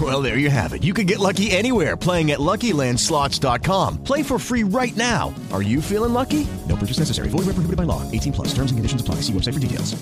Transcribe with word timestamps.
Well, 0.00 0.20
there 0.20 0.38
you 0.38 0.50
have 0.50 0.72
it. 0.72 0.82
You 0.82 0.92
can 0.92 1.06
get 1.06 1.20
lucky 1.20 1.52
anywhere 1.52 1.96
playing 1.96 2.32
at 2.32 2.40
LuckyLandSlots.com. 2.40 4.02
Play 4.02 4.24
for 4.24 4.40
free 4.40 4.64
right 4.64 4.96
now. 4.96 5.32
Are 5.52 5.62
you 5.62 5.80
feeling 5.80 6.12
lucky? 6.12 6.48
No 6.68 6.74
purchase 6.74 6.98
necessary. 6.98 7.28
Void 7.28 7.46
where 7.46 7.54
prohibited 7.54 7.76
by 7.76 7.84
law. 7.84 8.02
18 8.10 8.32
plus. 8.32 8.48
Terms 8.48 8.72
and 8.72 8.78
conditions 8.78 9.00
apply. 9.00 9.16
See 9.16 9.32
website 9.32 9.54
for 9.54 9.60
details. 9.60 9.94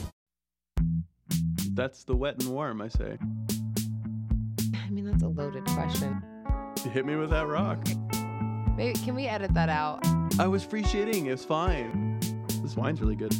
That's 1.75 2.05
the 2.05 2.17
wet 2.17 2.43
and 2.43 2.49
warm, 2.53 2.81
I 2.81 2.89
say. 2.89 3.19
I 4.75 4.91
mean, 4.91 5.05
that's 5.05 5.23
a 5.23 5.29
loaded 5.29 5.65
question. 5.67 6.23
You 6.85 6.91
hit 6.91 7.07
me 7.07 7.17
with 7.17 7.31
that 7.31 7.47
rock. 7.47 7.87
Maybe 8.77 8.99
can 9.01 9.15
we 9.15 9.27
edit 9.27 9.53
that 9.55 9.69
out? 9.69 10.05
I 10.39 10.47
was 10.47 10.65
free 10.65 10.83
shitting. 10.83 11.27
It's 11.27 11.45
fine. 11.45 12.19
This 12.63 12.77
wine's 12.77 13.01
really 13.01 13.17
good. 13.17 13.35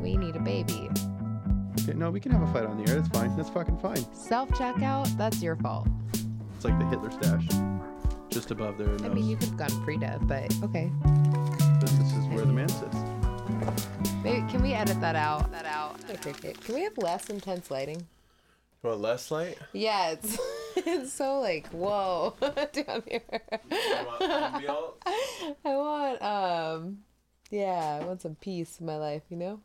We 0.00 0.16
need 0.16 0.34
a 0.34 0.40
baby. 0.40 0.90
Okay, 1.82 1.94
no, 1.94 2.10
we 2.10 2.20
can 2.20 2.30
have 2.30 2.42
a 2.42 2.52
fight 2.52 2.64
on 2.64 2.82
the 2.82 2.88
air. 2.90 3.00
That's 3.00 3.08
fine. 3.08 3.36
That's 3.36 3.50
fucking 3.50 3.78
fine. 3.78 4.04
Self 4.14 4.48
checkout, 4.50 5.16
that's 5.16 5.42
your 5.42 5.56
fault. 5.56 5.88
It's 6.54 6.64
like 6.64 6.78
the 6.78 6.86
Hitler 6.86 7.10
stash, 7.10 7.44
just 8.28 8.52
above 8.52 8.78
their 8.78 8.86
nose. 8.86 9.02
I 9.02 9.08
mean, 9.08 9.28
you 9.28 9.36
could 9.36 9.48
have 9.48 9.56
gone 9.56 9.84
Frida, 9.84 10.20
but 10.22 10.54
okay. 10.62 10.92
this, 11.80 11.90
this 11.92 12.12
is 12.12 12.24
where 12.26 12.44
the 12.44 12.52
man 12.52 12.68
sits. 12.68 12.96
Maybe 14.22 14.46
can 14.48 14.62
we 14.62 14.74
edit 14.74 15.00
that 15.00 15.16
out? 15.16 15.50
That 15.50 15.66
out. 15.66 15.96
Okay, 16.08 16.52
Can 16.52 16.74
we 16.76 16.82
have 16.82 16.96
less 16.98 17.28
intense 17.30 17.68
lighting? 17.68 18.06
What 18.82 19.00
less 19.00 19.32
light? 19.32 19.58
Yeah, 19.72 20.10
it's 20.10 20.38
it's 20.76 21.12
so 21.12 21.40
like 21.40 21.66
whoa 21.68 22.34
down 22.40 23.02
here. 23.08 23.22
I 23.70 24.94
want 25.64 26.22
um 26.22 26.98
yeah, 27.50 27.98
I 28.00 28.04
want 28.04 28.22
some 28.22 28.36
peace 28.36 28.78
in 28.78 28.86
my 28.86 28.96
life, 28.96 29.22
you 29.28 29.36
know? 29.36 29.60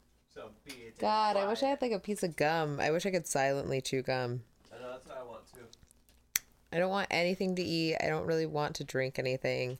God, 0.99 1.37
I 1.37 1.47
wish 1.47 1.63
I 1.63 1.67
had 1.67 1.81
like 1.81 1.91
a 1.91 1.99
piece 1.99 2.23
of 2.23 2.35
gum. 2.35 2.79
I 2.79 2.91
wish 2.91 3.05
I 3.05 3.11
could 3.11 3.27
silently 3.27 3.81
chew 3.81 4.01
gum. 4.01 4.41
I 4.73 4.81
know 4.81 4.91
that's 4.91 5.07
what 5.07 5.17
I 5.17 5.23
want 5.23 5.41
too. 5.53 6.41
I 6.71 6.79
don't 6.79 6.89
want 6.89 7.07
anything 7.11 7.55
to 7.55 7.61
eat. 7.61 7.97
I 8.01 8.07
don't 8.07 8.25
really 8.25 8.45
want 8.45 8.75
to 8.75 8.83
drink 8.83 9.19
anything. 9.19 9.77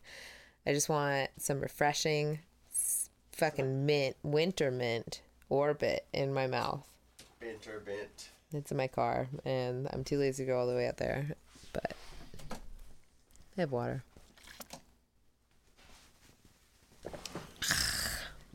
I 0.66 0.74
just 0.74 0.90
want 0.90 1.30
some 1.38 1.60
refreshing 1.60 2.40
fucking 3.32 3.86
mint, 3.86 4.16
winter 4.24 4.72
mint 4.72 5.22
orbit 5.50 6.06
in 6.14 6.34
my 6.34 6.48
mouth. 6.48 6.84
Binter 7.42 7.84
bint. 7.86 8.30
It's 8.54 8.72
in 8.72 8.78
my 8.78 8.88
car, 8.88 9.28
and 9.46 9.88
I'm 9.92 10.04
too 10.04 10.18
lazy 10.18 10.46
to 10.46 10.52
go 10.52 10.60
all 10.60 10.68
the 10.68 10.76
way 10.76 10.88
out 10.88 10.98
there. 10.98 11.36
But 11.74 11.94
I 13.58 13.62
have 13.62 13.72
water. 13.72 14.04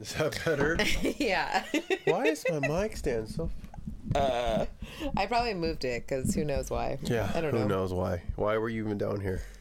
Is 0.00 0.14
that 0.14 0.38
better? 0.44 0.78
yeah. 1.18 1.64
Why 2.06 2.26
is 2.26 2.44
my 2.50 2.60
mic 2.66 2.96
stand 2.96 3.28
so? 3.28 3.50
Uh, 4.14 4.66
I 5.16 5.26
probably 5.26 5.54
moved 5.54 5.84
it 5.84 6.06
because 6.06 6.34
who 6.34 6.44
knows 6.44 6.70
why. 6.70 6.98
Yeah. 7.02 7.30
I 7.34 7.40
don't 7.40 7.52
who 7.52 7.58
know. 7.58 7.62
Who 7.62 7.68
knows 7.68 7.92
why? 7.92 8.22
Why 8.36 8.58
were 8.58 8.68
you 8.68 8.84
even 8.84 8.98
down 8.98 9.20
here? 9.20 9.42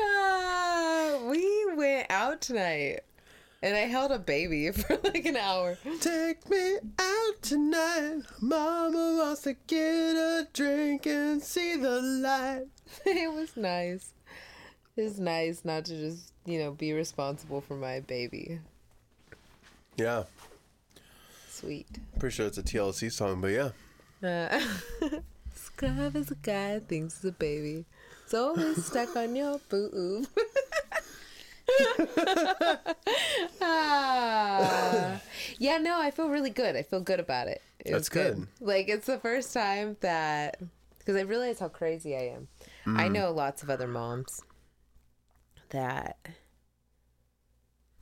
Ah, 0.00 1.18
we 1.28 1.66
went 1.76 2.06
out 2.10 2.40
tonight, 2.40 3.00
and 3.62 3.76
I 3.76 3.80
held 3.80 4.12
a 4.12 4.18
baby 4.18 4.70
for 4.72 4.98
like 5.02 5.26
an 5.26 5.36
hour. 5.36 5.78
Take 6.00 6.48
me 6.48 6.76
out 6.98 7.42
tonight. 7.42 8.22
Mama 8.40 9.16
wants 9.18 9.42
to 9.42 9.54
get 9.66 10.16
a 10.16 10.48
drink 10.52 11.06
and 11.06 11.42
see 11.42 11.76
the 11.76 12.00
light. 12.00 12.66
it 13.06 13.32
was 13.32 13.56
nice. 13.56 14.12
It's 14.96 15.18
nice 15.18 15.64
not 15.64 15.84
to 15.86 15.96
just, 15.96 16.32
you 16.44 16.58
know, 16.58 16.72
be 16.72 16.92
responsible 16.92 17.60
for 17.60 17.76
my 17.76 18.00
baby. 18.00 18.60
Yeah. 19.96 20.24
Sweet. 21.48 21.86
Pretty 22.18 22.34
sure 22.34 22.46
it's 22.46 22.58
a 22.58 22.62
TLC 22.62 23.10
song, 23.10 23.40
but 23.40 23.48
yeah. 23.48 23.70
Uh, 24.22 24.60
Scrub 25.54 26.16
is 26.16 26.30
a 26.30 26.36
guy 26.36 26.78
thinks 26.80 27.16
it's 27.16 27.24
a 27.24 27.32
baby. 27.32 27.84
It's 28.24 28.34
always 28.34 28.84
stuck 28.84 29.16
on 29.16 29.34
your 29.34 29.60
boob. 29.68 30.26
Ah. 33.60 35.20
Yeah, 35.60 35.78
no, 35.78 36.00
I 36.00 36.10
feel 36.12 36.28
really 36.28 36.50
good. 36.50 36.76
I 36.76 36.82
feel 36.82 37.00
good 37.00 37.18
about 37.18 37.48
it. 37.48 37.60
It 37.84 37.90
That's 37.92 38.08
good. 38.08 38.36
good. 38.36 38.48
Like 38.60 38.88
it's 38.88 39.06
the 39.06 39.18
first 39.18 39.52
time 39.52 39.96
that 40.00 40.60
because 40.98 41.16
I 41.16 41.22
realize 41.22 41.58
how 41.58 41.68
crazy 41.68 42.14
I 42.16 42.28
am. 42.34 42.48
I 42.86 43.08
Mm. 43.08 43.12
know 43.12 43.32
lots 43.32 43.62
of 43.62 43.70
other 43.70 43.88
moms 43.88 44.42
that 45.70 46.16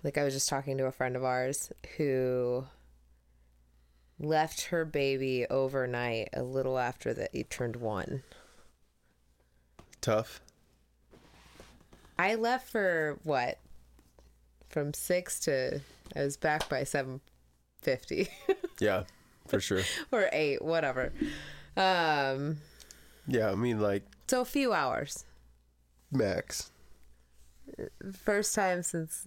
like 0.05 0.19
I 0.19 0.25
was 0.25 0.35
just 0.35 0.49
talking 0.49 0.77
to 0.79 0.85
a 0.87 0.93
friend 0.93 1.17
of 1.17 1.25
ours 1.25 1.73
who 1.97 2.67
left 4.19 4.67
her 4.67 4.85
baby 4.85 5.47
overnight 5.49 6.29
a 6.35 6.43
little 6.43 6.79
after 6.79 7.15
that 7.15 7.31
he 7.33 7.43
turned 7.45 7.77
one. 7.77 8.23
Tough. 10.01 10.41
I 12.19 12.35
left 12.35 12.69
for 12.71 13.19
what? 13.25 13.59
From 14.69 14.93
six 14.95 15.39
to 15.41 15.81
I 16.15 16.21
was 16.25 16.37
back 16.37 16.69
by 16.69 16.85
seven 16.85 17.21
fifty. 17.83 18.29
Yeah, 18.79 19.05
for 19.49 19.59
sure. 19.59 19.81
or 20.13 20.29
eight, 20.33 20.61
whatever. 20.63 21.13
Um 21.77 22.59
Yeah, 23.27 23.51
I 23.51 23.55
mean 23.55 23.81
like 23.81 24.05
so 24.29 24.41
a 24.43 24.45
few 24.45 24.73
hours. 24.75 25.25
max. 26.11 26.71
First 28.23 28.55
time 28.55 28.83
since 28.83 29.27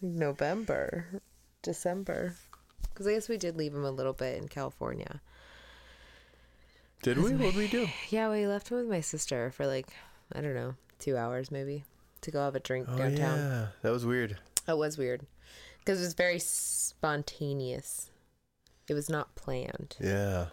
November, 0.00 1.06
December. 1.62 2.34
Because 2.90 3.06
I 3.06 3.14
guess 3.14 3.28
we 3.28 3.38
did 3.38 3.56
leave 3.56 3.74
him 3.74 3.84
a 3.84 3.90
little 3.90 4.12
bit 4.12 4.36
in 4.36 4.48
California. 4.48 5.20
Did 7.02 7.16
we? 7.18 7.32
What 7.32 7.40
did 7.54 7.56
we 7.56 7.68
do? 7.68 7.88
Yeah, 8.10 8.30
we 8.30 8.46
left 8.46 8.68
him 8.70 8.76
with 8.76 8.86
my 8.88 9.00
sister 9.00 9.50
for 9.50 9.66
like, 9.66 9.88
I 10.32 10.40
don't 10.40 10.54
know, 10.54 10.74
two 11.02 11.16
hours 11.16 11.50
maybe 11.50 11.84
to 12.22 12.30
go 12.30 12.40
have 12.40 12.54
a 12.54 12.60
drink 12.60 12.86
Oh 12.90 12.96
downtown. 12.96 13.38
yeah, 13.38 13.66
that 13.82 13.90
was 13.90 14.06
weird. 14.06 14.38
It 14.68 14.76
was 14.78 14.96
weird 14.96 15.26
because 15.80 16.00
it 16.00 16.04
was 16.04 16.14
very 16.14 16.38
spontaneous. 16.38 18.10
It 18.88 18.94
was 18.94 19.08
not 19.10 19.34
planned. 19.34 19.96
Yeah. 20.00 20.46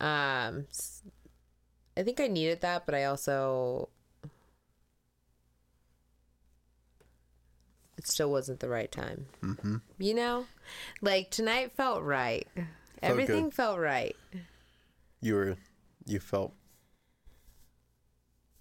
Um, 0.00 0.66
I 1.96 2.04
think 2.04 2.20
I 2.20 2.28
needed 2.28 2.60
that, 2.60 2.86
but 2.86 2.94
I 2.94 3.04
also 3.04 3.88
it 7.96 8.06
still 8.06 8.30
wasn't 8.30 8.60
the 8.60 8.68
right 8.68 8.90
time. 8.92 9.26
Mm-hmm. 9.42 9.76
You 9.98 10.14
know, 10.14 10.46
like 11.02 11.30
tonight 11.30 11.72
felt 11.72 12.02
right. 12.02 12.46
Everything 13.02 13.44
good. 13.44 13.54
felt 13.54 13.78
right. 13.78 14.16
You 15.20 15.34
were, 15.34 15.56
you 16.06 16.20
felt. 16.20 16.54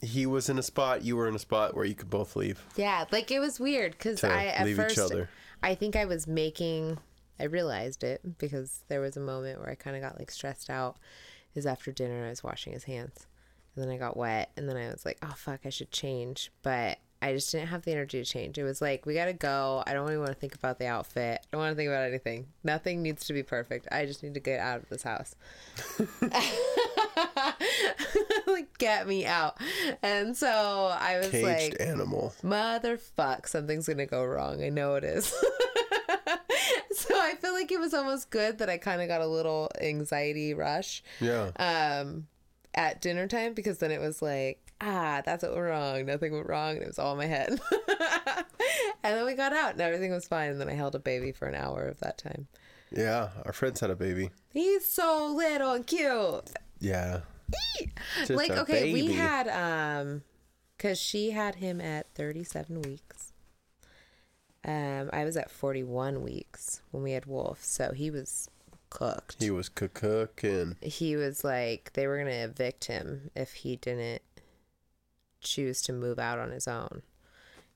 He 0.01 0.25
was 0.25 0.49
in 0.49 0.59
a 0.59 0.63
spot. 0.63 1.03
You 1.03 1.15
were 1.15 1.27
in 1.27 1.35
a 1.35 1.39
spot 1.39 1.75
where 1.75 1.85
you 1.85 1.95
could 1.95 2.09
both 2.09 2.35
leave. 2.35 2.63
Yeah, 2.75 3.05
like 3.11 3.31
it 3.31 3.39
was 3.39 3.59
weird 3.59 3.93
because 3.93 4.23
I 4.23 4.45
at 4.45 4.75
first 4.75 4.99
other. 4.99 5.29
I 5.63 5.75
think 5.75 5.95
I 5.95 6.05
was 6.05 6.27
making. 6.27 6.99
I 7.39 7.45
realized 7.45 8.03
it 8.03 8.37
because 8.37 8.83
there 8.87 9.01
was 9.01 9.17
a 9.17 9.21
moment 9.21 9.59
where 9.59 9.69
I 9.69 9.75
kind 9.75 9.95
of 9.95 10.01
got 10.01 10.19
like 10.19 10.31
stressed 10.31 10.69
out. 10.69 10.97
Is 11.55 11.65
after 11.65 11.91
dinner 11.91 12.25
I 12.25 12.29
was 12.29 12.43
washing 12.43 12.73
his 12.73 12.83
hands, 12.83 13.25
and 13.75 13.83
then 13.83 13.91
I 13.91 13.97
got 13.97 14.15
wet, 14.15 14.51
and 14.55 14.69
then 14.69 14.77
I 14.77 14.89
was 14.89 15.05
like, 15.05 15.17
oh 15.23 15.33
fuck, 15.35 15.61
I 15.65 15.69
should 15.69 15.91
change, 15.91 16.51
but 16.61 16.99
I 17.19 17.33
just 17.33 17.51
didn't 17.51 17.69
have 17.69 17.83
the 17.83 17.91
energy 17.91 18.23
to 18.23 18.29
change. 18.29 18.59
It 18.59 18.63
was 18.63 18.79
like 18.79 19.07
we 19.07 19.15
gotta 19.15 19.33
go. 19.33 19.83
I 19.87 19.93
don't 19.93 20.05
really 20.05 20.19
want 20.19 20.29
to 20.29 20.35
think 20.35 20.53
about 20.53 20.77
the 20.77 20.85
outfit. 20.85 21.39
I 21.41 21.47
don't 21.51 21.61
want 21.61 21.71
to 21.71 21.75
think 21.75 21.89
about 21.89 22.07
anything. 22.07 22.45
Nothing 22.63 23.01
needs 23.01 23.25
to 23.25 23.33
be 23.33 23.41
perfect. 23.41 23.87
I 23.91 24.05
just 24.05 24.21
need 24.21 24.35
to 24.35 24.39
get 24.39 24.59
out 24.59 24.83
of 24.83 24.89
this 24.89 25.01
house. 25.01 25.33
like 28.57 28.77
get 28.77 29.07
me 29.07 29.25
out. 29.25 29.57
And 30.01 30.35
so 30.35 30.47
I 30.99 31.17
was 31.17 31.29
Caged 31.29 31.45
like, 31.45 31.77
animal. 31.79 32.33
motherfuck, 32.43 33.47
something's 33.47 33.87
gonna 33.87 34.05
go 34.05 34.23
wrong. 34.25 34.63
I 34.63 34.69
know 34.69 34.95
it 34.95 35.03
is. 35.03 35.25
so 36.93 37.13
I 37.19 37.35
feel 37.39 37.53
like 37.53 37.71
it 37.71 37.79
was 37.79 37.93
almost 37.93 38.29
good 38.29 38.57
that 38.59 38.69
I 38.69 38.77
kind 38.77 39.01
of 39.01 39.07
got 39.07 39.21
a 39.21 39.27
little 39.27 39.69
anxiety 39.81 40.53
rush 40.53 41.03
Yeah. 41.19 41.51
um, 41.57 42.27
at 42.73 43.01
dinner 43.01 43.27
time 43.27 43.53
because 43.53 43.77
then 43.79 43.91
it 43.91 43.99
was 44.01 44.21
like, 44.21 44.59
ah, 44.81 45.21
that's 45.25 45.43
what 45.43 45.53
went 45.55 45.65
wrong. 45.67 46.05
Nothing 46.05 46.33
went 46.33 46.47
wrong. 46.47 46.73
And 46.75 46.83
it 46.83 46.87
was 46.87 46.99
all 46.99 47.13
in 47.13 47.17
my 47.17 47.25
head. 47.25 47.59
and 49.03 49.17
then 49.17 49.25
we 49.25 49.33
got 49.33 49.53
out 49.53 49.73
and 49.73 49.81
everything 49.81 50.11
was 50.11 50.27
fine. 50.27 50.51
And 50.51 50.61
then 50.61 50.69
I 50.69 50.73
held 50.73 50.95
a 50.95 50.99
baby 50.99 51.31
for 51.31 51.47
an 51.47 51.55
hour 51.55 51.87
of 51.87 51.99
that 51.99 52.17
time. 52.17 52.47
yeah. 52.91 53.29
Our 53.45 53.53
friends 53.53 53.79
had 53.79 53.89
a 53.89 53.95
baby. 53.95 54.29
He's 54.53 54.85
so 54.85 55.33
little 55.35 55.73
and 55.73 55.85
cute. 55.87 56.51
Yeah. 56.79 57.21
Like 58.29 58.51
okay 58.51 58.91
we 58.93 59.13
had 59.13 59.47
um 59.47 60.23
because 60.75 60.99
she 60.99 61.31
had 61.31 61.55
him 61.55 61.79
at 61.81 62.07
37 62.15 62.81
weeks 62.81 63.33
um 64.65 65.09
i 65.13 65.23
was 65.23 65.37
at 65.37 65.49
41 65.51 66.21
weeks 66.21 66.81
when 66.91 67.03
we 67.03 67.11
had 67.11 67.25
wolf 67.25 67.63
so 67.63 67.91
he 67.93 68.09
was 68.09 68.49
cooked 68.89 69.35
He 69.39 69.49
was 69.51 69.69
cooking. 69.69 70.75
he 70.81 71.15
was 71.15 71.43
like 71.43 71.91
they 71.93 72.07
were 72.07 72.17
gonna 72.17 72.31
evict 72.31 72.85
him 72.85 73.29
if 73.35 73.53
he 73.53 73.75
didn't 73.75 74.21
choose 75.41 75.81
to 75.83 75.93
move 75.93 76.19
out 76.19 76.39
on 76.39 76.51
his 76.51 76.67
own 76.67 77.01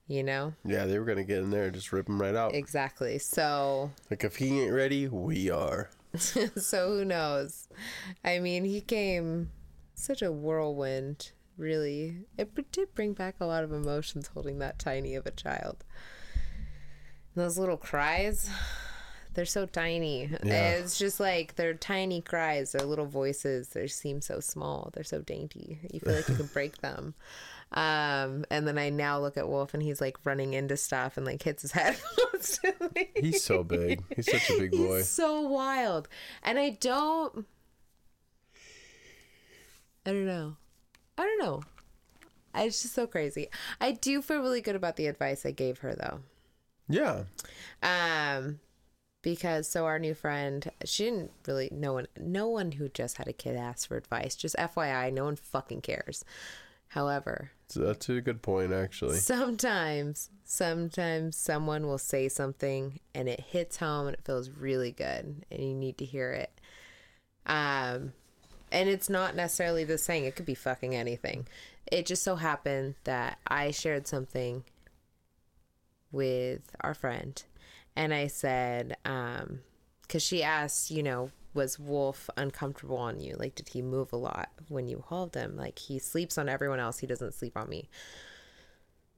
you 0.08 0.22
know 0.22 0.54
Yeah, 0.64 0.84
they 0.86 0.98
were 0.98 1.04
gonna 1.04 1.24
get 1.24 1.38
in 1.38 1.50
there 1.50 1.64
and 1.64 1.74
just 1.74 1.92
rip 1.92 2.08
him 2.08 2.20
right 2.20 2.34
out. 2.34 2.54
exactly 2.54 3.18
so 3.18 3.90
Like 4.10 4.24
if 4.24 4.36
he 4.36 4.60
ain't 4.62 4.72
ready, 4.72 5.06
we 5.08 5.48
are. 5.50 5.88
so 6.18 6.88
who 6.98 7.04
knows 7.04 7.68
i 8.24 8.38
mean 8.38 8.64
he 8.64 8.80
came 8.82 9.50
such 9.94 10.22
a 10.22 10.32
whirlwind 10.32 11.32
really. 11.56 12.24
It 12.38 12.72
did 12.72 12.94
bring 12.94 13.12
back 13.12 13.36
a 13.40 13.46
lot 13.46 13.64
of 13.64 13.72
emotions 13.72 14.28
holding 14.28 14.58
that 14.58 14.78
tiny 14.78 15.14
of 15.14 15.26
a 15.26 15.30
child. 15.30 15.84
And 17.34 17.44
those 17.44 17.58
little 17.58 17.76
cries 17.76 18.50
they're 19.34 19.44
so 19.44 19.66
tiny. 19.66 20.30
Yeah. 20.44 20.72
it's 20.72 20.98
just 20.98 21.18
like 21.20 21.56
they're 21.56 21.74
tiny 21.74 22.20
cries. 22.20 22.72
They're 22.72 22.86
little 22.86 23.06
voices. 23.06 23.68
They 23.68 23.86
seem 23.86 24.20
so 24.20 24.40
small. 24.40 24.90
They're 24.92 25.04
so 25.04 25.20
dainty. 25.20 25.80
You 25.92 26.00
feel 26.00 26.14
like 26.14 26.28
you 26.28 26.36
can 26.36 26.46
break 26.52 26.78
them. 26.78 27.14
Um 27.74 28.44
and 28.50 28.68
then 28.68 28.76
i 28.76 28.90
now 28.90 29.18
look 29.18 29.38
at 29.38 29.48
wolf 29.48 29.72
and 29.72 29.82
he's 29.82 29.98
like 29.98 30.18
running 30.24 30.52
into 30.52 30.76
stuff 30.76 31.16
and 31.16 31.24
like 31.24 31.42
hits 31.42 31.62
his 31.62 31.72
head 31.72 31.96
constantly. 32.30 33.10
He's 33.16 33.42
so 33.42 33.64
big. 33.64 34.02
He's 34.14 34.30
such 34.30 34.50
a 34.50 34.58
big 34.58 34.70
boy. 34.76 34.98
He's 34.98 35.08
so 35.08 35.40
wild. 35.40 36.08
And 36.42 36.58
I 36.58 36.70
don't 36.80 37.46
I 40.04 40.10
don't 40.10 40.26
know. 40.26 40.56
I 41.16 41.22
don't 41.22 41.38
know. 41.38 41.62
It's 42.54 42.82
just 42.82 42.94
so 42.94 43.06
crazy. 43.06 43.48
I 43.80 43.92
do 43.92 44.20
feel 44.20 44.40
really 44.40 44.60
good 44.60 44.76
about 44.76 44.96
the 44.96 45.06
advice 45.06 45.46
I 45.46 45.52
gave 45.52 45.78
her 45.78 45.94
though. 45.94 46.20
Yeah. 46.88 47.24
Um 47.82 48.60
because 49.22 49.68
so 49.68 49.86
our 49.86 50.00
new 50.00 50.14
friend, 50.14 50.68
she 50.84 51.04
didn't 51.04 51.30
really 51.46 51.68
no 51.72 51.94
one 51.94 52.08
no 52.18 52.48
one 52.48 52.72
who 52.72 52.88
just 52.88 53.16
had 53.16 53.28
a 53.28 53.32
kid 53.32 53.56
asked 53.56 53.88
for 53.88 53.96
advice. 53.96 54.34
Just 54.34 54.56
FYI, 54.56 55.12
no 55.12 55.24
one 55.24 55.36
fucking 55.36 55.80
cares. 55.80 56.24
However, 56.88 57.52
that's 57.74 58.08
a 58.10 58.20
good 58.20 58.42
point, 58.42 58.72
actually. 58.72 59.16
Sometimes, 59.16 60.28
sometimes 60.44 61.36
someone 61.36 61.86
will 61.86 61.96
say 61.96 62.28
something 62.28 63.00
and 63.14 63.28
it 63.30 63.40
hits 63.40 63.78
home 63.78 64.08
and 64.08 64.14
it 64.14 64.24
feels 64.24 64.50
really 64.50 64.92
good 64.92 65.46
and 65.50 65.60
you 65.60 65.74
need 65.74 65.96
to 65.98 66.04
hear 66.04 66.32
it. 66.32 66.60
Um, 67.46 68.12
and 68.72 68.88
it's 68.88 69.08
not 69.08 69.36
necessarily 69.36 69.84
the 69.84 69.98
saying, 69.98 70.24
it 70.24 70.34
could 70.34 70.46
be 70.46 70.54
fucking 70.54 70.94
anything. 70.94 71.46
It 71.90 72.06
just 72.06 72.22
so 72.22 72.36
happened 72.36 72.94
that 73.04 73.38
I 73.46 73.70
shared 73.70 74.06
something 74.06 74.64
with 76.10 76.62
our 76.80 76.94
friend 76.94 77.42
and 77.96 78.12
I 78.14 78.26
said, 78.26 78.96
um, 79.04 79.60
because 80.02 80.22
she 80.22 80.42
asked, 80.42 80.90
you 80.90 81.02
know, 81.02 81.30
was 81.54 81.78
Wolf 81.78 82.30
uncomfortable 82.36 82.96
on 82.96 83.20
you? 83.20 83.36
Like, 83.38 83.54
did 83.54 83.68
he 83.68 83.82
move 83.82 84.12
a 84.12 84.16
lot 84.16 84.48
when 84.68 84.88
you 84.88 85.04
hauled 85.06 85.34
him? 85.34 85.56
Like, 85.56 85.78
he 85.78 85.98
sleeps 85.98 86.38
on 86.38 86.48
everyone 86.48 86.80
else, 86.80 86.98
he 86.98 87.06
doesn't 87.06 87.34
sleep 87.34 87.56
on 87.56 87.68
me. 87.68 87.88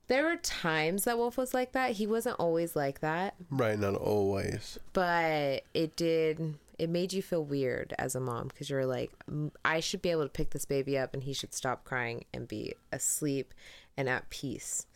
There 0.09 0.25
were 0.25 0.37
times 0.37 1.05
that 1.05 1.17
Wolf 1.17 1.39
was 1.39 1.55
like 1.55 1.73
that. 1.73 1.93
He 1.93 2.07
wasn't 2.07 2.39
always 2.39 2.77
like 2.77 3.01
that, 3.01 3.35
Right, 3.51 3.79
not 3.79 3.95
always. 3.95 4.79
but 4.93 5.63
it 5.73 5.97
did. 5.97 6.57
It 6.85 6.91
made 6.91 7.15
you 7.15 7.23
feel 7.23 7.43
weird 7.43 7.95
as 7.99 8.15
a 8.15 8.21
mom 8.21 8.49
because 8.49 8.69
you're 8.69 8.85
like, 8.85 9.11
"Mm, 9.31 9.51
I 9.65 9.81
should 9.81 10.03
be 10.03 10.11
able 10.11 10.25
to 10.25 10.29
pick 10.29 10.51
this 10.51 10.67
baby 10.67 10.99
up 10.99 11.15
and 11.15 11.23
he 11.23 11.33
should 11.33 11.55
stop 11.55 11.85
crying 11.85 12.27
and 12.35 12.47
be 12.47 12.75
asleep 12.93 13.55
and 13.97 14.07
at 14.07 14.29
peace. 14.29 14.87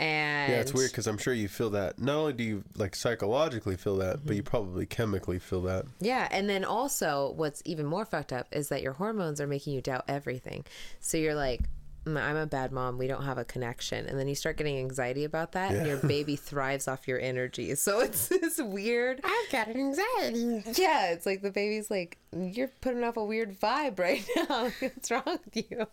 And 0.00 0.50
Yeah, 0.52 0.58
it's 0.58 0.74
weird 0.74 0.90
because 0.90 1.06
I'm 1.06 1.18
sure 1.18 1.32
you 1.32 1.46
feel 1.46 1.70
that. 1.70 2.00
Not 2.00 2.16
only 2.16 2.32
do 2.32 2.42
you 2.42 2.64
like 2.74 2.96
psychologically 2.96 3.76
feel 3.76 3.96
that, 3.98 4.16
Mm-hmm. 4.16 4.26
but 4.26 4.34
you 4.36 4.42
probably 4.42 4.86
chemically 4.86 5.38
feel 5.38 5.62
that. 5.62 5.84
Yeah, 6.00 6.26
and 6.32 6.50
then 6.50 6.64
also 6.64 7.32
what's 7.36 7.62
even 7.64 7.86
more 7.86 8.04
fucked 8.04 8.32
up 8.32 8.48
is 8.50 8.68
that 8.70 8.82
your 8.82 8.94
hormones 8.94 9.40
are 9.40 9.46
making 9.46 9.72
you 9.74 9.80
doubt 9.80 10.04
everything. 10.08 10.64
So 10.98 11.16
you're 11.16 11.36
like, 11.36 11.60
"Mm, 11.60 11.66
I'm 12.06 12.36
a 12.36 12.46
bad 12.46 12.70
mom. 12.70 12.98
We 12.98 13.06
don't 13.06 13.24
have 13.24 13.38
a 13.38 13.44
connection. 13.44 14.06
And 14.06 14.18
then 14.18 14.28
you 14.28 14.34
start 14.34 14.56
getting 14.56 14.78
anxiety 14.78 15.24
about 15.24 15.52
that, 15.52 15.72
and 15.72 15.86
your 15.86 15.96
baby 16.06 16.36
thrives 16.36 16.86
off 16.86 17.08
your 17.08 17.18
energy. 17.18 17.74
So 17.74 18.00
it's 18.04 18.28
this 18.28 18.58
weird. 18.58 19.20
I've 19.24 19.50
got 19.52 19.68
an 19.68 19.76
anxiety. 19.78 20.62
Yeah, 20.80 21.12
it's 21.12 21.26
like 21.26 21.42
the 21.42 21.50
baby's 21.50 21.90
like, 21.90 22.18
you're 22.36 22.70
putting 22.80 23.04
off 23.04 23.16
a 23.16 23.24
weird 23.24 23.58
vibe 23.58 23.98
right 23.98 24.26
now. 24.36 24.70
What's 24.80 25.10
wrong 25.10 25.22
with 25.44 25.56
you? 25.70 25.78
and 25.78 25.88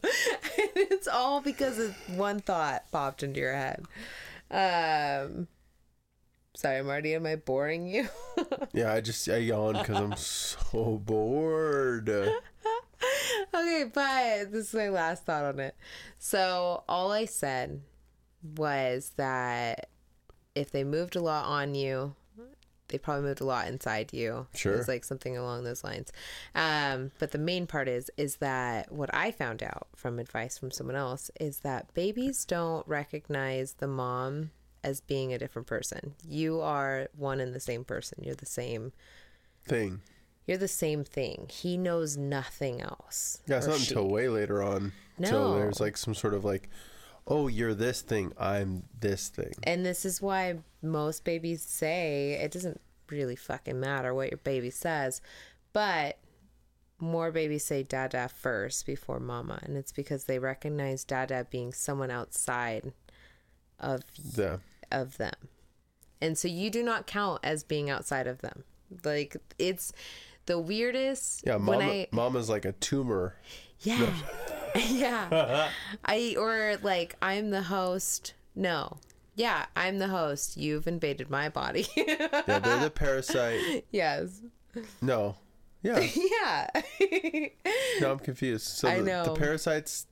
it's 0.76 1.08
all 1.08 1.42
because 1.42 1.80
of 1.80 1.96
one 2.18 2.40
thought 2.40 2.84
popped 2.92 3.24
into 3.24 3.40
your 3.40 3.54
head. 3.54 3.86
Um, 4.52 5.48
sorry, 6.56 6.84
Marty, 6.84 7.16
am 7.16 7.26
I 7.26 7.38
boring 7.38 7.88
you? 7.88 8.10
Yeah, 8.74 8.94
I 8.94 9.02
just 9.02 9.28
I 9.30 9.38
yawn 9.38 9.74
because 9.74 9.98
I'm 9.98 10.16
so 10.18 11.02
bored. 11.04 12.10
okay, 13.54 13.90
but 13.94 14.52
this 14.52 14.70
is 14.70 14.74
my 14.74 14.90
last 14.90 15.26
thought 15.26 15.44
on 15.44 15.60
it. 15.60 15.76
So 16.20 16.84
all 16.88 17.12
I 17.12 17.26
said 17.26 17.82
was 18.56 19.12
that 19.18 19.90
if 20.56 20.72
they 20.72 20.84
moved 20.84 21.16
a 21.16 21.22
lot 21.22 21.46
on 21.46 21.76
you, 21.76 22.16
they 22.90 22.98
probably 22.98 23.24
moved 23.24 23.42
a 23.42 23.46
lot 23.46 23.68
inside 23.68 24.12
you. 24.14 24.48
Sure. 24.54 24.74
It 24.74 24.78
was 24.78 24.88
like 24.88 25.06
something 25.06 25.38
along 25.38 25.64
those 25.64 25.84
lines. 25.84 26.12
Um, 26.54 27.12
but 27.20 27.32
the 27.32 27.38
main 27.38 27.66
part 27.66 27.88
is 27.88 28.12
is 28.18 28.38
that 28.38 28.92
what 28.92 29.14
I 29.14 29.32
found 29.32 29.64
out 29.64 29.88
from 29.96 30.20
advice 30.20 30.58
from 30.58 30.72
someone 30.72 30.98
else 30.98 31.32
is 31.40 31.60
that 31.60 31.94
babies 31.94 32.44
don't 32.44 32.86
recognize 32.88 33.74
the 33.74 33.88
mom 33.88 34.52
as 34.84 35.00
being 35.00 35.32
a 35.32 35.38
different 35.38 35.68
person. 35.68 36.16
You 36.28 36.60
are 36.60 37.08
one 37.16 37.40
and 37.40 37.54
the 37.54 37.60
same 37.60 37.86
person. 37.86 38.24
You're 38.24 38.36
the 38.36 38.46
same 38.46 38.92
Thing. 39.66 40.02
You're 40.48 40.58
the 40.58 40.68
same 40.68 41.04
thing. 41.04 41.48
He 41.52 41.78
knows 41.78 42.18
nothing 42.18 42.82
else. 42.82 43.40
Yeah, 43.48 43.58
it's 43.58 43.68
not 43.68 43.80
she. 43.80 43.94
until 43.94 44.10
way 44.10 44.28
later 44.30 44.62
on. 44.64 44.92
Till 45.24 45.50
No. 45.54 45.56
there's 45.56 45.80
like 45.80 45.98
some 45.98 46.14
sort 46.16 46.34
of 46.34 46.44
like, 46.44 46.70
oh, 47.28 47.48
you're 47.48 47.74
this 47.76 48.02
thing. 48.02 48.34
I'm 48.38 48.84
this 49.00 49.30
thing. 49.30 49.54
And 49.64 49.86
this 49.86 50.04
is 50.06 50.22
why 50.22 50.60
most 50.82 51.24
babies 51.24 51.62
say 51.62 52.40
it 52.42 52.52
doesn't 52.52 52.82
really 53.10 53.36
fucking 53.36 53.80
matter 53.80 54.14
what 54.14 54.32
your 54.32 54.38
baby 54.40 54.70
says, 54.72 55.22
but 55.74 56.18
more 56.98 57.32
babies 57.32 57.66
say 57.66 57.84
dada 57.84 58.30
first 58.30 58.86
before 58.86 59.20
mama. 59.20 59.60
And 59.64 59.76
it's 59.78 59.92
because 59.92 60.26
they 60.26 60.40
recognize 60.40 61.04
dada 61.04 61.46
being 61.50 61.74
someone 61.74 62.12
outside 62.12 62.94
of 63.80 64.02
Yeah. 64.36 64.58
of 64.92 65.18
them. 65.18 65.34
And 66.22 66.38
so 66.38 66.48
you 66.48 66.70
do 66.70 66.84
not 66.84 67.08
count 67.08 67.40
as 67.44 67.64
being 67.64 67.90
outside 67.90 68.28
of 68.28 68.40
them. 68.42 68.64
Like 69.04 69.36
it's 69.58 69.92
the 70.46 70.60
weirdest 70.60 71.44
Yeah, 71.46 71.56
when 71.56 71.80
mama, 71.80 71.92
I 71.92 72.08
mama's 72.12 72.50
like 72.50 72.66
a 72.66 72.72
tumor. 72.74 73.36
Yeah. 73.82 74.14
yeah. 74.76 75.70
I 76.06 76.36
or 76.38 76.78
like 76.82 77.16
I'm 77.22 77.50
the 77.52 77.64
host. 77.64 78.34
No. 78.56 78.98
Yeah, 79.36 79.66
I'm 79.76 79.98
the 80.00 80.10
host. 80.10 80.58
You've 80.58 80.88
invaded 80.88 81.30
my 81.30 81.50
body. 81.50 81.88
Yeah, 81.96 82.42
they're 82.46 82.80
the 82.80 82.92
parasite. 82.94 83.86
yes. 83.92 84.42
No. 85.02 85.36
Yeah. 85.84 86.00
Yeah. 86.16 86.68
No, 88.02 88.12
I'm 88.12 88.20
confused. 88.20 88.68
So 88.68 88.88
I 88.88 89.00
know. 89.00 89.24
the 89.26 89.34
parasite's 89.34 90.06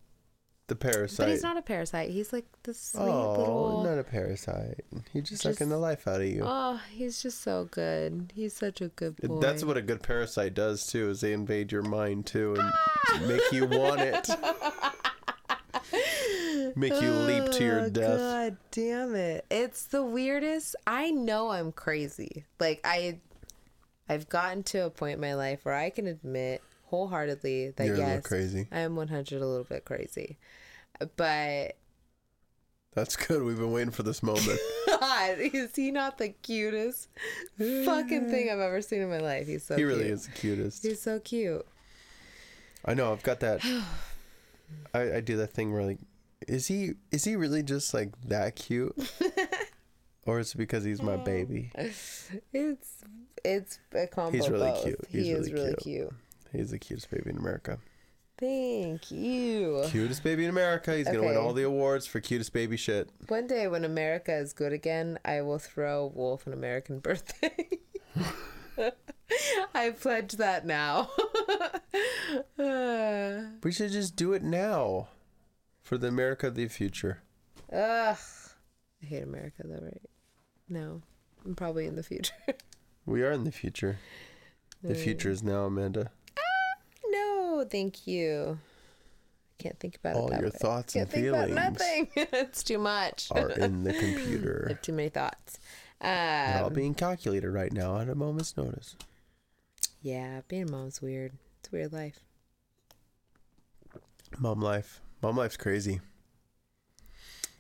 the 0.70 0.76
parasite. 0.76 1.26
but 1.26 1.30
he's 1.30 1.44
not 1.44 1.58
a 1.58 1.62
parasite. 1.62 2.10
He's 2.10 2.32
like 2.32 2.46
the 2.64 2.74
sweet 2.74 3.02
oh, 3.02 3.38
little 3.38 3.84
not 3.84 3.98
a 3.98 4.04
parasite. 4.04 4.86
He's 5.12 5.24
just, 5.24 5.44
Just- 5.44 5.58
sucking 5.58 5.70
the 5.70 5.78
life 5.78 6.08
out 6.08 6.22
of 6.22 6.28
you. 6.28 6.44
Oh, 6.46 6.80
he's 6.92 7.22
just 7.22 7.42
so 7.42 7.68
good. 7.72 8.32
He's 8.34 8.54
such 8.54 8.82
a 8.82 8.88
good 8.90 9.18
boy. 9.18 9.40
That's 9.40 9.66
what 9.66 9.78
a 9.78 9.82
good 9.82 10.02
parasite 10.02 10.54
does 10.54 10.88
too. 10.88 11.10
Is 11.10 11.22
they 11.22 11.34
invade 11.34 11.72
your 11.72 11.84
mind 11.84 12.26
too 12.26 12.56
and 12.56 12.72
ah! 12.74 13.20
make 13.28 13.52
you 13.52 13.66
want 13.66 14.02
it. 14.02 14.30
make 16.76 17.02
you 17.02 17.12
leap 17.12 17.52
to 17.52 17.64
your 17.64 17.80
Oh, 17.82 17.90
death. 17.90 18.20
God 18.20 18.58
damn 18.72 19.16
it. 19.16 19.46
It's 19.50 19.86
the 19.86 20.04
weirdest. 20.04 20.76
I 20.86 21.12
know 21.12 21.50
I'm 21.50 21.72
crazy. 21.72 22.46
Like 22.60 22.82
I 22.84 23.20
I've 24.08 24.30
gotten 24.30 24.64
to 24.64 24.86
a 24.86 24.90
point 24.90 25.16
in 25.16 25.22
my 25.22 25.36
life 25.36 25.64
where 25.64 25.76
I 25.76 25.92
can 25.92 26.08
admit 26.08 26.64
wholeheartedly 26.90 27.72
that 27.78 27.86
You're 27.86 27.98
yes, 27.98 28.26
crazy. 28.26 28.68
I 28.72 28.80
am 28.80 28.96
100 28.96 29.42
a 29.42 29.46
little 29.46 29.64
bit 29.64 29.86
crazy. 29.86 30.38
But 31.16 31.78
That's 32.94 33.16
good. 33.16 33.44
We've 33.44 33.58
been 33.58 33.72
waiting 33.72 33.92
for 33.92 34.04
this 34.04 34.22
moment. 34.22 34.60
God, 34.88 35.38
is 35.40 35.76
he 35.76 35.92
not 35.92 36.18
the 36.18 36.30
cutest 36.30 37.10
fucking 37.58 38.30
thing 38.30 38.50
I've 38.50 38.60
ever 38.60 38.82
seen 38.82 39.02
in 39.02 39.10
my 39.10 39.20
life? 39.20 39.48
He's 39.48 39.64
so 39.64 39.76
he 39.76 39.84
really 39.84 40.04
cute. 40.04 40.14
is 40.14 40.26
the 40.26 40.32
cutest. 40.34 40.84
He's 40.84 41.02
so 41.02 41.20
cute. 41.20 41.66
I 42.86 42.94
know. 42.94 43.12
I've 43.12 43.24
got 43.24 43.40
that. 43.42 43.64
I, 44.94 45.16
I 45.16 45.22
do 45.22 45.38
that 45.38 45.52
thing 45.54 45.74
where 45.74 45.84
like, 45.84 46.00
is 46.48 46.68
he 46.68 46.94
is 47.12 47.24
he 47.24 47.36
really 47.36 47.64
just 47.64 47.94
like 47.94 48.10
that 48.28 48.56
cute, 48.56 48.96
or 50.26 50.40
is 50.40 50.54
it 50.54 50.58
because 50.58 50.84
he's 50.84 51.02
my 51.02 51.18
baby? 51.18 51.72
It's 52.54 53.00
it's 53.44 53.80
a 53.94 54.08
combo. 54.08 54.38
He's 54.38 54.50
really 54.50 54.70
both. 54.70 54.84
cute. 54.84 55.06
He's 55.10 55.26
he 55.26 55.32
is 55.32 55.52
really 55.52 55.54
really 55.54 55.76
cute. 55.76 56.10
cute. 56.10 56.14
He's 56.52 56.72
the 56.72 56.80
cutest 56.80 57.10
baby 57.12 57.30
in 57.30 57.38
America. 57.38 57.80
Thank 58.40 59.12
you. 59.12 59.84
Cutest 59.88 60.24
baby 60.24 60.46
in 60.46 60.50
America. 60.50 60.96
He's 60.96 61.08
gonna 61.08 61.22
win 61.24 61.36
all 61.38 61.52
the 61.54 61.64
awards 61.64 62.08
for 62.08 62.22
cutest 62.22 62.54
baby 62.54 62.78
shit. 62.78 63.10
One 63.28 63.48
day 63.48 63.68
when 63.68 63.84
America 63.84 64.34
is 64.34 64.54
good 64.54 64.72
again, 64.72 65.20
I 65.26 65.42
will 65.42 65.60
throw 65.60 66.06
Wolf 66.16 66.48
an 66.48 66.54
American 66.54 67.00
birthday. 67.02 67.68
I 69.76 69.90
pledge 69.92 70.34
that 70.34 70.66
now. 70.66 71.10
We 73.64 73.72
should 73.72 73.92
just 73.92 74.16
do 74.16 74.34
it 74.34 74.44
now, 74.44 75.10
for 75.84 75.98
the 75.98 76.08
America 76.08 76.48
of 76.48 76.56
the 76.56 76.68
future. 76.68 77.22
ugh. 77.72 78.18
I 79.02 79.06
hate 79.06 79.24
America 79.24 79.64
though, 79.66 79.80
right? 79.84 80.02
No. 80.68 81.02
I'm 81.46 81.56
probably 81.56 81.86
in 81.86 81.96
the 81.96 82.04
future. 82.04 82.34
We 83.06 83.24
are 83.24 83.32
in 83.32 83.44
the 83.44 83.52
future. 83.52 83.98
The 84.84 84.94
future 84.94 85.32
is 85.32 85.42
now, 85.42 85.66
Amanda. 85.66 86.12
Thank 87.66 88.08
you. 88.08 88.60
I 89.60 89.64
can't 89.64 89.80
think 89.80 89.98
about 89.98 90.16
All 90.16 90.30
it. 90.32 90.40
your 90.40 90.50
way. 90.50 90.58
thoughts 90.58 90.96
and 90.96 91.02
can't 91.10 91.12
think 91.12 91.28
about 91.28 91.48
feelings 91.50 91.80
nothing. 91.80 92.08
it's 92.16 92.64
too 92.64 92.78
much. 92.78 93.28
are 93.32 93.50
in 93.50 93.84
the 93.84 93.94
computer. 93.94 94.66
I 94.70 94.74
have 94.74 94.82
too 94.82 94.94
many 94.94 95.10
thoughts. 95.10 95.60
They're 96.02 96.60
all 96.62 96.68
Um, 96.68 96.74
being 96.74 96.94
calculated 96.94 97.50
right 97.50 97.74
now 97.74 97.98
at 98.00 98.08
a 98.08 98.16
moment's 98.16 98.56
notice. 98.56 98.96
yeah, 100.02 100.42
being 100.48 100.70
a 100.70 100.72
mom's 100.72 101.02
weird. 101.02 101.34
It's 101.60 101.70
a 101.74 101.76
weird 101.76 101.92
life. 101.92 102.20
Mom 104.38 104.62
life. 104.62 105.02
Mom 105.22 105.36
life's 105.36 105.58
crazy. 105.58 106.00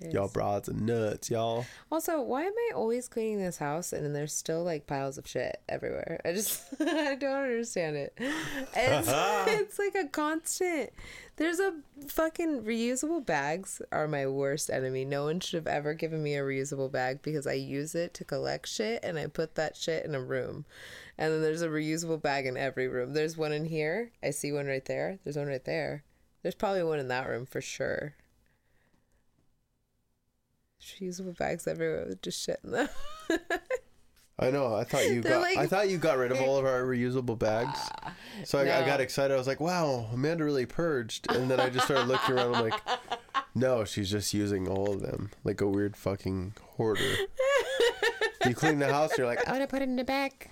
Y'all 0.01 0.29
broads 0.29 0.69
and 0.69 0.85
nuts, 0.85 1.29
y'all. 1.29 1.65
Also, 1.91 2.21
why 2.21 2.43
am 2.43 2.53
I 2.53 2.71
always 2.73 3.09
cleaning 3.09 3.39
this 3.39 3.57
house 3.57 3.91
and 3.91 4.05
then 4.05 4.13
there's 4.13 4.33
still 4.33 4.63
like 4.63 4.87
piles 4.87 5.17
of 5.17 5.27
shit 5.27 5.61
everywhere? 5.67 6.21
I 6.23 6.31
just 6.31 6.63
I 6.79 7.15
don't 7.15 7.43
understand 7.43 7.97
it. 7.97 8.13
It's, 8.17 9.09
it's 9.47 9.79
like 9.79 9.95
a 9.95 10.07
constant. 10.07 10.91
There's 11.35 11.59
a 11.59 11.73
fucking 12.07 12.63
reusable 12.63 13.25
bags 13.25 13.81
are 13.91 14.07
my 14.07 14.25
worst 14.27 14.69
enemy. 14.69 15.03
No 15.05 15.25
one 15.25 15.39
should 15.41 15.57
have 15.57 15.67
ever 15.67 15.93
given 15.93 16.23
me 16.23 16.35
a 16.35 16.43
reusable 16.43 16.91
bag 16.91 17.21
because 17.21 17.45
I 17.45 17.53
use 17.53 17.93
it 17.93 18.13
to 18.15 18.23
collect 18.23 18.67
shit 18.67 19.03
and 19.03 19.17
I 19.19 19.27
put 19.27 19.55
that 19.55 19.75
shit 19.75 20.05
in 20.05 20.15
a 20.15 20.21
room. 20.21 20.65
And 21.17 21.33
then 21.33 21.41
there's 21.41 21.61
a 21.61 21.67
reusable 21.67 22.21
bag 22.21 22.45
in 22.45 22.55
every 22.55 22.87
room. 22.87 23.13
There's 23.13 23.37
one 23.37 23.51
in 23.51 23.65
here. 23.65 24.11
I 24.23 24.31
see 24.31 24.53
one 24.53 24.67
right 24.67 24.85
there. 24.85 25.19
There's 25.23 25.37
one 25.37 25.47
right 25.47 25.63
there. 25.63 26.03
There's 26.41 26.55
probably 26.55 26.83
one 26.83 26.99
in 26.99 27.09
that 27.09 27.27
room 27.27 27.45
for 27.45 27.59
sure. 27.59 28.15
Reusable 30.81 31.37
bags 31.37 31.67
everywhere 31.67 32.05
with 32.07 32.21
just 32.21 32.41
shit 32.43 32.59
in 32.63 32.71
them. 32.71 32.89
I 34.41 34.51
know. 34.51 34.73
I 34.73 34.85
thought 34.85 35.03
you 35.09 35.21
They're 35.21 35.33
got. 35.33 35.41
like- 35.41 35.57
I 35.57 35.67
thought 35.67 35.89
you 35.89 35.97
got 35.97 36.17
rid 36.17 36.31
of 36.31 36.39
all 36.39 36.57
of 36.57 36.65
our 36.65 36.83
reusable 36.83 37.37
bags. 37.37 37.77
Ah, 38.03 38.15
so 38.45 38.57
I, 38.59 38.61
I 38.81 38.85
got 38.85 39.01
excited. 39.01 39.33
I 39.33 39.37
was 39.37 39.47
like, 39.47 39.59
"Wow, 39.59 40.07
Amanda 40.13 40.45
really 40.45 40.65
purged." 40.65 41.29
And 41.29 41.51
then 41.51 41.59
I 41.59 41.69
just 41.69 41.85
started 41.85 42.07
looking 42.07 42.35
around. 42.35 42.55
I'm 42.55 42.69
like, 42.69 42.79
"No, 43.55 43.83
she's 43.83 44.09
just 44.09 44.33
using 44.33 44.67
all 44.69 44.93
of 44.93 45.01
them 45.01 45.31
like 45.43 45.59
a 45.59 45.67
weird 45.67 45.97
fucking 45.97 46.53
hoarder." 46.77 47.15
you 48.45 48.55
clean 48.55 48.79
the 48.79 48.87
house, 48.91 49.17
you're 49.17 49.27
like, 49.27 49.39
"I'm 49.45 49.55
gonna 49.55 49.67
put 49.67 49.81
it 49.81 49.89
in 49.89 49.97
the 49.97 50.05
bag." 50.05 50.49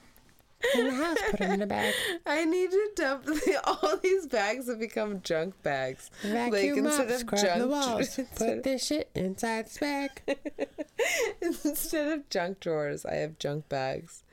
In 0.75 0.85
the 0.85 0.91
house, 0.91 1.17
put 1.31 1.41
it 1.41 1.49
in 1.51 1.59
the 1.59 1.67
bag. 1.67 1.93
I 2.25 2.43
need 2.45 2.71
to 2.71 2.89
dump 2.95 3.25
the, 3.25 3.61
all 3.83 3.97
these 3.97 4.25
bags 4.25 4.67
have 4.67 4.79
become 4.79 5.21
junk 5.21 5.61
bags. 5.61 6.09
Vacuum 6.23 6.87
up, 6.87 7.09
scrub 7.11 7.59
the 7.59 7.67
walls. 7.67 8.17
instead, 8.17 8.55
Put 8.55 8.63
this 8.63 8.85
shit 8.85 9.09
inside 9.13 9.67
this 9.67 9.77
bag. 9.77 10.09
instead 11.41 12.11
of 12.11 12.29
junk 12.29 12.59
drawers, 12.59 13.05
I 13.05 13.15
have 13.15 13.37
junk 13.37 13.69
bags. 13.69 14.23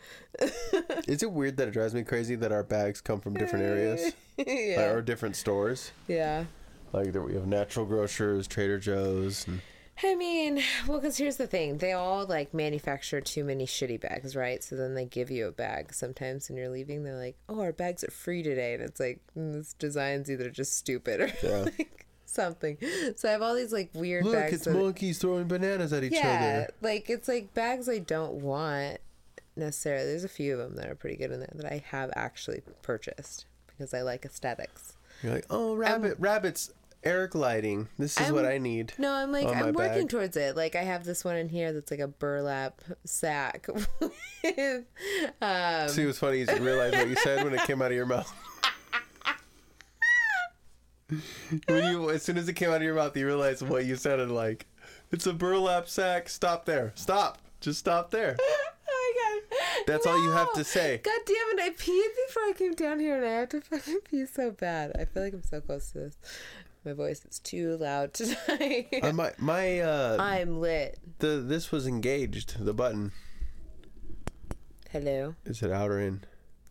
Is 1.07 1.23
it 1.23 1.31
weird 1.31 1.59
that 1.59 1.69
it 1.69 1.73
drives 1.73 1.95
me 1.95 2.03
crazy 2.03 2.35
that 2.37 2.53
our 2.53 2.65
bags 2.65 3.01
come 3.01 3.21
from 3.21 3.35
different 3.35 3.65
areas 3.65 4.13
yeah. 4.37 4.91
or 4.91 5.03
different 5.03 5.37
stores? 5.37 5.93
yeah. 6.09 6.45
Like 6.93 7.13
that 7.13 7.23
we 7.23 7.35
have 7.35 7.47
Natural 7.47 7.85
Grocers, 7.85 8.47
Trader 8.47 8.79
Joe's, 8.79 9.49
and 9.49 9.61
I 10.03 10.15
mean, 10.17 10.61
well, 10.89 10.99
because 10.99 11.17
here's 11.17 11.37
the 11.37 11.47
thing. 11.47 11.79
They 11.79 11.93
all 11.93 12.27
like 12.27 12.53
manufacture 12.53 13.21
too 13.21 13.45
many 13.45 13.65
shitty 13.67 14.01
bags, 14.01 14.35
right? 14.35 14.63
So 14.63 14.75
then 14.77 14.95
they 14.95 15.05
give 15.05 15.31
you 15.31 15.47
a 15.47 15.53
bag. 15.53 15.95
Sometimes 15.95 16.49
when 16.49 16.59
you're 16.59 16.69
leaving, 16.69 17.05
they're 17.05 17.17
like, 17.19 17.37
oh, 17.49 17.61
our 17.61 17.73
bags 17.73 18.03
are 18.03 18.11
free 18.11 18.43
today. 18.43 18.75
And 18.75 18.83
it's 18.83 18.99
like, 18.99 19.21
mm, 19.39 19.53
this 19.53 19.73
design's 19.75 20.31
either 20.31 20.51
just 20.51 20.77
stupid 20.77 21.21
or 21.21 21.33
Yeah. 21.43 21.59
like 21.79 22.07
something. 22.27 22.77
So 23.17 23.29
I 23.29 23.33
have 23.33 23.43
all 23.43 23.55
these 23.55 23.73
like 23.73 23.91
weird 23.95 24.25
look, 24.25 24.35
bags. 24.35 24.53
it's 24.55 24.65
that- 24.65 24.75
monkeys 24.75 25.19
throwing 25.19 25.47
bananas 25.47 25.93
at 25.93 26.03
each 26.03 26.13
other. 26.13 26.21
yeah, 26.29 26.63
other. 26.65 26.75
like 26.83 27.09
it's 27.09 27.29
like 27.29 27.55
bags 27.55 27.89
I 27.89 27.99
don't 27.99 28.35
want 28.43 28.99
necessarily. 29.57 30.07
There's 30.07 30.25
a 30.25 30.29
few 30.29 30.55
of 30.55 30.59
them 30.59 30.75
that 30.77 30.89
are 30.91 30.97
pretty 30.97 31.17
good 31.17 31.31
in 31.31 31.39
there 31.39 31.53
that 31.55 31.67
I 31.73 31.85
have 31.91 32.11
actually 32.17 32.63
purchased 32.83 33.47
because 33.69 33.95
I 33.95 34.03
like 34.03 34.25
aesthetics. 34.25 34.97
You're 35.23 35.35
like, 35.35 35.47
oh, 35.49 35.77
rabbit, 35.77 36.17
rabbits, 36.19 36.73
Eric 37.05 37.35
lighting. 37.35 37.89
This 37.99 38.19
is 38.21 38.33
what 38.33 38.45
I'm- 38.45 38.55
I 38.55 38.59
need. 38.59 38.93
No, 38.99 39.13
I'm 39.13 39.31
like 39.33 39.47
I'm 39.47 39.73
working 39.73 40.03
bag. 40.03 40.09
towards 40.09 40.37
it. 40.37 40.57
Like 40.57 40.75
I 40.77 40.83
have 40.83 41.05
this 41.05 41.25
one 41.25 41.37
in 41.37 41.49
here 41.49 41.73
that's 41.73 41.91
like 41.91 42.01
a 42.01 42.09
burlap 42.09 42.81
sack. 43.05 43.67
with, 44.01 44.85
um, 45.41 45.89
See, 45.89 46.03
it 46.03 46.07
was 46.07 46.19
funny. 46.19 46.39
You 46.39 46.47
didn't 46.47 46.65
realize 46.65 46.93
what 46.93 47.09
you 47.09 47.17
said 47.17 47.45
when 47.45 47.55
it 47.55 47.61
came 47.63 47.83
out 47.83 47.91
of 47.91 47.97
your 47.97 48.07
mouth. 48.07 48.33
when 51.67 51.93
you, 51.93 52.11
as 52.11 52.23
soon 52.23 52.39
as 52.39 52.49
it 52.49 52.55
came 52.55 52.71
out 52.71 52.77
of 52.77 52.83
your 52.83 52.95
mouth, 52.95 53.17
you 53.17 53.27
realized 53.27 53.63
what 53.63 53.85
you 53.85 53.97
sounded 53.97 54.31
like. 54.31 54.67
It's 55.13 55.27
a 55.27 55.33
burlap 55.33 55.89
sack. 55.89 56.29
Stop 56.29 56.65
there. 56.65 56.93
Stop. 56.95 57.39
Just 57.61 57.79
stop 57.79 58.11
there. 58.11 58.37
oh 58.41 58.65
my 58.87 59.41
god. 59.51 59.59
That's 59.87 60.07
all 60.07 60.23
you 60.23 60.31
have 60.31 60.53
to 60.55 60.65
say. 60.65 61.01
God 61.03 61.21
damn 61.27 61.59
it! 61.59 61.61
I 61.61 61.71
peed 61.71 62.09
before 62.27 62.43
I 62.43 62.53
came 62.57 62.75
down 62.75 63.01
here, 63.01 63.17
and 63.17 63.25
I 63.25 63.31
have 63.41 63.49
to 63.51 63.61
fucking 63.61 64.01
pee 64.11 64.27
so 64.27 64.51
bad. 64.51 64.93
I 64.99 65.05
feel 65.05 65.23
like 65.23 65.35
I'm 65.35 65.43
so 65.43 65.61
close 65.61 65.91
to 65.93 65.99
this. 65.99 66.17
My 66.85 66.93
voice 66.93 67.25
is 67.25 67.39
too 67.39 67.77
loud 67.79 68.13
tonight. 68.15 68.89
Uh, 69.03 69.13
my 69.13 69.33
my 69.39 69.81
uh, 69.81 70.17
I'm 70.21 70.61
lit. 70.61 70.99
the 71.19 71.37
this 71.39 71.73
was 71.73 71.87
engaged. 71.87 72.63
The 72.65 72.75
button 72.75 73.13
Hello. 74.91 75.35
is 75.45 75.63
it 75.63 75.71
out 75.71 75.91
or 75.91 75.99
in? 75.99 76.25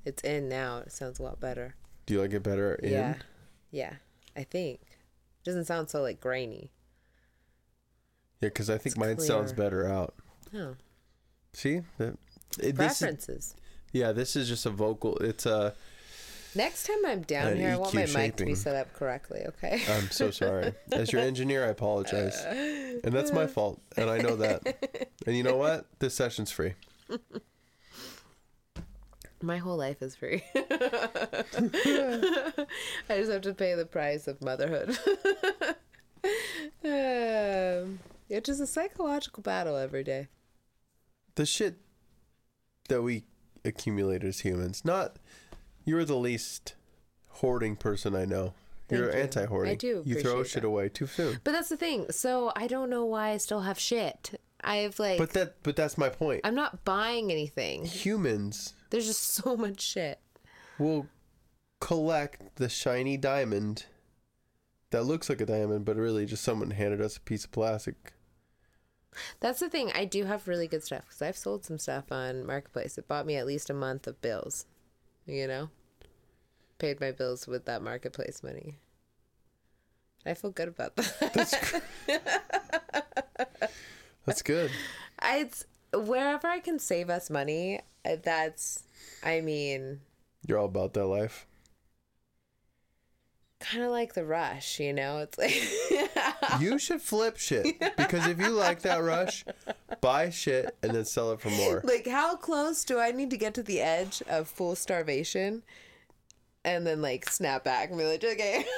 It's 0.05 0.22
in 0.24 0.48
now. 0.50 0.79
It 0.79 0.91
sounds 0.91 1.20
a 1.20 1.24
lot 1.24 1.39
better. 1.39 1.75
Do 2.05 2.13
you 2.13 2.22
like 2.22 2.34
it 2.34 2.43
better 2.43 2.75
in? 2.75 2.91
Yeah. 2.91 3.15
Yeah. 3.72 3.93
I 4.36 4.43
think. 4.43 4.82
It 4.82 5.46
doesn't 5.46 5.65
sound 5.65 5.89
so 5.89 6.01
like 6.01 6.20
grainy. 6.22 6.72
Yeah, 8.41 8.50
because 8.50 8.70
I 8.70 8.74
think 8.77 8.96
It's 8.96 8.98
mine 8.98 9.20
sounds 9.20 9.53
better 9.53 9.88
out. 9.88 10.13
Oh. 10.55 10.75
See, 11.53 11.82
the, 11.98 12.17
it, 12.60 12.75
this 12.75 12.93
is, 12.93 12.98
Preferences. 13.00 13.55
yeah, 13.91 14.12
this 14.12 14.36
is 14.36 14.48
just 14.50 14.65
a 14.65 14.70
vocal. 14.70 15.17
It's 15.17 15.46
a. 15.46 15.74
Next 16.55 16.86
time 16.86 17.05
I'm 17.05 17.22
down 17.22 17.57
here, 17.57 17.72
I 17.72 17.75
want 17.77 17.93
my 17.95 18.03
EQ 18.03 18.15
mic 18.15 18.36
to 18.38 18.43
be 18.43 18.51
shaping. 18.51 18.55
set 18.55 18.75
up 18.75 18.93
correctly, 18.93 19.41
okay? 19.48 19.81
I'm 19.89 20.10
so 20.12 20.29
sorry. 20.29 20.74
As 20.91 21.12
your 21.12 21.22
engineer, 21.29 21.65
I 21.65 21.69
apologize, 21.69 22.39
and 22.45 23.12
that's 23.12 23.31
my 23.31 23.48
fault, 23.48 23.81
and 23.98 24.10
I 24.10 24.19
know 24.19 24.36
that. 24.36 25.07
And 25.25 25.36
you 25.36 25.43
know 25.43 25.57
what? 25.57 25.86
This 26.00 26.13
session's 26.13 26.51
free. 26.51 26.74
My 29.41 29.57
whole 29.57 29.77
life 29.77 30.01
is 30.01 30.15
free. 30.15 30.43
I 30.55 30.63
just 33.10 33.31
have 33.31 33.41
to 33.41 33.53
pay 33.53 33.74
the 33.75 33.86
price 33.86 34.27
of 34.27 34.41
motherhood. 34.41 34.98
um, 36.86 38.00
it's 38.29 38.48
just 38.48 38.62
a 38.62 38.67
psychological 38.67 39.43
battle 39.43 39.75
every 39.75 40.03
day. 40.03 40.27
The 41.36 41.45
shit 41.45 41.77
that 42.89 43.01
we 43.01 43.24
accumulate 43.65 44.24
as 44.24 44.41
humans. 44.41 44.86
Not 44.86 45.17
you're 45.85 46.05
the 46.05 46.15
least 46.17 46.75
hoarding 47.27 47.75
person 47.75 48.15
I 48.15 48.25
know. 48.25 48.53
You're 48.89 49.11
you. 49.11 49.21
anti-hoarding. 49.21 49.71
I 49.71 49.75
do 49.75 50.03
You 50.05 50.21
throw 50.21 50.43
shit 50.43 50.61
that. 50.61 50.67
away 50.67 50.89
too 50.89 51.07
soon. 51.07 51.39
But 51.43 51.51
that's 51.53 51.69
the 51.69 51.77
thing. 51.77 52.11
So 52.11 52.51
I 52.55 52.67
don't 52.67 52.89
know 52.89 53.05
why 53.05 53.29
I 53.29 53.37
still 53.37 53.61
have 53.61 53.79
shit. 53.79 54.39
I've 54.63 54.99
like, 54.99 55.17
But 55.17 55.31
that. 55.31 55.55
But 55.63 55.75
that's 55.75 55.97
my 55.97 56.09
point. 56.09 56.41
I'm 56.43 56.53
not 56.55 56.85
buying 56.85 57.31
anything. 57.31 57.85
Humans 57.85 58.73
There's 58.91 59.07
just 59.07 59.23
so 59.33 59.57
much 59.65 59.81
shit. 59.81 60.19
will 60.77 61.07
collect 61.79 62.55
the 62.57 62.69
shiny 62.69 63.17
diamond 63.17 63.85
that 64.91 65.03
looks 65.03 65.27
like 65.27 65.41
a 65.41 65.45
diamond, 65.45 65.85
but 65.85 65.95
really 65.97 66.25
just 66.25 66.43
someone 66.43 66.71
handed 66.71 67.01
us 67.01 67.17
a 67.17 67.21
piece 67.21 67.45
of 67.45 67.51
plastic. 67.51 68.13
That's 69.39 69.59
the 69.59 69.69
thing. 69.69 69.91
I 69.93 70.05
do 70.05 70.25
have 70.25 70.47
really 70.47 70.67
good 70.67 70.83
stuff 70.83 71.05
because 71.05 71.21
I've 71.21 71.37
sold 71.37 71.65
some 71.65 71.77
stuff 71.79 72.11
on 72.11 72.45
Marketplace. 72.45 72.97
It 72.97 73.07
bought 73.07 73.25
me 73.25 73.35
at 73.35 73.45
least 73.47 73.69
a 73.69 73.73
month 73.73 74.07
of 74.07 74.21
bills. 74.21 74.65
You 75.25 75.48
know, 75.48 75.70
paid 76.80 77.00
my 77.00 77.12
bills 77.12 77.48
with 77.48 77.65
that 77.65 77.82
marketplace 77.82 78.44
money. 78.44 78.77
I 80.25 80.34
feel 80.34 80.51
good 80.51 80.70
about 80.70 80.96
that. 80.96 81.34
That's 84.25 84.42
good. 84.42 84.72
I, 85.20 85.38
it's 85.39 85.65
wherever 85.94 86.48
I 86.48 86.60
can 86.60 86.80
save 86.80 87.10
us 87.10 87.30
money. 87.30 87.82
That's, 88.03 88.84
I 89.24 89.42
mean, 89.42 90.01
You're 90.46 90.60
all 90.60 90.65
about 90.65 90.94
that 90.94 91.06
life. 91.06 91.46
kind 93.60 93.84
of 93.84 93.92
like 93.92 94.13
the 94.13 94.25
rush. 94.25 94.80
You 94.80 94.94
know, 94.94 95.20
it's 95.20 95.38
like 95.38 95.53
You 96.60 96.77
should 96.79 97.01
flip 97.01 97.38
shit 97.38 97.79
because 97.98 98.27
if 98.27 98.39
you 98.39 98.50
like 98.50 98.81
that 98.81 99.03
rush, 99.03 99.45
buy 100.01 100.29
shit 100.29 100.75
and 100.83 100.93
then 100.93 101.05
sell 101.05 101.31
it 101.31 101.39
for 101.41 101.50
more. 101.50 101.81
like 101.83 102.07
how 102.07 102.36
close 102.36 102.83
do 102.83 103.00
I 103.00 103.12
need 103.12 103.29
to 103.31 103.38
get 103.38 103.53
to 103.55 103.63
the 103.63 103.81
edge 103.81 104.22
of 104.27 104.48
full 104.48 104.75
starvation, 104.75 105.63
and 106.65 106.86
then 106.86 107.01
like 107.01 107.29
snap 107.29 107.63
back 107.63 107.89
and 107.89 107.98
be 107.98 108.05
like, 108.05 108.24
okay. 108.24 108.65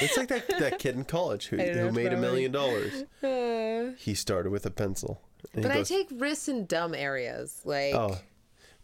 It's 0.00 0.16
like 0.16 0.28
that, 0.28 0.46
that 0.60 0.78
kid 0.78 0.94
in 0.94 1.02
college 1.04 1.46
who, 1.48 1.56
who 1.56 1.90
made 1.90 2.12
a 2.12 2.16
million 2.16 2.52
dollars. 2.52 3.02
Uh. 3.20 3.96
He 3.98 4.14
started 4.14 4.50
with 4.52 4.64
a 4.64 4.70
pencil. 4.70 5.20
But 5.54 5.72
I 5.72 5.82
take 5.82 6.06
risks 6.12 6.46
in 6.46 6.66
dumb 6.66 6.94
areas, 6.94 7.60
like 7.64 7.94
Oh, 7.94 8.18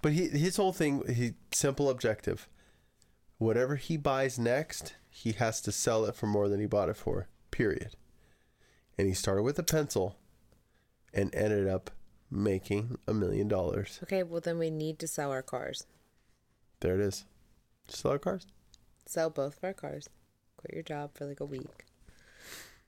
but 0.02 0.12
he 0.12 0.26
his 0.28 0.56
whole 0.56 0.72
thing 0.72 1.04
he 1.14 1.34
simple 1.52 1.88
objective. 1.88 2.48
Whatever 3.38 3.76
he 3.76 3.96
buys 3.96 4.40
next, 4.40 4.94
he 5.08 5.32
has 5.32 5.60
to 5.60 5.70
sell 5.70 6.04
it 6.04 6.16
for 6.16 6.26
more 6.26 6.48
than 6.48 6.58
he 6.58 6.66
bought 6.66 6.88
it 6.88 6.96
for. 6.96 7.28
Period. 7.54 7.94
And 8.98 9.06
he 9.06 9.14
started 9.14 9.44
with 9.44 9.60
a 9.60 9.62
pencil, 9.62 10.16
and 11.12 11.32
ended 11.32 11.68
up 11.68 11.92
making 12.28 12.98
a 13.06 13.14
million 13.14 13.46
dollars. 13.46 14.00
okay, 14.02 14.24
well 14.24 14.40
then 14.40 14.58
we 14.58 14.70
need 14.70 14.98
to 14.98 15.06
sell 15.06 15.30
our 15.30 15.40
cars, 15.42 15.86
There 16.80 16.96
it 16.96 17.00
is. 17.00 17.24
Sell 17.86 18.10
our 18.10 18.18
cars. 18.18 18.46
sell 19.06 19.30
both 19.30 19.58
of 19.58 19.62
our 19.64 19.72
cars, 19.72 20.08
quit 20.56 20.74
your 20.74 20.82
job 20.82 21.10
for 21.14 21.26
like 21.26 21.38
a 21.38 21.44
week. 21.44 21.84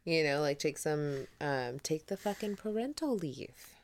You 0.05 0.25
know, 0.25 0.41
like 0.41 0.59
take 0.59 0.79
some, 0.79 1.29
um, 1.41 1.79
take 1.81 2.07
the 2.07 2.17
fucking 2.17 2.57
parental 2.57 3.15
leave 3.17 3.76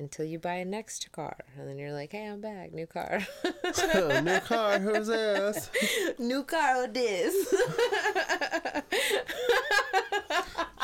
until 0.00 0.24
you 0.24 0.38
buy 0.38 0.54
a 0.54 0.64
next 0.64 1.12
car, 1.12 1.36
and 1.56 1.68
then 1.68 1.78
you're 1.78 1.92
like, 1.92 2.12
hey, 2.12 2.26
I'm 2.26 2.40
back, 2.40 2.72
new 2.72 2.86
car, 2.86 3.20
New 4.22 4.40
car. 4.40 4.78
Who's 4.78 5.06
this? 5.06 5.70
new 6.18 6.42
car 6.42 6.88
this 6.88 7.34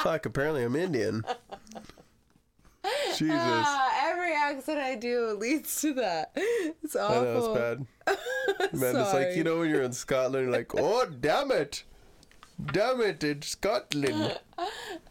Fuck. 0.02 0.26
Apparently, 0.26 0.62
I'm 0.62 0.76
Indian. 0.76 1.24
Jesus. 3.16 3.34
Ah, 3.34 4.10
every 4.10 4.32
accent 4.34 4.78
I 4.78 4.94
do 4.94 5.36
leads 5.40 5.80
to 5.80 5.94
that. 5.94 6.32
It's 6.36 6.94
awful 6.94 7.16
I 7.16 7.24
know 7.24 7.38
it's 7.38 7.48
bad. 7.58 8.78
Man, 8.78 8.96
it's 8.96 9.12
like 9.14 9.34
you 9.34 9.42
know 9.42 9.58
when 9.58 9.70
you're 9.70 9.82
in 9.82 9.92
Scotland, 9.92 10.44
you're 10.44 10.52
like, 10.52 10.72
oh 10.76 11.06
damn 11.06 11.50
it, 11.50 11.82
damn 12.64 13.00
it, 13.00 13.22
it's 13.24 13.48
Scotland. 13.48 14.38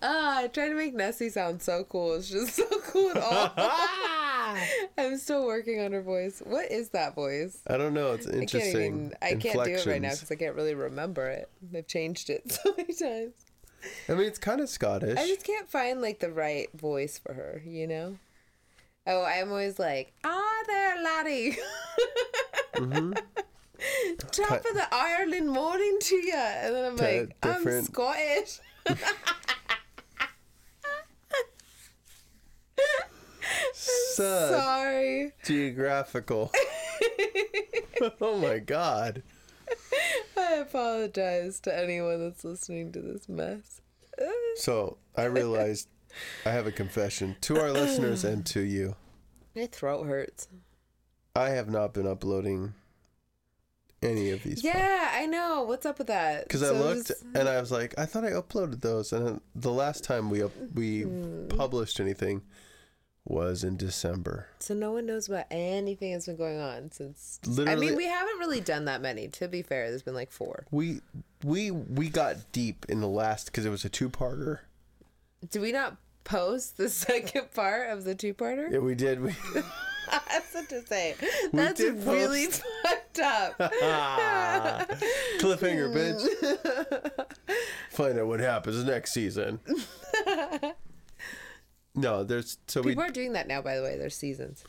Ah, 0.02 0.40
I 0.40 0.48
try 0.48 0.70
to 0.70 0.76
make 0.76 0.94
Nessie 0.94 1.30
sound 1.30 1.62
so 1.62 1.84
cool. 1.84 2.16
It's 2.16 2.30
just 2.30 2.56
so 2.56 2.66
cool 2.88 3.12
at 3.12 3.18
all. 3.18 3.52
I'm 4.98 5.18
still 5.18 5.46
working 5.46 5.80
on 5.82 5.92
her 5.94 6.02
voice. 6.02 6.42
What 6.46 6.72
is 6.72 6.90
that 6.90 7.16
voice? 7.16 7.62
I 7.68 7.78
don't 7.78 7.94
know. 7.94 8.14
It's 8.14 8.28
I 8.28 8.32
can't 8.32 8.42
interesting. 8.42 8.82
even. 8.82 9.14
I 9.22 9.36
can't 9.36 9.64
do 9.64 9.72
it 9.72 9.86
right 9.86 10.02
now 10.02 10.12
because 10.12 10.32
I 10.32 10.36
can't 10.36 10.56
really 10.56 10.76
remember 10.76 11.28
it. 11.28 11.50
I've 11.76 11.88
changed 11.88 12.30
it 12.30 12.52
so 12.52 12.74
many 12.76 12.94
times. 12.94 13.34
I 14.10 14.14
mean, 14.14 14.28
it's 14.28 14.40
kind 14.40 14.62
of 14.62 14.70
Scottish. 14.70 15.18
I 15.18 15.28
just 15.28 15.44
can't 15.44 15.70
find 15.70 16.02
like 16.02 16.20
the 16.20 16.32
right 16.32 16.70
voice 16.74 17.18
for 17.18 17.34
her. 17.34 17.62
You 17.66 17.88
know. 17.88 18.18
Oh, 19.08 19.24
I'm 19.24 19.50
always 19.50 19.78
like, 19.80 20.14
ah, 20.24 20.64
there, 20.68 21.04
laddie. 21.04 21.58
Mm-hmm. 22.76 23.14
Top 24.32 24.66
of 24.66 24.74
the 24.74 24.88
Ireland 24.92 25.50
morning 25.50 25.98
to 26.02 26.16
you, 26.16 26.34
and 26.34 26.76
then 26.76 26.86
I'm 26.86 26.96
like, 26.98 27.36
I'm. 27.44 27.84
Scottish. 27.84 28.60
So 34.16 34.50
Sorry. 34.50 35.34
geographical. 35.44 36.52
oh 38.22 38.38
my 38.38 38.60
god. 38.60 39.24
I 40.38 40.54
apologize 40.56 41.60
to 41.62 41.78
anyone 41.78 42.22
that's 42.22 42.44
listening 42.46 42.92
to 42.94 43.02
this 43.02 43.28
mess. 43.28 43.82
So 44.56 44.98
I 45.16 45.26
realized 45.26 45.90
I 46.46 46.52
have 46.52 46.66
a 46.66 46.72
confession 46.72 47.36
to 47.42 47.60
our 47.60 47.72
listeners 47.72 48.24
and 48.24 48.46
to 48.48 48.62
you. 48.62 48.96
My 49.56 49.66
throat 49.66 50.06
hurts. 50.06 50.48
I 51.36 51.50
have 51.50 51.70
not 51.70 51.94
been 51.94 52.08
uploading 52.08 52.74
any 54.02 54.32
of 54.32 54.44
these. 54.44 54.64
Yeah, 54.64 55.10
I 55.14 55.26
know. 55.26 55.64
What's 55.64 55.86
up 55.86 55.98
with 55.98 56.08
that? 56.08 56.44
Because 56.48 56.64
I 56.64 56.72
looked 56.72 57.12
and 57.34 57.48
I 57.50 57.60
was 57.60 57.72
like, 57.72 57.94
I 57.98 58.06
thought 58.06 58.24
I 58.24 58.32
uploaded 58.32 58.82
those, 58.82 59.12
and 59.14 59.26
then 59.26 59.42
the 59.56 59.72
last 59.72 60.04
time 60.04 60.30
we 60.30 60.44
up, 60.44 60.52
we 60.74 61.02
Hmm. 61.04 61.48
published 61.50 62.00
anything 62.00 62.42
was 63.28 63.64
in 63.64 63.76
December. 63.76 64.48
so 64.60 64.76
no 64.76 64.92
one 64.92 65.08
knows 65.08 65.28
about 65.28 65.46
anything 65.50 66.12
that's 66.14 66.28
been 66.28 66.36
going 66.36 66.60
on 66.60 66.92
since. 66.92 67.40
I 67.66 67.76
mean, 67.76 67.96
we 67.96 68.06
haven't 68.06 68.38
really 68.38 68.62
done 68.62 68.86
that 68.86 69.02
many. 69.02 69.28
To 69.30 69.48
be 69.48 69.64
fair, 69.64 69.90
there's 69.90 70.04
been 70.04 70.14
like 70.14 70.32
four. 70.32 70.68
We 70.70 71.02
we 71.44 71.72
we 71.72 72.10
got 72.10 72.52
deep 72.52 72.86
in 72.88 73.02
the 73.02 73.08
last 73.08 73.48
because 73.48 73.66
it 73.66 73.72
was 73.72 73.84
a 73.84 73.90
two-parter. 73.90 74.60
Did 75.50 75.62
we 75.64 75.72
not 75.72 75.98
post 76.24 76.78
the 76.78 76.88
second 77.08 77.52
part 77.56 77.90
of 77.90 78.04
the 78.04 78.14
two-parter? 78.14 78.72
Yeah, 78.72 78.78
we 78.80 78.94
did. 78.94 79.20
We 79.22 79.34
That's 80.56 80.72
what 80.72 80.82
to 80.82 80.88
say. 80.88 81.16
That's 81.52 81.82
really 81.82 82.46
post- 82.46 82.64
fucked 82.84 83.20
up. 83.20 83.58
cliffhanger, 85.40 85.94
bitch. 85.94 87.26
Find 87.92 88.18
out 88.20 88.28
what 88.28 88.40
happens 88.40 88.84
next 88.84 89.12
season. 89.14 89.60
No, 91.98 92.26
there's 92.26 92.58
so 92.68 92.82
we. 92.82 92.92
People 92.92 93.06
are 93.06 93.10
doing 93.10 93.32
that 93.34 93.48
now, 93.48 93.62
by 93.62 93.78
the 93.78 93.82
way. 93.82 93.98
There's 93.98 94.18
seasons. 94.18 94.66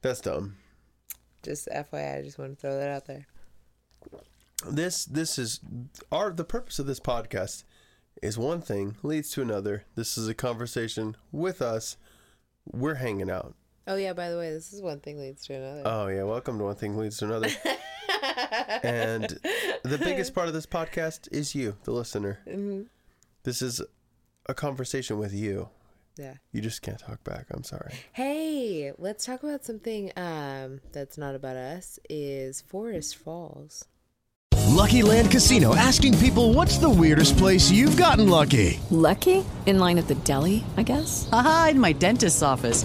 That's 0.00 0.20
dumb. 0.20 0.56
Just 1.44 1.68
FYI, 1.68 2.18
I 2.18 2.22
just 2.22 2.36
want 2.36 2.50
to 2.50 2.60
throw 2.60 2.76
that 2.76 2.88
out 2.88 3.06
there. 3.06 3.28
This 4.68 5.04
this 5.04 5.38
is 5.38 5.60
our 6.10 6.32
the 6.32 6.42
purpose 6.42 6.80
of 6.80 6.86
this 6.86 6.98
podcast 6.98 7.62
is 8.20 8.38
one 8.38 8.60
thing 8.60 8.96
leads 9.04 9.30
to 9.34 9.42
another. 9.42 9.84
This 9.94 10.18
is 10.18 10.26
a 10.26 10.34
conversation 10.34 11.16
with 11.30 11.62
us. 11.62 11.96
We're 12.66 12.96
hanging 12.96 13.30
out. 13.30 13.54
Oh 13.86 13.96
yeah, 13.96 14.12
by 14.12 14.30
the 14.30 14.38
way, 14.38 14.50
this 14.52 14.72
is 14.72 14.80
one 14.80 15.00
thing 15.00 15.18
leads 15.18 15.44
to 15.46 15.54
another. 15.54 15.82
Oh 15.84 16.06
yeah, 16.06 16.22
welcome 16.22 16.58
to 16.58 16.64
one 16.64 16.76
thing 16.76 16.96
leads 16.96 17.18
to 17.18 17.24
another. 17.24 17.48
and 18.82 19.24
the 19.82 19.98
biggest 19.98 20.34
part 20.34 20.46
of 20.48 20.54
this 20.54 20.66
podcast 20.66 21.28
is 21.32 21.54
you, 21.54 21.76
the 21.84 21.90
listener. 21.90 22.38
Mm-hmm. 22.46 22.82
This 23.42 23.60
is 23.60 23.82
a 24.46 24.54
conversation 24.54 25.18
with 25.18 25.34
you. 25.34 25.68
yeah. 26.16 26.34
You 26.52 26.60
just 26.60 26.82
can't 26.82 26.98
talk 26.98 27.24
back. 27.24 27.46
I'm 27.50 27.64
sorry. 27.64 27.94
Hey, 28.12 28.92
let's 28.98 29.24
talk 29.26 29.42
about 29.42 29.64
something 29.64 30.12
um 30.16 30.80
that's 30.92 31.18
not 31.18 31.34
about 31.34 31.56
us. 31.56 31.98
Is 32.08 32.60
Forest 32.60 33.16
Falls. 33.16 33.84
Lucky 34.68 35.02
Land 35.02 35.30
Casino 35.30 35.74
asking 35.74 36.16
people 36.18 36.54
what's 36.54 36.78
the 36.78 36.88
weirdest 36.88 37.36
place 37.36 37.70
you've 37.70 37.96
gotten 37.96 38.28
lucky? 38.28 38.78
Lucky? 38.90 39.44
In 39.66 39.78
line 39.78 39.98
at 39.98 40.06
the 40.08 40.14
deli, 40.16 40.64
I 40.76 40.82
guess? 40.82 41.28
Haha, 41.30 41.68
in 41.70 41.80
my 41.80 41.92
dentist's 41.92 42.42
office. 42.42 42.84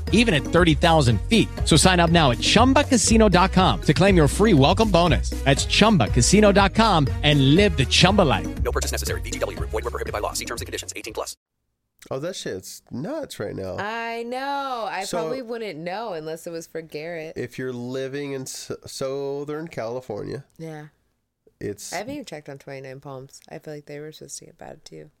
even 0.11 0.33
at 0.35 0.43
30,000 0.43 1.19
feet. 1.23 1.47
So 1.65 1.75
sign 1.75 1.99
up 1.99 2.11
now 2.11 2.29
at 2.31 2.37
chumbacasino.com 2.37 3.81
to 3.81 3.93
claim 3.93 4.15
your 4.15 4.27
free 4.27 4.53
welcome 4.53 4.91
bonus. 4.91 5.31
That's 5.43 5.65
chumbacasino.com 5.65 7.07
and 7.23 7.55
live 7.55 7.75
the 7.75 7.85
Chumba 7.85 8.21
life. 8.21 8.61
No 8.63 8.71
purchase 8.71 8.91
necessary. 8.91 9.21
VGW 9.21 9.57
Group. 9.57 9.71
Void 9.71 9.83
were 9.83 9.89
prohibited 9.91 10.13
by 10.13 10.19
law. 10.19 10.33
See 10.33 10.45
terms 10.45 10.61
and 10.61 10.67
conditions. 10.67 10.93
18 10.95 11.13
plus. 11.13 11.35
Oh, 12.09 12.17
that 12.19 12.35
shit's 12.35 12.81
nuts 12.89 13.39
right 13.39 13.55
now. 13.55 13.77
I 13.77 14.23
know. 14.23 14.87
I 14.91 15.03
So- 15.03 15.19
probably 15.19 15.43
wouldn't 15.43 15.77
know 15.79 16.13
unless 16.13 16.47
it 16.47 16.49
was 16.51 16.65
for 16.65 16.81
Garrett. 16.81 17.37
if 17.37 17.59
you're 17.59 17.71
living 17.73 18.31
in 18.33 18.41
S- 18.43 18.71
Southern 18.87 19.67
California, 19.67 20.43
yeah. 20.57 20.87
it's 21.59 21.93
I 21.93 21.97
haven't 21.97 22.13
even 22.13 22.25
checked 22.25 22.49
on 22.49 22.57
29 22.57 23.01
Palms. 23.01 23.39
I 23.49 23.59
feel 23.59 23.75
like 23.75 23.85
they 23.85 23.99
were 23.99 24.11
supposed 24.11 24.39
to 24.39 24.45
get 24.45 24.57
bad 24.57 24.83
too. 24.83 25.11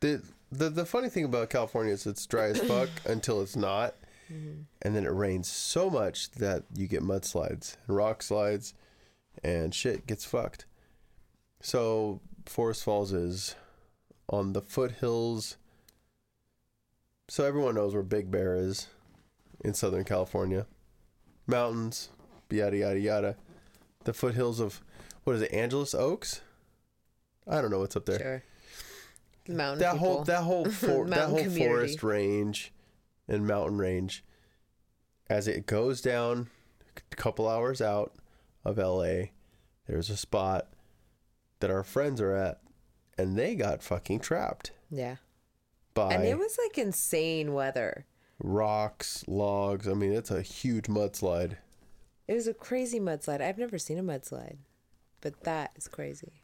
the 0.00 0.22
the 0.52 0.70
the 0.70 0.86
funny 0.86 1.08
thing 1.08 1.24
about 1.24 1.50
California 1.50 1.92
is 1.92 2.06
it's 2.06 2.24
dry 2.26 2.46
as 2.46 2.60
fuck 2.60 2.88
until 3.06 3.42
it's 3.42 3.56
not, 3.56 3.96
Mm-hmm. 4.30 4.60
and 4.82 4.94
then 4.94 5.04
it 5.04 5.12
rains 5.12 5.48
so 5.48 5.90
much 5.90 6.30
that 6.32 6.62
you 6.74 6.86
get 6.86 7.02
mudslides 7.02 7.76
and 7.86 7.96
rock 7.96 8.22
slides, 8.22 8.74
and 9.42 9.74
shit 9.74 10.06
gets 10.06 10.24
fucked. 10.24 10.66
So 11.60 12.20
Forest 12.46 12.84
Falls 12.84 13.12
is 13.12 13.54
on 14.28 14.52
the 14.52 14.60
foothills. 14.62 15.56
So 17.28 17.44
everyone 17.44 17.74
knows 17.74 17.94
where 17.94 18.02
Big 18.02 18.30
Bear 18.30 18.54
is 18.54 18.88
in 19.64 19.74
Southern 19.74 20.04
California. 20.04 20.66
Mountains, 21.46 22.08
yada 22.50 22.76
yada 22.76 22.98
yada. 23.00 23.36
The 24.04 24.12
foothills 24.12 24.60
of 24.60 24.80
what 25.24 25.36
is 25.36 25.42
it, 25.42 25.52
Angeles 25.52 25.94
Oaks? 25.94 26.40
I 27.48 27.60
don't 27.60 27.70
know 27.70 27.80
what's 27.80 27.96
up 27.96 28.06
there 28.06 28.18
Sure. 28.18 28.42
Mountain 29.56 29.80
that 29.80 29.92
people. 29.94 30.06
whole 30.08 30.24
that 30.24 30.42
whole 30.42 30.64
for, 30.70 31.06
that 31.08 31.28
whole 31.28 31.38
community. 31.42 31.58
forest 31.66 32.02
range 32.02 32.72
and 33.30 33.46
mountain 33.46 33.78
range 33.78 34.24
as 35.28 35.46
it 35.48 35.64
goes 35.66 36.00
down 36.00 36.48
a 37.12 37.16
couple 37.16 37.48
hours 37.48 37.80
out 37.80 38.12
of 38.64 38.76
LA 38.78 39.26
there's 39.86 40.10
a 40.10 40.16
spot 40.16 40.68
that 41.60 41.70
our 41.70 41.82
friends 41.84 42.20
are 42.20 42.34
at 42.34 42.60
and 43.16 43.36
they 43.36 43.54
got 43.54 43.82
fucking 43.82 44.20
trapped 44.20 44.72
Yeah. 44.90 45.16
by 45.94 46.12
And 46.14 46.24
it 46.24 46.38
was 46.38 46.58
like 46.62 46.76
insane 46.78 47.52
weather. 47.54 48.06
rocks 48.42 49.24
logs 49.28 49.86
i 49.86 49.92
mean 49.94 50.12
it's 50.12 50.30
a 50.30 50.42
huge 50.42 50.84
mudslide 50.86 51.56
It 52.26 52.34
was 52.34 52.46
a 52.48 52.54
crazy 52.54 52.98
mudslide. 53.00 53.40
I've 53.40 53.58
never 53.58 53.78
seen 53.78 53.98
a 53.98 54.02
mudslide, 54.02 54.58
but 55.20 55.42
that 55.44 55.72
is 55.76 55.88
crazy. 55.88 56.42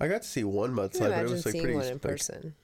i 0.00 0.08
got 0.08 0.22
to 0.22 0.28
see 0.28 0.44
one 0.44 0.72
mudslide 0.74 1.10
but 1.10 1.24
it 1.24 1.30
was 1.30 1.44
like 1.46 1.54
pretty 1.54 1.74
one 1.74 1.84
in 1.86 1.92
like- 1.94 2.00
person. 2.02 2.54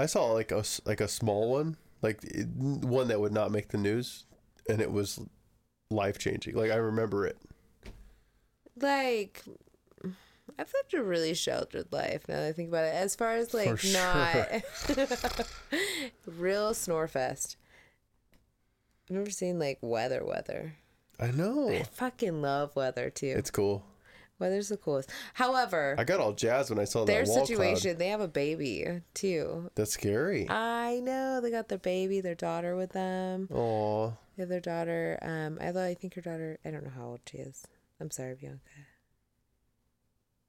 I 0.00 0.06
saw 0.06 0.32
like 0.32 0.50
a 0.52 0.64
like 0.84 1.00
a 1.00 1.08
small 1.08 1.50
one 1.50 1.76
like 2.02 2.22
it- 2.24 2.48
one 2.48 3.08
that 3.08 3.20
would 3.20 3.32
not 3.32 3.50
make 3.50 3.68
the 3.68 3.78
news 3.78 4.24
and 4.68 4.80
it 4.80 4.90
was 4.92 5.20
life 5.90 6.18
changing 6.18 6.54
like 6.56 6.70
i 6.70 6.76
remember 6.76 7.26
it 7.26 7.36
Like, 8.80 9.42
I've 10.58 10.72
lived 10.72 10.94
a 10.94 11.02
really 11.02 11.34
sheltered 11.34 11.92
life 11.92 12.26
now 12.28 12.36
that 12.36 12.48
I 12.48 12.52
think 12.52 12.68
about 12.70 12.84
it. 12.84 12.94
As 12.94 13.14
far 13.14 13.32
as 13.32 13.52
like 13.52 13.76
For 13.78 13.92
not 13.92 14.46
real 16.26 16.72
snorefest. 16.72 17.56
I've 19.08 19.16
never 19.16 19.30
seen 19.30 19.58
like 19.58 19.78
weather 19.82 20.24
weather. 20.24 20.76
i 21.18 21.30
know 21.30 21.68
I 21.70 21.82
fucking 21.82 22.40
love 22.40 22.74
weather 22.76 23.10
too. 23.10 23.34
it's 23.36 23.50
cool 23.50 23.84
Weather's 24.40 24.70
the 24.70 24.78
coolest. 24.78 25.10
However, 25.34 25.94
I 25.98 26.04
got 26.04 26.18
all 26.18 26.32
jazzed 26.32 26.70
when 26.70 26.78
I 26.78 26.84
saw 26.84 27.04
their 27.04 27.24
that 27.24 27.28
wall 27.28 27.46
situation, 27.46 27.98
they 27.98 28.08
have 28.08 28.22
a 28.22 28.28
baby 28.28 29.02
too. 29.14 29.70
That's 29.74 29.92
scary. 29.92 30.48
I 30.48 31.00
know 31.00 31.40
they 31.40 31.50
got 31.50 31.68
their 31.68 31.78
baby, 31.78 32.20
their 32.20 32.34
daughter 32.34 32.74
with 32.74 32.92
them. 32.92 33.48
Aw. 33.52 34.08
They 34.36 34.42
have 34.42 34.48
their 34.48 34.60
daughter. 34.60 35.18
Um, 35.20 35.58
although 35.60 35.84
I 35.84 35.94
think 35.94 36.14
her 36.14 36.22
daughter, 36.22 36.58
I 36.64 36.70
don't 36.70 36.84
know 36.84 36.92
how 36.96 37.04
old 37.04 37.20
she 37.30 37.38
is. 37.38 37.66
I'm 38.00 38.10
sorry, 38.10 38.34
Bianca. 38.34 38.60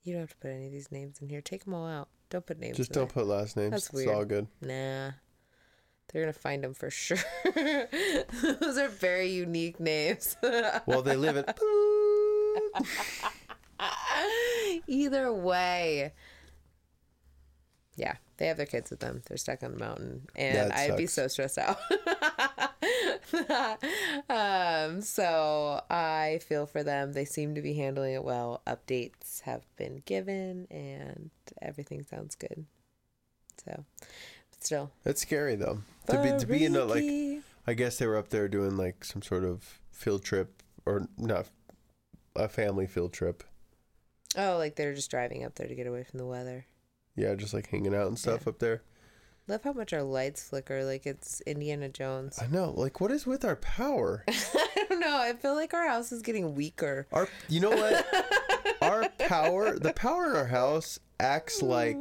You 0.03 0.13
don't 0.13 0.21
have 0.21 0.31
to 0.31 0.37
put 0.37 0.51
any 0.51 0.67
of 0.67 0.71
these 0.71 0.91
names 0.91 1.19
in 1.21 1.27
here. 1.27 1.41
Take 1.41 1.65
them 1.65 1.73
all 1.73 1.87
out. 1.87 2.07
Don't 2.29 2.45
put 2.45 2.59
names. 2.59 2.77
Just 2.77 2.91
in 2.91 2.95
don't 2.95 3.13
there. 3.13 3.23
put 3.23 3.27
last 3.29 3.57
names. 3.57 3.71
That's 3.71 3.91
weird. 3.91 4.07
It's 4.07 4.15
all 4.15 4.25
good. 4.25 4.47
Nah. 4.61 5.11
They're 6.11 6.23
gonna 6.23 6.33
find 6.33 6.63
them 6.63 6.73
for 6.73 6.89
sure. 6.89 7.17
Those 7.55 8.77
are 8.77 8.89
very 8.89 9.29
unique 9.29 9.79
names. 9.79 10.35
Well, 10.85 11.01
they 11.01 11.15
live 11.15 11.37
at. 11.37 11.57
Either 14.87 15.31
way. 15.31 16.13
Yeah, 17.95 18.15
they 18.37 18.47
have 18.47 18.57
their 18.57 18.65
kids 18.65 18.89
with 18.89 18.99
them. 18.99 19.21
They're 19.27 19.37
stuck 19.37 19.63
on 19.63 19.73
the 19.73 19.77
mountain, 19.77 20.27
and 20.35 20.71
I'd 20.71 20.97
be 20.97 21.07
so 21.07 21.27
stressed 21.27 21.57
out. 21.57 21.77
um, 24.29 25.01
so 25.01 25.81
I 25.89 26.39
feel 26.47 26.65
for 26.65 26.83
them. 26.83 27.13
They 27.13 27.25
seem 27.25 27.55
to 27.55 27.61
be 27.61 27.73
handling 27.73 28.13
it 28.13 28.23
well. 28.23 28.61
Updates 28.65 29.41
have 29.41 29.63
been 29.75 30.01
given, 30.05 30.67
and 30.71 31.29
everything 31.61 32.03
sounds 32.03 32.35
good. 32.35 32.65
So, 33.65 33.85
but 33.99 34.63
still, 34.63 34.91
It's 35.05 35.21
scary 35.21 35.55
though. 35.55 35.81
To 36.09 36.21
be 36.21 36.39
to 36.39 36.47
be 36.47 36.65
in 36.65 36.75
a 36.75 36.85
like, 36.85 37.43
I 37.67 37.73
guess 37.73 37.97
they 37.97 38.07
were 38.07 38.17
up 38.17 38.29
there 38.29 38.47
doing 38.47 38.77
like 38.77 39.05
some 39.05 39.21
sort 39.21 39.43
of 39.43 39.79
field 39.91 40.23
trip 40.23 40.63
or 40.85 41.07
not, 41.17 41.47
a 42.35 42.49
family 42.49 42.87
field 42.87 43.13
trip. 43.13 43.43
Oh, 44.37 44.57
like 44.57 44.75
they're 44.75 44.93
just 44.93 45.11
driving 45.11 45.43
up 45.43 45.55
there 45.55 45.67
to 45.67 45.75
get 45.75 45.87
away 45.87 46.03
from 46.03 46.19
the 46.19 46.25
weather. 46.25 46.65
Yeah, 47.15 47.35
just 47.35 47.53
like 47.53 47.69
hanging 47.69 47.95
out 47.95 48.07
and 48.07 48.17
stuff 48.17 48.47
up 48.47 48.59
there. 48.59 48.81
Love 49.47 49.63
how 49.63 49.73
much 49.73 49.91
our 49.91 50.03
lights 50.03 50.47
flicker, 50.47 50.85
like 50.85 51.05
it's 51.05 51.41
Indiana 51.41 51.89
Jones. 51.89 52.39
I 52.41 52.47
know. 52.47 52.73
Like, 52.75 53.01
what 53.01 53.11
is 53.11 53.25
with 53.25 53.43
our 53.43 53.55
power? 53.57 54.23
I 54.29 54.85
don't 54.87 54.99
know. 54.99 55.17
I 55.17 55.33
feel 55.33 55.55
like 55.55 55.73
our 55.73 55.87
house 55.87 56.11
is 56.11 56.21
getting 56.21 56.55
weaker. 56.55 57.07
Our, 57.11 57.27
you 57.49 57.59
know 57.59 57.71
what? 57.71 58.05
our 58.81 59.09
power, 59.27 59.77
the 59.77 59.93
power 59.93 60.29
in 60.29 60.35
our 60.35 60.47
house 60.47 60.99
acts 61.19 61.61
like 61.61 61.97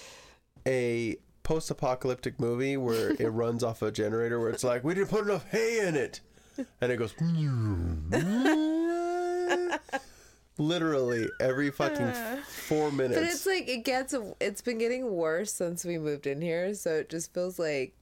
a 0.66 1.16
post-apocalyptic 1.42 2.40
movie 2.40 2.76
where 2.76 3.10
it 3.10 3.28
runs 3.28 3.62
off 3.62 3.82
a 3.82 3.92
generator 3.92 4.40
where 4.40 4.50
it's 4.50 4.64
like 4.64 4.82
we 4.82 4.94
didn't 4.94 5.10
put 5.10 5.24
enough 5.24 5.48
hay 5.50 5.86
in 5.86 5.94
it, 5.94 6.20
and 6.80 6.90
it 6.90 6.96
goes. 6.96 7.14
Literally 10.56 11.28
every 11.40 11.70
fucking 11.70 12.12
four 12.46 12.92
minutes. 12.92 13.20
But 13.20 13.24
it's 13.24 13.46
like 13.46 13.68
it 13.68 13.84
gets. 13.84 14.14
It's 14.40 14.62
been 14.62 14.78
getting 14.78 15.10
worse 15.10 15.52
since 15.52 15.84
we 15.84 15.98
moved 15.98 16.26
in 16.26 16.40
here, 16.40 16.74
so 16.74 16.94
it 16.94 17.08
just 17.08 17.34
feels 17.34 17.58
like 17.58 17.94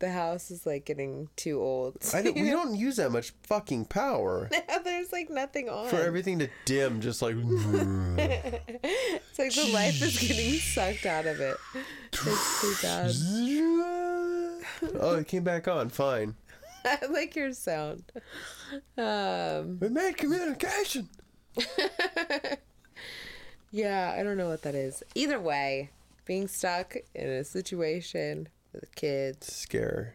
the 0.00 0.10
house 0.10 0.50
is 0.50 0.66
like 0.66 0.86
getting 0.86 1.28
too 1.36 1.60
old. 1.60 1.98
I 2.14 2.22
don't, 2.22 2.34
we 2.34 2.50
don't 2.50 2.74
use 2.74 2.96
that 2.96 3.12
much 3.12 3.32
fucking 3.44 3.84
power 3.84 4.50
There's 4.84 5.12
like 5.12 5.30
nothing 5.30 5.68
on. 5.68 5.86
for 5.88 6.00
everything 6.00 6.40
to 6.40 6.48
dim. 6.64 7.00
Just 7.00 7.22
like 7.22 7.36
It's 7.38 9.38
like 9.38 9.54
the 9.54 9.70
life 9.72 10.02
is 10.02 10.18
getting 10.18 10.54
sucked 10.54 11.06
out 11.06 11.26
of 11.26 11.38
it. 11.40 11.56
It's 12.12 12.60
too 12.60 12.74
bad. 12.82 13.12
oh, 15.00 15.14
it 15.16 15.28
came 15.28 15.44
back 15.44 15.68
on. 15.68 15.90
Fine. 15.90 16.34
I 16.84 16.98
like 17.10 17.36
your 17.36 17.52
sound. 17.52 18.02
Um, 18.96 19.78
we 19.80 19.90
made 19.90 20.16
communication. 20.16 21.08
Yeah, 23.72 24.14
I 24.18 24.22
don't 24.22 24.36
know 24.36 24.48
what 24.48 24.62
that 24.62 24.74
is. 24.74 25.02
Either 25.14 25.40
way, 25.40 25.90
being 26.24 26.48
stuck 26.48 26.96
in 27.14 27.28
a 27.28 27.44
situation 27.44 28.48
with 28.72 28.94
kids. 28.94 29.52
Scare. 29.52 30.14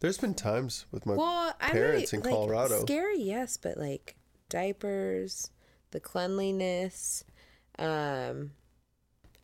There's 0.00 0.18
been 0.18 0.34
times 0.34 0.86
with 0.90 1.06
my 1.06 1.14
Well, 1.14 1.54
parents 1.60 2.12
really, 2.12 2.24
in 2.24 2.30
Colorado. 2.30 2.76
Like, 2.78 2.86
scary, 2.86 3.20
yes, 3.20 3.56
but 3.56 3.76
like 3.76 4.16
diapers, 4.48 5.50
the 5.90 6.00
cleanliness. 6.00 7.24
Um, 7.78 8.52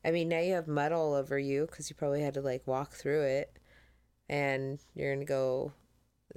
I 0.05 0.11
mean, 0.11 0.29
now 0.29 0.41
you 0.41 0.55
have 0.55 0.67
mud 0.67 0.93
all 0.93 1.15
over 1.15 1.39
you 1.39 1.67
because 1.67 1.91
you 1.91 1.97
probably 1.97 2.23
had 2.23 2.35
to 2.35 2.41
like 2.41 2.67
walk 2.67 2.93
through 2.93 3.23
it, 3.23 3.53
and 4.29 4.79
you're 4.95 5.15
gonna 5.15 5.25
go 5.27 5.73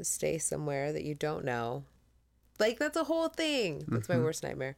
stay 0.02 0.38
somewhere 0.38 0.92
that 0.94 1.04
you 1.04 1.16
don't 1.16 1.46
know. 1.46 1.84
Like 2.62 2.78
that's 2.80 2.96
a 2.96 3.04
whole 3.04 3.28
thing. 3.30 3.84
That's 3.88 4.08
my 4.08 4.16
Mhm. 4.16 4.24
worst 4.24 4.44
nightmare. 4.44 4.78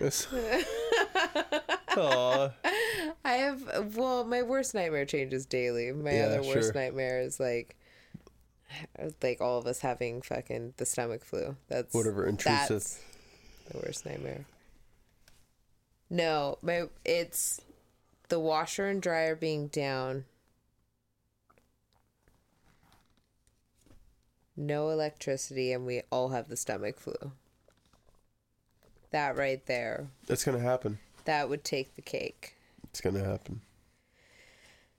Yes. 0.00 0.28
I 1.96 2.52
have 3.24 3.96
well, 3.96 4.24
my 4.24 4.42
worst 4.42 4.74
nightmare 4.74 5.04
changes 5.04 5.44
daily. 5.46 5.90
My 5.92 6.12
Yeah, 6.12 6.26
other 6.26 6.42
worst 6.42 6.72
sure. 6.72 6.72
nightmare 6.72 7.20
is 7.20 7.40
like 7.40 7.76
like 9.22 9.40
all 9.40 9.58
of 9.58 9.66
us 9.66 9.80
having 9.80 10.22
fucking 10.22 10.74
the 10.76 10.86
stomach 10.86 11.24
flu. 11.24 11.56
That's 11.68 11.92
Whatever, 11.94 12.26
intrusive. 12.26 12.68
That's 12.68 13.00
the 13.72 13.78
worst 13.78 14.06
nightmare. 14.06 14.44
No, 16.10 16.58
my 16.62 16.84
it's 17.04 17.60
the 18.28 18.38
washer 18.38 18.86
and 18.86 19.02
dryer 19.02 19.34
being 19.34 19.66
down. 19.68 20.24
No 24.60 24.90
electricity 24.90 25.72
and 25.72 25.86
we 25.86 26.02
all 26.10 26.30
have 26.30 26.48
the 26.48 26.56
stomach 26.56 26.98
flu. 26.98 27.14
That 29.12 29.36
right 29.36 29.64
there. 29.66 30.08
That's 30.26 30.44
gonna 30.44 30.58
happen. 30.58 30.98
That 31.26 31.48
would 31.48 31.62
take 31.62 31.94
the 31.94 32.02
cake. 32.02 32.56
It's 32.90 33.00
gonna 33.00 33.22
happen. 33.24 33.60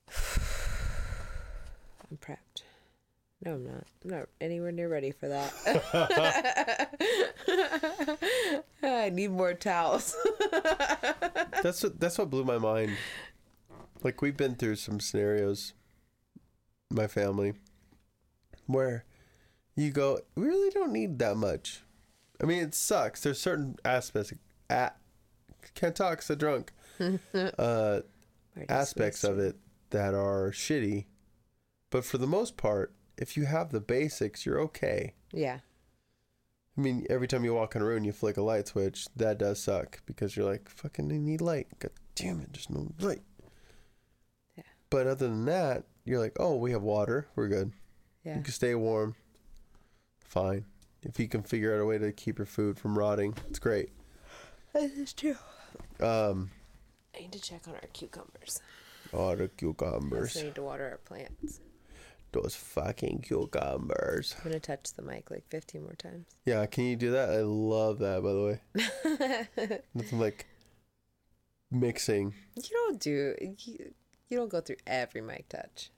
I'm 2.09 2.17
prepped. 2.17 2.63
No, 3.45 3.55
I'm 3.55 3.65
not. 3.65 3.83
I'm 4.03 4.09
not 4.09 4.29
anywhere 4.39 4.71
near 4.71 4.87
ready 4.87 5.11
for 5.11 5.27
that. 5.27 5.53
I 8.81 9.09
need 9.09 9.31
more 9.31 9.53
towels. 9.53 10.15
That's 11.61 11.83
what 11.83 11.99
that's 11.99 12.17
what 12.17 12.29
blew 12.29 12.45
my 12.45 12.57
mind. 12.57 12.95
Like 14.03 14.21
we've 14.21 14.37
been 14.37 14.55
through 14.55 14.77
some 14.77 15.01
scenarios, 15.01 15.73
my 16.89 17.07
family, 17.07 17.55
where 18.65 19.03
you 19.79 19.91
go, 19.91 20.19
we 20.35 20.45
really 20.45 20.69
don't 20.71 20.91
need 20.91 21.19
that 21.19 21.37
much, 21.37 21.81
I 22.41 22.45
mean, 22.45 22.63
it 22.63 22.73
sucks. 22.73 23.21
There's 23.21 23.39
certain 23.39 23.75
aspects. 23.83 24.33
At, 24.69 24.97
can't 25.75 25.95
talk, 25.95 26.21
so 26.21 26.35
drunk. 26.35 26.71
uh, 27.57 28.01
aspects 28.67 29.23
of 29.23 29.39
it 29.39 29.57
that 29.89 30.13
are 30.13 30.51
shitty, 30.51 31.05
but 31.89 32.05
for 32.05 32.17
the 32.17 32.27
most 32.27 32.57
part, 32.57 32.93
if 33.17 33.35
you 33.35 33.45
have 33.45 33.71
the 33.71 33.81
basics, 33.81 34.45
you're 34.45 34.59
okay. 34.61 35.13
Yeah. 35.31 35.59
I 36.77 36.81
mean, 36.81 37.05
every 37.09 37.27
time 37.27 37.43
you 37.43 37.53
walk 37.53 37.75
in 37.75 37.81
a 37.81 37.85
room, 37.85 38.05
you 38.05 38.13
flick 38.13 38.37
a 38.37 38.41
light 38.41 38.67
switch. 38.67 39.07
That 39.15 39.37
does 39.37 39.61
suck 39.61 40.01
because 40.05 40.37
you're 40.37 40.45
like, 40.45 40.69
fucking, 40.69 41.11
I 41.11 41.17
need 41.17 41.41
light. 41.41 41.67
God 41.79 41.91
damn 42.15 42.39
it, 42.39 42.53
there's 42.53 42.69
no 42.69 42.91
light. 42.99 43.21
Yeah. 44.55 44.63
But 44.89 45.07
other 45.07 45.27
than 45.27 45.45
that, 45.45 45.85
you're 46.05 46.19
like, 46.19 46.37
oh, 46.39 46.55
we 46.55 46.71
have 46.71 46.83
water. 46.83 47.27
We're 47.35 47.49
good. 47.49 47.73
Yeah. 48.23 48.37
You 48.37 48.43
can 48.43 48.53
stay 48.53 48.75
warm. 48.75 49.15
Fine. 50.29 50.65
If 51.01 51.19
you 51.19 51.27
can 51.27 51.41
figure 51.43 51.73
out 51.75 51.81
a 51.81 51.85
way 51.85 51.97
to 51.97 52.11
keep 52.11 52.37
your 52.37 52.45
food 52.45 52.77
from 52.77 52.97
rotting, 52.97 53.33
it's 53.49 53.57
great. 53.59 53.89
That 54.73 54.83
is 54.83 55.11
true. 55.13 55.35
Um, 55.99 56.51
I 57.15 57.21
need 57.21 57.31
to 57.31 57.41
check 57.41 57.67
on 57.67 57.73
our 57.73 57.81
cucumbers. 57.93 58.61
oh, 59.11 59.35
the 59.35 59.45
I 59.45 59.47
cucumbers. 59.47 60.35
also 60.35 60.45
need 60.45 60.55
to 60.55 60.61
water 60.61 60.87
our 60.91 60.97
plants. 60.97 61.61
Those 62.31 62.53
fucking 62.55 63.21
cucumbers. 63.27 64.35
I'm 64.37 64.43
gonna 64.43 64.59
touch 64.59 64.93
the 64.93 65.01
mic 65.01 65.31
like 65.31 65.45
15 65.49 65.81
more 65.81 65.95
times. 65.95 66.27
Yeah, 66.45 66.63
can 66.67 66.83
you 66.83 66.95
do 66.95 67.09
that? 67.11 67.29
I 67.31 67.41
love 67.41 67.97
that, 67.99 68.21
by 68.21 68.33
the 68.33 68.59
way. 69.57 69.79
Nothing 69.95 70.19
like 70.19 70.45
mixing. 71.71 72.35
You 72.55 72.61
don't 72.71 72.99
do. 72.99 73.33
You, 73.41 73.93
you 74.27 74.37
don't 74.37 74.49
go 74.49 74.61
through 74.61 74.75
every 74.85 75.21
mic 75.21 75.49
touch. 75.49 75.89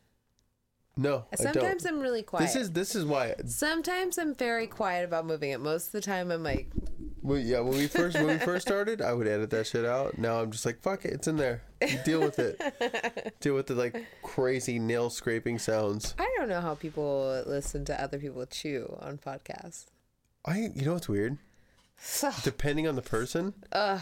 No, 1.02 1.26
I 1.34 1.36
Sometimes 1.36 1.82
don't. 1.84 1.96
I'm 1.96 2.00
really 2.00 2.22
quiet. 2.22 2.44
This 2.44 2.56
is 2.56 2.72
this 2.74 2.96
is 2.96 3.06
why. 3.06 3.34
Sometimes 3.48 4.20
I'm 4.20 4.36
very 4.36 4.68
quiet 4.68 5.04
about 5.04 5.26
moving 5.26 5.50
it. 5.50 5.60
Most 5.60 5.88
of 5.88 5.92
the 5.94 6.02
time, 6.02 6.30
I'm 6.30 6.44
like, 6.44 6.70
Well, 7.24 7.40
yeah, 7.40 7.60
when 7.62 7.76
we 7.76 7.88
first 7.88 8.16
when 8.16 8.28
we 8.28 8.38
first 8.46 8.68
started, 8.68 9.02
I 9.02 9.14
would 9.14 9.28
edit 9.28 9.50
that 9.50 9.66
shit 9.66 9.84
out. 9.84 10.20
Now 10.20 10.42
I'm 10.42 10.52
just 10.52 10.64
like, 10.64 10.80
fuck 10.80 11.04
it, 11.06 11.14
it's 11.14 11.28
in 11.28 11.38
there. 11.38 11.64
You 11.82 11.98
deal 12.06 12.20
with 12.20 12.38
it. 12.38 13.34
deal 13.40 13.56
with 13.56 13.66
the 13.66 13.74
like 13.74 14.06
crazy 14.22 14.78
nail 14.78 15.10
scraping 15.10 15.58
sounds. 15.58 16.14
I 16.20 16.32
don't 16.38 16.48
know 16.48 16.62
how 16.62 16.76
people 16.76 17.44
listen 17.48 17.84
to 17.86 18.00
other 18.00 18.20
people 18.20 18.46
chew 18.46 18.96
on 19.02 19.18
podcasts. 19.18 19.86
I 20.46 20.70
you 20.76 20.86
know 20.86 20.94
what's 20.94 21.10
weird? 21.10 21.40
Depending 22.44 22.88
on 22.88 22.96
the 22.96 23.02
person, 23.02 23.56
Ugh, 23.72 24.00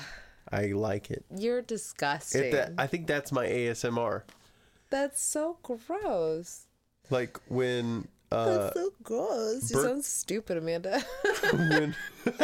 I 0.52 0.66
like 0.68 1.12
it. 1.12 1.24
you're 1.34 1.62
disgusting. 1.62 2.44
It 2.44 2.52
that 2.52 2.74
I 2.78 2.88
think 2.88 3.08
that's 3.08 3.32
my 3.32 3.46
ASMR. 3.46 4.24
That's 4.90 5.22
so 5.22 5.58
gross. 5.64 6.66
Like 7.10 7.40
when 7.48 8.08
uh 8.32 8.46
That's 8.46 8.76
so 8.76 8.92
gross. 9.04 9.72
You 9.72 9.82
sound 9.82 10.06
stupid, 10.06 10.58
Amanda. 10.58 11.02
when 11.52 11.96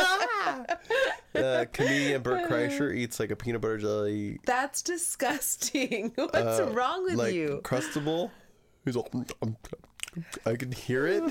uh, 1.35 1.65
comedian 1.71 2.21
Bert 2.21 2.49
Kreischer 2.49 2.95
eats 2.95 3.19
like 3.19 3.31
a 3.31 3.35
peanut 3.35 3.61
butter 3.61 3.77
jelly 3.77 4.39
That's 4.45 4.81
disgusting. 4.81 6.11
What's 6.15 6.35
uh, 6.35 6.71
wrong 6.73 7.03
with 7.03 7.15
like 7.15 7.33
you? 7.33 7.61
Crustable. 7.63 8.31
He's 8.83 8.95
like, 8.95 9.11
I 10.45 10.55
can 10.55 10.71
hear 10.71 11.07
it. 11.07 11.23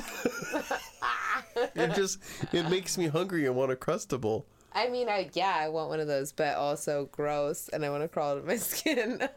it 1.74 1.94
just 1.94 2.18
it 2.52 2.68
makes 2.68 2.98
me 2.98 3.06
hungry 3.06 3.46
and 3.46 3.56
want 3.56 3.72
a 3.72 3.76
crustable. 3.76 4.44
I 4.72 4.88
mean, 4.88 5.08
I 5.08 5.30
yeah, 5.34 5.56
I 5.56 5.68
want 5.68 5.88
one 5.88 6.00
of 6.00 6.08
those, 6.08 6.32
but 6.32 6.56
also 6.56 7.08
gross, 7.12 7.68
and 7.68 7.84
I 7.84 7.90
want 7.90 8.02
to 8.02 8.08
crawl 8.08 8.32
out 8.32 8.38
of 8.38 8.46
my 8.46 8.56
skin. 8.56 9.28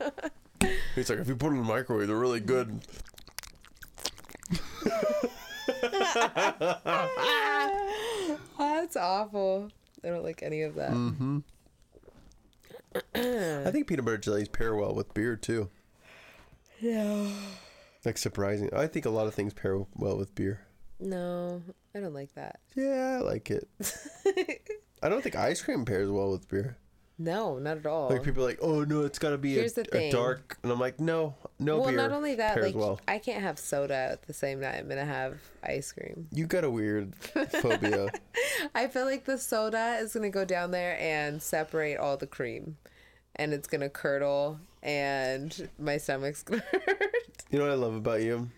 He's 0.96 1.10
like, 1.10 1.20
if 1.20 1.28
you 1.28 1.36
put 1.36 1.50
them 1.50 1.60
in 1.60 1.68
the 1.68 1.74
microwave, 1.74 2.08
they're 2.08 2.18
really 2.18 2.40
good. 2.40 2.82
That's 8.58 8.96
awful. 8.96 9.70
I 10.04 10.10
don't 10.10 10.24
like 10.24 10.44
any 10.44 10.62
of 10.62 10.76
that. 10.76 10.92
Mm-hmm. 10.92 11.40
I 13.16 13.72
think 13.72 13.88
peanut 13.88 14.06
butter 14.06 14.18
jellies 14.18 14.48
pair 14.48 14.76
well 14.76 14.96
with 14.96 15.14
beer 15.14 15.36
too. 15.36 15.70
No. 16.82 17.32
Like 18.06 18.18
surprising. 18.18 18.70
I 18.74 18.88
think 18.88 19.06
a 19.06 19.10
lot 19.10 19.28
of 19.28 19.36
things 19.36 19.54
pair 19.54 19.78
well 19.96 20.18
with 20.18 20.34
beer. 20.36 20.62
No, 21.00 21.62
I 21.94 22.00
don't 22.00 22.14
like 22.14 22.34
that. 22.36 22.60
Yeah, 22.76 23.18
I 23.20 23.24
like 23.24 23.52
it. 23.52 23.68
I 25.04 25.10
don't 25.10 25.22
think 25.22 25.36
ice 25.36 25.62
cream 25.62 25.86
pairs 25.86 26.10
well 26.10 26.32
with 26.32 26.50
beer. 26.50 26.78
No, 27.20 27.58
not 27.58 27.78
at 27.78 27.86
all. 27.88 28.10
Like 28.10 28.24
people 28.24 28.44
are 28.44 28.48
like, 28.48 28.60
oh 28.62 28.84
no, 28.84 29.02
it's 29.02 29.18
got 29.18 29.32
to 29.32 29.40
be 29.40 29.60
a, 29.60 29.68
a 29.94 30.12
dark, 30.12 30.58
and 30.62 30.72
I'm 30.72 30.80
like, 30.80 31.00
no, 31.00 31.34
no 31.58 31.80
well, 31.80 31.88
beer. 31.88 31.98
not 31.98 32.12
only 32.12 32.36
that, 32.36 32.62
like 32.62 32.76
well. 32.76 33.00
I 33.08 33.18
can't 33.18 33.42
have 33.42 33.58
soda 33.58 33.96
at 33.96 34.28
the 34.28 34.34
same 34.34 34.62
time 34.62 34.92
and 34.92 35.00
I 35.00 35.04
have 35.04 35.40
ice 35.64 35.92
cream. 35.92 36.28
You 36.32 36.46
got 36.46 36.64
a 36.64 36.70
weird 36.70 37.16
phobia. 37.16 38.12
I 38.76 38.88
feel 38.88 39.06
like 39.06 39.26
the 39.26 39.40
soda 39.40 39.98
is 40.00 40.14
gonna 40.14 40.30
go 40.30 40.46
down 40.46 40.70
there 40.70 40.96
and 41.00 41.42
separate 41.42 41.98
all 41.98 42.18
the 42.18 42.28
cream, 42.28 42.78
and 43.36 43.52
it's 43.52 43.68
gonna 43.68 43.90
curdle, 43.90 44.60
and 44.84 45.70
my 45.80 45.98
stomach's 45.98 46.44
gonna 46.44 46.62
hurt. 46.72 47.44
You 47.50 47.58
know 47.58 47.66
what 47.66 47.72
I 47.72 47.76
love 47.76 47.96
about 47.96 48.22
you? 48.22 48.52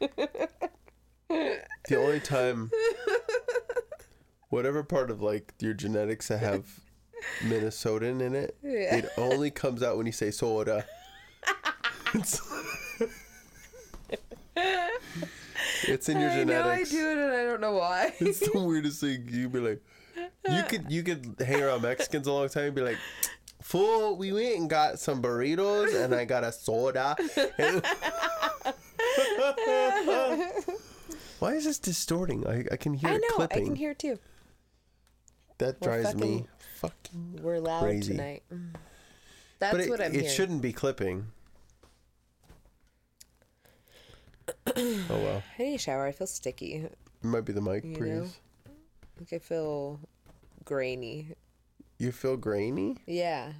the 1.30 1.96
only 1.96 2.20
time, 2.20 2.72
whatever 4.50 4.84
part 4.84 5.10
of 5.12 5.22
like 5.22 5.54
your 5.60 5.74
genetics 5.74 6.30
I 6.30 6.38
have 6.38 6.82
Minnesotan 7.44 8.22
in 8.22 8.36
it, 8.36 8.56
Yeah. 8.64 8.96
it 8.98 9.10
only 9.18 9.52
comes 9.64 9.82
out 9.84 9.98
when 9.98 10.06
you 10.06 10.12
say 10.12 10.32
soda. 10.32 10.86
it's, 12.14 12.42
it's 15.84 16.10
in 16.10 16.20
your 16.20 16.30
genetics. 16.30 16.52
I 16.52 16.64
know 16.64 16.70
I 16.70 16.84
do 16.84 17.10
it, 17.12 17.18
and 17.18 17.32
I 17.34 17.44
don't 17.46 17.62
know 17.62 17.74
why. 17.74 18.14
It's 18.20 18.40
the 18.40 18.60
weirdest 18.60 19.02
thing. 19.02 19.28
You'd 19.30 19.52
be 19.54 19.60
like, 19.60 19.82
you 20.50 20.64
could 20.68 20.92
you 20.92 21.04
could 21.04 21.36
hang 21.40 21.62
around 21.62 21.82
Mexicans 21.84 22.28
a 22.28 22.32
long 22.32 22.50
time 22.50 22.66
and 22.66 22.76
be 22.76 22.82
like, 22.82 22.98
fool, 23.62 24.18
we 24.18 24.32
went 24.34 24.58
and 24.58 24.70
got 24.70 25.00
some 25.00 25.22
burritos 25.22 25.94
and 25.96 26.14
I 26.14 26.26
got 26.26 26.44
a 26.44 26.52
soda. 26.52 27.16
Why 31.40 31.54
is 31.54 31.64
this 31.66 31.80
distorting? 31.80 32.46
I, 32.48 32.66
I 32.72 32.76
can 32.78 32.94
hear 32.94 33.10
I 33.10 33.14
it 33.16 33.22
know. 33.22 33.36
clipping. 33.36 33.64
I 33.64 33.66
can 33.66 33.76
hear 33.76 33.92
it 33.92 34.00
too. 34.00 34.20
that 35.60 35.80
We're 35.80 36.02
drives 36.02 36.16
me 36.16 36.48
fucking- 36.80 37.40
We're 37.42 37.60
loud 37.60 37.84
crazy. 37.84 38.14
tonight. 38.14 38.44
Mm. 38.54 38.76
That's 39.60 39.74
but 39.76 39.82
it, 39.86 39.90
what 39.90 40.02
I'm 40.02 40.08
it 40.08 40.22
hearing. 40.22 40.30
shouldn't 40.30 40.62
be 40.62 40.72
clipping. 40.72 41.28
oh 44.76 45.06
well, 45.10 45.44
I 45.58 45.64
need 45.64 45.76
a 45.76 45.78
shower. 45.78 46.06
I 46.06 46.12
feel 46.12 46.28
sticky. 46.28 46.76
it 46.76 46.98
might 47.22 47.46
be 47.46 47.54
the 47.54 47.62
mic 47.62 47.84
You 47.84 48.00
know? 48.00 48.28
Like 49.20 49.34
I 49.34 49.40
feel 49.40 50.00
grainy. 50.64 51.36
You 51.98 52.12
feel 52.12 52.38
grainy? 52.38 52.98
Yeah. 53.06 53.52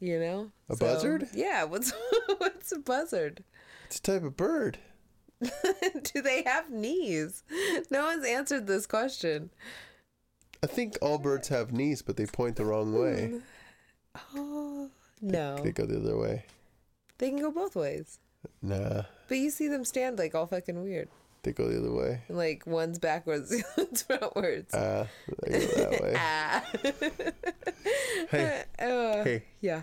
You 0.00 0.18
know? 0.20 0.50
A 0.68 0.76
buzzard? 0.76 1.28
Yeah, 1.34 1.64
what's 1.64 1.92
what's 2.38 2.72
a 2.72 2.78
buzzard? 2.78 3.44
It's 3.86 3.98
a 3.98 4.02
type 4.02 4.24
of 4.24 4.36
bird. 4.36 4.78
Do 5.40 6.22
they 6.22 6.42
have 6.44 6.70
knees? 6.70 7.42
No 7.90 8.04
one's 8.06 8.26
answered 8.26 8.66
this 8.66 8.86
question. 8.86 9.50
I 10.62 10.66
think 10.66 10.98
all 11.00 11.18
birds 11.18 11.48
have 11.48 11.72
knees, 11.72 12.02
but 12.02 12.16
they 12.16 12.26
point 12.26 12.56
the 12.56 12.64
wrong 12.64 12.92
way. 12.92 13.40
Oh 14.36 14.90
no. 15.22 15.56
They 15.58 15.72
go 15.72 15.86
the 15.86 15.98
other 15.98 16.18
way. 16.18 16.44
They 17.18 17.30
can 17.30 17.40
go 17.40 17.50
both 17.50 17.76
ways. 17.76 18.18
Nah, 18.62 19.02
But 19.28 19.38
you 19.38 19.50
see 19.50 19.68
them 19.68 19.84
stand 19.84 20.18
like 20.18 20.34
all 20.34 20.46
fucking 20.46 20.82
weird. 20.82 21.08
they 21.42 21.52
go 21.52 21.68
the 21.68 21.78
other 21.78 21.92
way. 21.92 22.22
Like 22.28 22.66
one's 22.66 22.98
backwards, 22.98 23.50
the 23.50 23.62
other's 23.76 24.02
frontwards. 24.04 24.70
Ah, 24.74 25.06
they 25.46 25.60
go 25.60 25.66
that 25.90 26.02
way. 26.02 26.14
Ah. 26.16 26.64
Hey, 28.30 28.62
Uh, 28.78 29.24
hey, 29.24 29.42
Yeah. 29.60 29.82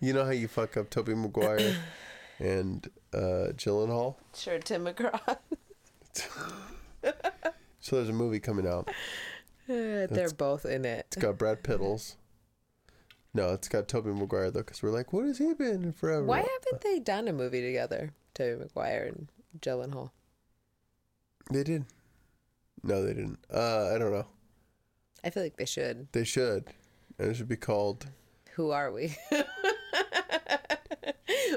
you 0.00 0.12
know 0.12 0.24
how 0.24 0.30
you 0.32 0.48
fuck 0.48 0.76
up 0.76 0.90
Tobey 0.90 1.14
Maguire 1.14 1.76
and 2.40 2.86
uh, 3.14 3.52
Gyllenhaal? 3.56 4.16
Sure, 4.34 4.58
Tim 4.58 4.84
McGraw. 4.86 5.36
So 7.80 7.96
there's 7.96 8.08
a 8.08 8.12
movie 8.12 8.40
coming 8.40 8.66
out. 8.66 8.88
Uh, 9.68 10.06
They're 10.08 10.30
both 10.30 10.64
in 10.64 10.84
it. 10.84 11.06
It's 11.08 11.16
got 11.16 11.38
Brad 11.38 11.62
Pittles. 11.64 12.16
No, 13.34 13.52
it's 13.52 13.68
got 13.68 13.88
Tobey 13.88 14.10
Maguire 14.10 14.50
though, 14.50 14.60
because 14.60 14.82
we're 14.82 14.90
like, 14.90 15.12
what 15.12 15.26
has 15.26 15.38
he 15.38 15.52
been 15.54 15.92
forever? 15.92 16.24
Why 16.24 16.38
haven't 16.38 16.80
they 16.82 16.98
done 17.00 17.28
a 17.28 17.32
movie 17.32 17.60
together? 17.60 18.14
Tobey 18.34 18.58
Maguire 18.60 19.12
and 19.14 19.28
Gyllenhaal. 19.60 20.10
They 21.50 21.62
did. 21.64 21.84
No, 22.82 23.02
they 23.04 23.12
didn't. 23.14 23.38
Uh, 23.52 23.92
I 23.94 23.98
don't 23.98 24.12
know. 24.12 24.26
I 25.24 25.30
feel 25.30 25.42
like 25.42 25.56
they 25.56 25.66
should. 25.66 26.08
They 26.12 26.24
should, 26.24 26.64
and 27.18 27.30
it 27.30 27.34
should 27.34 27.48
be 27.48 27.56
called. 27.56 28.06
Who 28.54 28.70
are 28.70 28.90
we? 28.92 29.16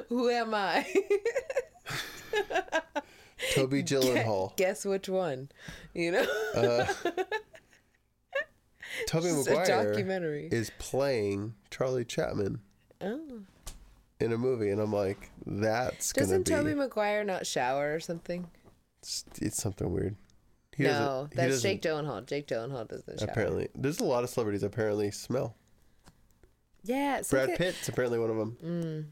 Who 0.09 0.29
am 0.29 0.53
I? 0.53 0.85
Tobey 3.53 3.83
Gyllenhaal. 3.85 4.55
Guess 4.57 4.85
which 4.85 5.07
one? 5.07 5.49
You 5.93 6.11
know? 6.11 6.25
Tobey 9.07 9.29
Just 9.29 9.47
a 9.47 9.51
Maguire 9.51 9.91
documentary. 9.91 10.49
is 10.51 10.71
playing 10.79 11.53
Charlie 11.71 12.05
Chapman 12.05 12.59
oh. 13.01 13.21
in 14.19 14.31
a 14.33 14.38
movie, 14.38 14.69
and 14.69 14.79
I'm 14.81 14.93
like, 14.93 15.31
that's 15.45 16.13
gonna 16.13 16.27
Doesn't 16.27 16.45
be. 16.47 16.51
Tobey 16.51 16.73
Maguire 16.73 17.23
not 17.23 17.45
shower 17.47 17.93
or 17.93 17.99
something? 17.99 18.49
it's, 19.01 19.25
it's 19.41 19.62
something 19.62 19.91
weird. 19.91 20.15
He 20.75 20.83
no, 20.85 21.27
that's 21.33 21.62
Jake 21.62 21.81
Gyllenhaal. 21.81 22.25
Jake 22.25 22.47
Gyllenhaal 22.47 22.88
doesn't 22.88 23.19
shower. 23.19 23.29
Apparently, 23.29 23.67
there's 23.75 23.99
a 23.99 24.05
lot 24.05 24.23
of 24.23 24.29
celebrities 24.29 24.63
apparently 24.63 25.12
smell. 25.12 25.55
Yeah. 26.83 27.21
Brad 27.29 27.49
like 27.49 27.55
a- 27.55 27.57
Pitt's 27.57 27.89
apparently 27.89 28.17
one 28.17 28.29
of 28.29 28.38
them. 28.38 28.57
Mm. 28.63 29.05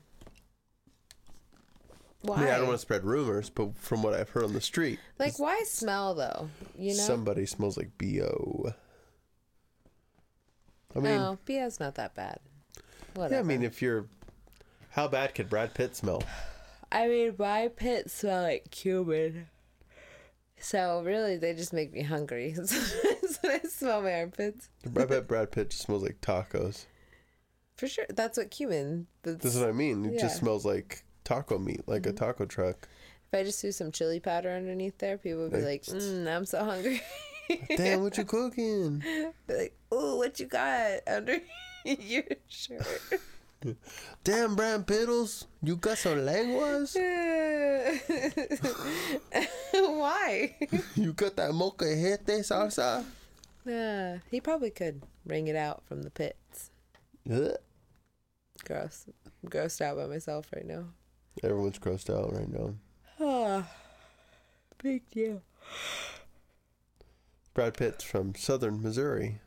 I 2.26 2.32
Why? 2.32 2.38
mean, 2.40 2.50
I 2.50 2.58
don't 2.58 2.68
want 2.68 2.78
to 2.78 2.82
spread 2.82 3.04
rumors, 3.04 3.50
but 3.50 3.78
from 3.78 4.02
what 4.02 4.14
I've 4.14 4.30
heard 4.30 4.44
on 4.46 4.54
the 4.54 4.62
street, 4.62 5.00
Like, 5.20 5.40
why 5.40 5.62
smell 5.66 6.16
though? 6.16 6.50
You 6.78 6.90
know? 6.96 7.04
somebody 7.04 7.46
smells 7.46 7.78
like 7.78 7.92
bo. 7.98 8.74
I 10.96 11.00
mean, 11.00 11.16
no, 11.18 11.38
BS 11.46 11.80
not 11.80 11.96
that 11.96 12.16
bad. 12.16 12.40
Whatever. 13.14 13.36
yeah, 13.36 13.40
I 13.40 13.44
mean, 13.44 13.64
if 13.64 13.82
you're, 13.82 14.06
how 14.92 15.08
bad 15.08 15.36
could 15.36 15.50
Brad 15.50 15.74
Pitt 15.74 15.96
smell? 15.96 16.24
I 16.92 17.08
mean, 17.08 17.36
my 17.38 17.68
pits 17.76 18.14
smell 18.14 18.44
like 18.44 18.72
cumin. 18.72 19.48
So 20.60 21.04
really, 21.04 21.38
they 21.38 21.54
just 21.54 21.74
make 21.74 21.94
me 21.94 22.02
hungry. 22.04 22.56
When 23.42 23.52
I 23.52 23.60
smell 23.68 24.02
my 24.02 24.14
armpits. 24.14 24.70
I 24.86 24.90
bet 25.06 25.28
Brad 25.28 25.52
Pitt 25.52 25.70
just 25.70 25.84
smells 25.84 26.02
like 26.02 26.20
tacos. 26.22 26.86
For 27.76 27.88
sure, 27.88 28.06
that's 28.10 28.38
what 28.38 28.50
cumin. 28.50 29.06
That's, 29.22 29.44
That's 29.44 29.56
what 29.58 29.70
I 29.70 29.74
mean. 29.74 30.06
It 30.06 30.14
Yeah. 30.16 30.22
just 30.22 30.38
smells 30.38 30.66
like 30.66 31.04
taco 31.24 31.60
meat, 31.60 31.82
like 31.88 32.08
a 32.08 32.12
taco 32.14 32.46
truck. 32.46 32.88
If 33.32 33.40
I 33.40 33.44
just 33.44 33.62
threw 33.62 33.72
some 33.72 33.92
chili 33.92 34.20
powder 34.20 34.50
underneath 34.50 34.98
there, 34.98 35.18
people 35.20 35.42
would 35.44 35.52
be 35.52 35.62
like, 35.62 35.84
mm, 35.84 36.28
"I'm 36.28 36.46
so 36.46 36.64
hungry." 36.66 37.02
Damn, 37.76 38.02
what 38.02 38.18
you 38.18 38.24
cooking? 38.26 39.04
Be 39.48 39.54
like, 39.54 39.77
"Oh, 39.92 40.18
what 40.18 40.40
you 40.40 40.46
got 40.48 41.00
under 41.08 41.40
your 41.86 42.24
shirt?" 42.48 43.22
Damn, 44.24 44.56
Brad 44.56 44.86
Pittles, 44.86 45.48
you 45.64 45.76
got 45.78 45.98
some 45.98 46.24
languas? 46.24 46.96
Why? 49.74 50.56
you 50.96 51.14
got 51.14 51.36
that 51.36 51.52
molcajete 51.52 52.44
salsa? 52.46 53.04
Uh, 53.68 54.20
he 54.30 54.40
probably 54.40 54.70
could 54.70 55.02
wring 55.26 55.48
it 55.48 55.56
out 55.56 55.84
from 55.86 56.04
the 56.04 56.12
pits. 56.12 56.70
Ugh. 57.30 57.58
Gross. 58.64 59.06
I'm 59.44 59.50
grossed 59.50 59.82
out 59.82 59.98
by 59.98 60.06
myself 60.06 60.48
right 60.56 60.66
now. 60.66 60.86
Everyone's 61.44 61.80
grossed 61.80 62.10
out 62.10 62.34
right 62.34 62.50
now. 62.50 62.76
Ah, 63.20 63.70
big 64.82 65.10
deal. 65.10 65.42
Brad 67.54 67.76
Pitt's 67.76 68.04
from 68.04 68.36
southern 68.36 68.82
Missouri. 68.82 69.42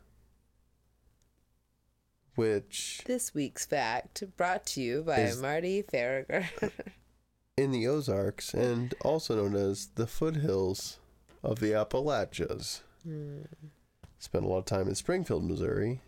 Which, 2.35 3.01
This 3.05 3.33
week's 3.33 3.65
fact 3.65 4.23
brought 4.37 4.65
to 4.67 4.81
you 4.81 5.03
by 5.03 5.33
Marty 5.41 5.83
Farragher. 5.83 6.47
in 7.57 7.71
the 7.71 7.87
Ozarks 7.87 8.53
and 8.53 8.93
also 9.01 9.35
known 9.35 9.55
as 9.55 9.89
the 9.95 10.07
foothills 10.07 10.99
of 11.43 11.59
the 11.59 11.73
Appalachias. 11.73 12.81
Hmm. 13.03 13.41
Spent 14.19 14.45
a 14.45 14.47
lot 14.47 14.59
of 14.59 14.65
time 14.65 14.87
in 14.87 14.95
Springfield, 14.95 15.43
Missouri, 15.43 15.99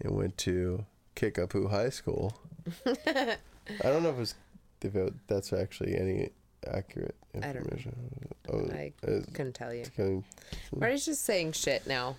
and 0.00 0.14
went 0.14 0.36
to 0.38 0.84
Kickapoo 1.14 1.68
High 1.68 1.88
School. 1.90 2.38
I 2.86 3.36
don't 3.82 4.02
know 4.02 4.10
if, 4.10 4.18
it's, 4.18 4.34
if 4.82 4.94
it, 4.94 5.14
that's 5.26 5.52
actually 5.52 5.96
any 5.96 6.30
accurate 6.66 7.16
I 7.34 7.52
don't 7.52 7.54
know. 7.54 7.58
information. 7.60 7.96
Oh, 8.52 8.68
I 8.72 8.92
it's 9.02 9.32
couldn't 9.32 9.54
tell 9.54 9.72
you. 9.72 9.84
kind 9.96 10.24
Marty's 10.76 11.06
just 11.06 11.24
saying 11.24 11.52
shit 11.52 11.86
now. 11.86 12.16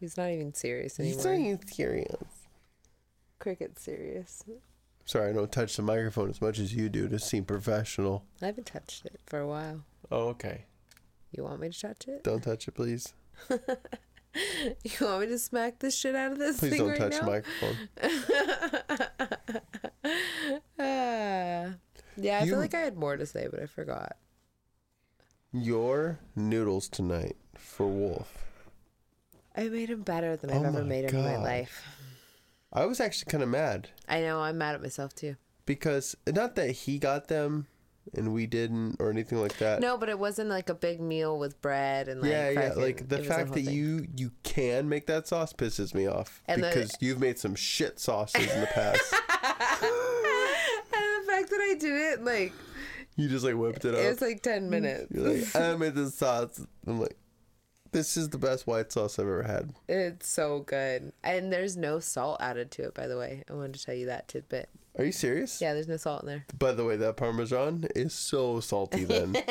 He's 0.00 0.16
not 0.16 0.30
even 0.30 0.54
serious 0.54 0.98
of, 0.98 1.04
anymore. 1.04 1.14
he's 1.16 1.22
saying 1.22 1.60
serious. 1.66 2.16
Cricket's 3.38 3.82
serious. 3.82 4.42
Sorry, 5.04 5.30
I 5.30 5.32
don't 5.34 5.52
touch 5.52 5.76
the 5.76 5.82
microphone 5.82 6.30
as 6.30 6.40
much 6.40 6.58
as 6.58 6.72
you 6.74 6.88
do 6.88 7.06
to 7.08 7.18
seem 7.18 7.44
professional. 7.44 8.24
I 8.40 8.46
haven't 8.46 8.66
touched 8.66 9.04
it 9.06 9.20
for 9.26 9.38
a 9.40 9.46
while. 9.46 9.84
Oh, 10.10 10.28
okay. 10.28 10.64
You 11.32 11.44
want 11.44 11.60
me 11.60 11.68
to 11.70 11.78
touch 11.80 12.08
it? 12.08 12.24
Don't 12.24 12.42
touch 12.42 12.66
it, 12.68 12.72
please. 12.72 13.12
You 14.84 14.92
want 15.08 15.22
me 15.22 15.26
to 15.26 15.38
smack 15.40 15.80
this 15.80 15.96
shit 15.98 16.14
out 16.14 16.30
of 16.30 16.38
this 16.38 16.60
Please 16.60 16.70
thing 16.70 16.78
don't 16.78 16.90
right 16.90 16.98
touch 16.98 17.12
now? 17.14 17.18
the 17.18 17.26
microphone. 17.26 17.76
Ah. 20.78 21.74
yeah, 22.16 22.38
I 22.38 22.44
You- 22.44 22.50
feel 22.50 22.58
like 22.60 22.74
I 22.74 22.78
had 22.80 22.96
more 22.96 23.16
to 23.16 23.26
say, 23.26 23.48
but 23.50 23.60
I 23.60 23.66
forgot. 23.66 24.16
Your 25.52 26.20
noodles 26.36 26.88
tonight 26.88 27.36
for 27.56 27.88
Wolf. 27.88 28.44
I 29.56 29.68
made 29.68 29.90
him 29.90 30.02
better 30.02 30.36
than 30.36 30.50
Oh 30.50 30.58
I've 30.60 30.64
ever 30.64 30.84
made 30.84 31.10
him 31.10 31.16
in 31.18 31.24
my 31.24 31.36
life. 31.36 31.84
I 32.72 32.84
was 32.86 33.00
actually 33.00 33.30
kind 33.30 33.42
of 33.42 33.48
mad 33.48 33.88
I 34.08 34.20
know, 34.20 34.40
I'm 34.40 34.58
mad 34.58 34.74
at 34.76 34.82
myself 34.82 35.14
too. 35.14 35.36
because 35.66 36.16
not 36.26 36.54
that 36.56 36.70
he 36.70 36.98
got 36.98 37.28
them 37.28 37.66
and 38.14 38.32
we 38.32 38.46
didn't 38.46 38.96
or 38.98 39.10
anything 39.10 39.40
like 39.40 39.58
that. 39.58 39.80
No, 39.80 39.96
but 39.98 40.08
it 40.08 40.18
wasn't 40.18 40.48
like 40.48 40.68
a 40.68 40.74
big 40.74 41.00
meal 41.00 41.38
with 41.38 41.60
bread 41.60 42.08
and 42.08 42.22
like 42.22 42.30
yeah, 42.30 42.50
yeah. 42.50 42.68
fucking- 42.68 42.82
Like 42.82 43.08
the 43.08 43.16
it 43.16 43.18
was 43.20 43.26
a 43.26 43.30
fact 43.30 43.46
whole 43.48 43.54
that 43.56 43.64
thing. 43.64 43.74
you 43.74 44.06
you 44.16 44.30
can 44.42 44.88
make 44.88 45.06
that 45.06 45.28
sauce 45.28 45.52
pisses 45.52 45.94
me 45.94 46.06
off 46.06 46.42
And 46.46 46.62
the- 46.62 46.68
because 46.68 46.92
you've 47.00 47.20
made 47.20 47.38
some 47.38 47.54
shit 47.54 47.98
sauces 48.00 48.50
in 48.52 48.60
the 48.60 48.66
past. 48.68 49.12
and 49.12 49.20
the 51.26 51.26
fact 51.26 51.50
that 51.50 51.60
I 51.60 51.76
did 51.78 51.92
it 52.12 52.24
like 52.24 52.52
you 53.16 53.28
just 53.28 53.44
like 53.44 53.54
whipped 53.56 53.84
it 53.84 53.94
up. 53.94 54.00
it 54.00 54.08
was 54.08 54.20
like 54.20 54.42
ten 54.42 54.70
minutes. 54.70 55.06
You're 55.10 55.34
like, 55.34 55.56
I 55.56 55.76
made 55.76 55.94
this 55.94 56.14
sauce. 56.14 56.60
I'm 56.86 57.00
like, 57.00 57.16
this 57.92 58.16
is 58.16 58.28
the 58.30 58.38
best 58.38 58.66
white 58.66 58.92
sauce 58.92 59.18
I've 59.18 59.26
ever 59.26 59.42
had. 59.42 59.74
It's 59.88 60.28
so 60.28 60.60
good. 60.60 61.12
And 61.22 61.52
there's 61.52 61.76
no 61.76 62.00
salt 62.00 62.40
added 62.40 62.70
to 62.72 62.82
it, 62.84 62.94
by 62.94 63.06
the 63.06 63.18
way. 63.18 63.44
I 63.50 63.54
wanted 63.54 63.74
to 63.74 63.84
tell 63.84 63.94
you 63.94 64.06
that 64.06 64.28
tidbit. 64.28 64.68
Are 64.98 65.04
you 65.04 65.12
serious? 65.12 65.60
Yeah, 65.60 65.72
there's 65.74 65.88
no 65.88 65.96
salt 65.96 66.22
in 66.22 66.28
there. 66.28 66.46
By 66.58 66.72
the 66.72 66.84
way, 66.84 66.96
that 66.96 67.16
Parmesan 67.16 67.86
is 67.94 68.12
so 68.12 68.60
salty 68.60 69.04
then. 69.04 69.36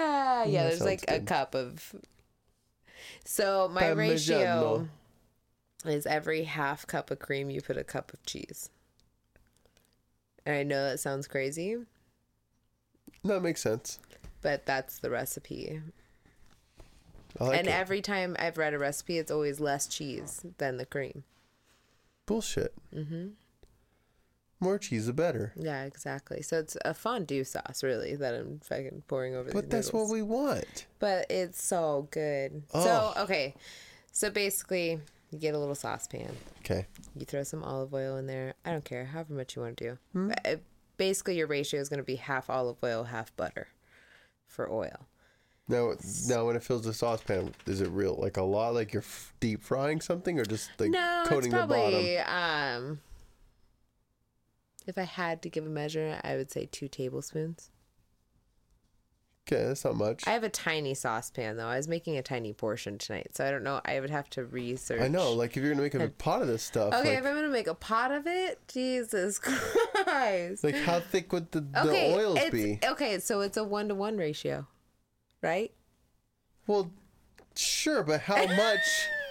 Ah, 0.00 0.44
yeah, 0.44 0.64
there's 0.68 0.80
like 0.80 1.04
sounds 1.08 1.22
a 1.22 1.24
cup 1.24 1.54
of. 1.54 1.94
So 3.24 3.68
my 3.68 3.88
ratio 3.88 4.88
is 5.84 6.06
every 6.06 6.44
half 6.44 6.86
cup 6.86 7.10
of 7.10 7.18
cream, 7.18 7.50
you 7.50 7.60
put 7.60 7.76
a 7.76 7.84
cup 7.84 8.12
of 8.12 8.24
cheese. 8.24 8.70
And 10.46 10.54
I 10.56 10.62
know 10.62 10.88
that 10.90 11.00
sounds 11.00 11.26
crazy, 11.26 11.76
that 13.24 13.40
makes 13.42 13.60
sense. 13.60 13.98
but 14.40 14.64
that's 14.66 14.98
the 14.98 15.10
recipe. 15.10 15.80
Like 17.38 17.58
and 17.58 17.68
it. 17.68 17.70
every 17.70 18.00
time 18.00 18.36
I've 18.38 18.58
read 18.58 18.74
a 18.74 18.78
recipe, 18.78 19.18
it's 19.18 19.30
always 19.30 19.60
less 19.60 19.86
cheese 19.86 20.44
than 20.58 20.76
the 20.76 20.86
cream. 20.86 21.24
Bullshit. 22.26 22.74
Mm-hmm. 22.94 23.28
More 24.60 24.78
cheese, 24.78 25.06
the 25.06 25.12
better. 25.12 25.52
Yeah, 25.56 25.84
exactly. 25.84 26.42
So 26.42 26.58
it's 26.58 26.76
a 26.84 26.92
fondue 26.92 27.44
sauce, 27.44 27.84
really, 27.84 28.16
that 28.16 28.34
I'm 28.34 28.60
fucking 28.64 29.04
pouring 29.06 29.36
over. 29.36 29.50
But 29.52 29.70
that's 29.70 29.92
what 29.92 30.08
we 30.08 30.20
want. 30.20 30.86
But 30.98 31.30
it's 31.30 31.62
so 31.62 32.08
good. 32.10 32.64
Oh. 32.74 32.84
So 32.84 33.22
okay, 33.22 33.54
So 34.10 34.30
basically, 34.30 34.98
you 35.30 35.38
get 35.38 35.54
a 35.54 35.58
little 35.58 35.76
saucepan. 35.76 36.34
Okay. 36.64 36.86
You 37.14 37.24
throw 37.24 37.44
some 37.44 37.62
olive 37.62 37.94
oil 37.94 38.16
in 38.16 38.26
there. 38.26 38.54
I 38.64 38.72
don't 38.72 38.84
care, 38.84 39.04
however 39.04 39.34
much 39.34 39.54
you 39.54 39.62
want 39.62 39.76
to 39.76 39.84
do. 39.90 39.98
Hmm. 40.12 40.32
Uh, 40.44 40.56
basically, 40.96 41.36
your 41.36 41.46
ratio 41.46 41.80
is 41.80 41.88
going 41.88 41.98
to 41.98 42.04
be 42.04 42.16
half 42.16 42.50
olive 42.50 42.78
oil, 42.82 43.04
half 43.04 43.34
butter 43.36 43.68
for 44.48 44.68
oil. 44.70 45.06
Now, 45.68 45.92
now 46.28 46.46
when 46.46 46.56
it 46.56 46.62
fills 46.62 46.82
the 46.84 46.94
saucepan, 46.94 47.54
is 47.66 47.80
it 47.82 47.90
real 47.90 48.16
like 48.16 48.36
a 48.38 48.42
lot? 48.42 48.74
Like 48.74 48.92
you're 48.92 49.02
f- 49.02 49.34
deep 49.38 49.62
frying 49.62 50.00
something, 50.00 50.38
or 50.40 50.44
just 50.44 50.70
like 50.78 50.90
no, 50.90 51.24
coating 51.26 51.50
it's 51.52 51.54
probably 51.54 52.16
the 52.16 52.22
bottom? 52.26 52.82
um. 52.88 53.00
If 54.86 54.96
I 54.96 55.02
had 55.02 55.42
to 55.42 55.50
give 55.50 55.66
a 55.66 55.68
measure, 55.68 56.18
I 56.24 56.36
would 56.36 56.50
say 56.50 56.66
two 56.72 56.88
tablespoons. 56.88 57.70
Okay, 59.46 59.64
that's 59.64 59.84
not 59.84 59.96
much. 59.96 60.26
I 60.26 60.30
have 60.32 60.44
a 60.44 60.48
tiny 60.50 60.94
saucepan 60.94 61.56
though. 61.58 61.66
I 61.66 61.76
was 61.76 61.88
making 61.88 62.16
a 62.18 62.22
tiny 62.22 62.52
portion 62.54 62.96
tonight, 62.98 63.28
so 63.34 63.46
I 63.46 63.50
don't 63.50 63.62
know. 63.64 63.80
I 63.84 64.00
would 64.00 64.10
have 64.10 64.28
to 64.30 64.44
research. 64.44 65.00
I 65.02 65.08
know. 65.08 65.32
Like 65.32 65.56
if 65.56 65.62
you're 65.62 65.72
gonna 65.72 65.82
make 65.82 65.94
a 65.94 65.98
big 65.98 66.16
pot 66.18 66.40
of 66.42 66.48
this 66.48 66.62
stuff, 66.62 66.92
Okay, 66.94 67.10
like, 67.10 67.18
if 67.18 67.26
I'm 67.26 67.34
gonna 67.34 67.48
make 67.48 67.66
a 67.66 67.74
pot 67.74 68.10
of 68.12 68.26
it, 68.26 68.60
Jesus 68.68 69.38
Christ. 70.04 70.64
like 70.64 70.74
how 70.76 71.00
thick 71.00 71.32
would 71.32 71.50
the, 71.52 71.60
the 71.60 71.82
okay, 71.88 72.14
oils 72.14 72.38
be? 72.50 72.78
Okay, 72.84 73.18
so 73.18 73.40
it's 73.40 73.56
a 73.58 73.64
one 73.64 73.88
to 73.88 73.94
one 73.94 74.16
ratio, 74.18 74.66
right? 75.42 75.72
Well, 76.66 76.90
sure, 77.56 78.02
but 78.02 78.20
how 78.20 78.36
much? 78.46 78.80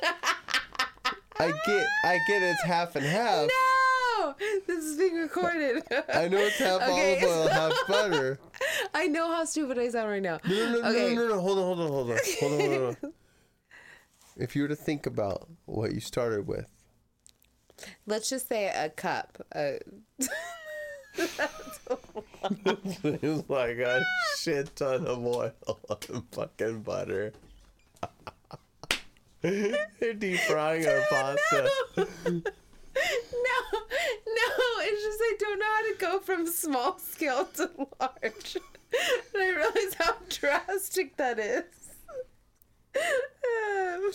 I 1.39 1.51
get, 1.68 1.88
I 2.03 2.20
get 2.28 2.41
it's 2.41 2.64
half 2.64 2.95
and 2.95 3.05
half. 3.05 3.47
No, 4.20 4.36
this 4.66 4.84
is 4.84 4.97
being 4.97 5.16
recorded. 5.16 5.84
I 6.14 6.28
know 6.28 6.38
it's 6.38 6.58
half 6.58 6.82
Okay. 6.82 7.22
olive 7.22 7.24
oil, 7.24 7.47
half 7.47 7.74
butter. 7.88 8.39
I 8.95 9.08
know 9.08 9.28
how 9.32 9.45
stupid 9.45 9.78
I 9.78 9.89
sound 9.89 10.10
right 10.10 10.22
now. 10.22 10.39
No, 10.47 10.55
no, 10.55 10.82
no, 10.82 10.89
okay. 10.89 11.14
no, 11.16 11.28
no, 11.28 11.36
no, 11.36 11.41
hold 11.41 11.60
on, 11.60 11.64
hold 11.66 11.80
on, 11.80 11.88
hold 11.88 12.12
on, 12.12 12.18
hold 12.39 12.53
on, 12.53 12.60
hold 12.72 12.97
on. 13.03 13.14
If 14.39 14.55
you 14.55 14.62
were 14.62 14.68
to 14.68 14.76
think 14.76 15.08
about 15.08 15.47
what 15.66 15.93
you 15.93 15.99
started 15.99 16.47
with, 16.47 16.68
Let's 18.05 18.30
just 18.30 18.47
say 18.49 18.66
a 18.68 18.89
cup. 18.89 19.38
Uh, 19.55 19.74
it's 23.03 23.49
like 23.49 23.78
a 23.78 24.03
shit 24.38 24.76
ton 24.76 25.05
of 25.07 25.26
oil 25.26 25.51
and 26.09 26.24
fucking 26.32 26.82
butter. 26.82 27.34
They're 29.41 30.13
deep 30.18 30.39
frying 30.41 30.86
our 30.88 31.01
pasta. 31.09 31.70
no, 31.95 32.03
no, 32.34 32.41
it's 34.80 35.03
just 35.03 35.20
I 35.22 35.36
don't 35.39 35.59
know 35.59 35.65
how 35.65 35.82
to 35.82 35.95
go 35.99 36.20
from 36.20 36.47
small 36.47 36.97
scale 36.99 37.45
to 37.55 37.70
large. 37.99 38.57
and 38.57 39.43
I 39.43 39.49
realize 39.55 39.93
how 39.99 40.15
drastic 40.30 41.18
that 41.18 41.39
is. 41.39 41.63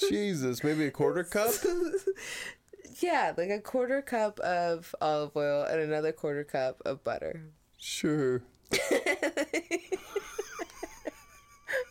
Jesus, 0.08 0.64
maybe 0.64 0.86
a 0.86 0.90
quarter 0.90 1.22
cup? 1.24 1.52
yeah, 3.00 3.32
like 3.36 3.50
a 3.50 3.60
quarter 3.60 4.02
cup 4.02 4.38
of 4.40 4.94
olive 5.00 5.36
oil 5.36 5.62
and 5.64 5.80
another 5.80 6.12
quarter 6.12 6.44
cup 6.44 6.80
of 6.84 7.02
butter. 7.04 7.42
Sure. 7.78 8.42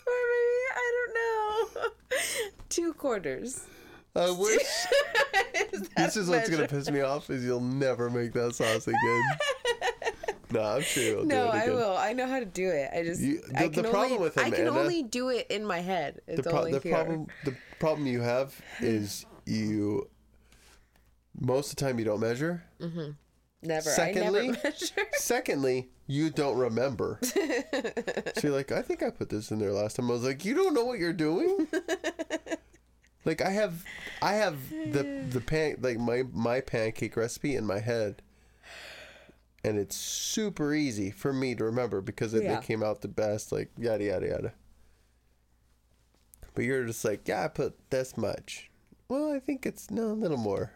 Or 0.08 0.14
maybe, 0.30 0.62
I 0.76 0.91
don't 0.97 1.14
know. 1.84 1.89
Two 2.70 2.93
quarters. 2.93 3.66
I 4.16 4.30
wish. 4.32 4.62
This 5.97 6.18
is 6.18 6.30
what's 6.30 6.49
gonna 6.49 6.68
piss 6.68 6.89
me 6.91 7.02
off 7.02 7.30
is 7.30 7.43
you'll 7.45 7.60
never 7.62 8.10
make 8.10 8.34
that 8.34 8.54
sauce 8.56 8.88
again. 8.88 9.24
no, 10.52 10.62
I'm 10.64 10.82
sure 10.82 11.04
you'll 11.04 11.26
No, 11.26 11.49
do 11.52 11.58
it 11.58 11.62
I 11.62 11.70
will. 11.70 11.95
I 11.97 12.14
know 12.14 12.28
how 12.28 12.39
to 12.39 12.45
do 12.45 12.68
it. 12.70 12.89
I 12.93 13.04
just 13.04 13.22
You- 13.22 13.41
I 13.56 13.64
the- 13.68 13.70
the 13.70 13.82
can 13.84 13.91
problem 13.91 14.12
only, 14.14 14.24
with 14.24 14.38
it, 14.38 14.43
I 14.43 14.49
can 14.49 14.62
Amanda- 14.68 14.80
only 14.82 15.04
do 15.04 15.30
it 15.30 15.47
in 15.49 15.66
my 15.66 15.80
head. 15.80 16.22
It's 16.28 16.43
the, 16.43 16.49
pro- 16.49 16.60
only 16.60 16.72
the 16.74 16.80
here. 16.80 16.93
problem 16.93 17.28
the 17.45 17.56
problem 17.80 18.06
you 18.08 18.22
have 18.22 18.60
is 18.82 19.26
you 19.45 20.10
most 21.40 21.72
of 21.72 21.76
the 21.78 21.86
time 21.86 22.00
you 22.00 22.06
don't 22.06 22.20
measure. 22.20 22.64
Mm-hmm. 22.80 23.12
Never. 23.64 23.90
Secondly, 23.90 24.40
I 24.40 24.52
never 24.52 24.60
measure. 24.64 25.08
secondly, 25.14 25.90
you 26.08 26.30
don't 26.32 26.58
remember. 26.58 27.20
so 27.24 27.40
you're 28.42 28.52
like, 28.52 28.72
I 28.72 28.82
think 28.82 29.04
I 29.04 29.10
put 29.12 29.30
this 29.30 29.52
in 29.52 29.60
there 29.60 29.72
last 29.72 29.96
time. 29.98 30.10
I 30.10 30.14
was 30.14 30.24
like, 30.24 30.44
you 30.44 30.56
don't 30.56 30.74
know 30.74 30.84
what 30.86 30.98
you're 31.00 31.14
doing. 31.14 31.68
like 33.26 33.42
I 33.42 33.50
have, 33.52 33.84
I 34.22 34.34
have 34.34 34.58
the 34.70 35.04
the 35.30 35.42
pan 35.42 35.78
like 35.82 36.00
my 36.00 36.24
my 36.34 36.60
pancake 36.62 37.16
recipe 37.16 37.56
in 37.56 37.66
my 37.66 37.80
head, 37.80 38.24
and 39.64 39.78
it's 39.78 39.96
super 39.96 40.74
easy 40.74 41.12
for 41.12 41.32
me 41.32 41.54
to 41.56 41.64
remember 41.64 42.02
because 42.02 42.34
it, 42.34 42.44
Yeah. 42.44 42.60
they 42.60 42.66
came 42.66 42.82
out 42.84 43.02
the 43.02 43.08
best. 43.08 43.52
Like 43.52 43.70
yada 43.78 44.04
yada 44.04 44.28
yada. 44.28 44.54
But 46.56 46.66
you're 46.66 46.86
just 46.86 47.06
like, 47.06 47.28
yeah, 47.28 47.46
I 47.46 47.48
put 47.48 47.78
this 47.92 48.18
much. 48.18 48.70
Well, 49.08 49.32
I 49.32 49.40
think 49.40 49.66
it's 49.66 49.90
no 49.92 50.08
a 50.08 50.14
little 50.14 50.38
more. 50.38 50.72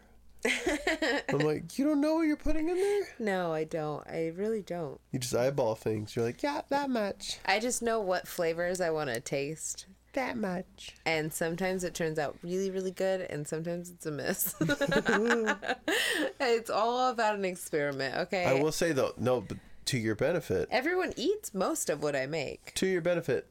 I'm 1.28 1.38
like, 1.38 1.78
you 1.78 1.84
don't 1.84 2.00
know 2.00 2.14
what 2.14 2.22
you're 2.22 2.36
putting 2.36 2.68
in 2.68 2.76
there. 2.76 3.08
No, 3.18 3.52
I 3.52 3.64
don't. 3.64 4.06
I 4.08 4.32
really 4.34 4.62
don't. 4.62 5.00
You 5.12 5.18
just 5.18 5.34
eyeball 5.34 5.74
things. 5.74 6.14
You're 6.14 6.24
like, 6.24 6.42
yeah, 6.42 6.62
that 6.68 6.90
much. 6.90 7.38
I 7.44 7.58
just 7.58 7.82
know 7.82 8.00
what 8.00 8.26
flavors 8.28 8.80
I 8.80 8.90
want 8.90 9.10
to 9.10 9.20
taste. 9.20 9.86
That 10.12 10.36
much. 10.38 10.94
And 11.04 11.32
sometimes 11.32 11.84
it 11.84 11.94
turns 11.94 12.18
out 12.18 12.36
really, 12.42 12.70
really 12.70 12.90
good, 12.90 13.20
and 13.22 13.46
sometimes 13.46 13.90
it's 13.90 14.06
a 14.06 14.10
miss. 14.10 14.54
it's 16.40 16.70
all 16.70 17.10
about 17.10 17.34
an 17.34 17.44
experiment, 17.44 18.16
okay? 18.16 18.44
I 18.46 18.54
will 18.54 18.72
say 18.72 18.92
though, 18.92 19.12
no, 19.18 19.42
but 19.42 19.58
to 19.86 19.98
your 19.98 20.14
benefit, 20.14 20.68
Everyone 20.70 21.12
eats 21.16 21.52
most 21.54 21.90
of 21.90 22.02
what 22.02 22.16
I 22.16 22.26
make. 22.26 22.72
to 22.76 22.86
your 22.86 23.02
benefit, 23.02 23.46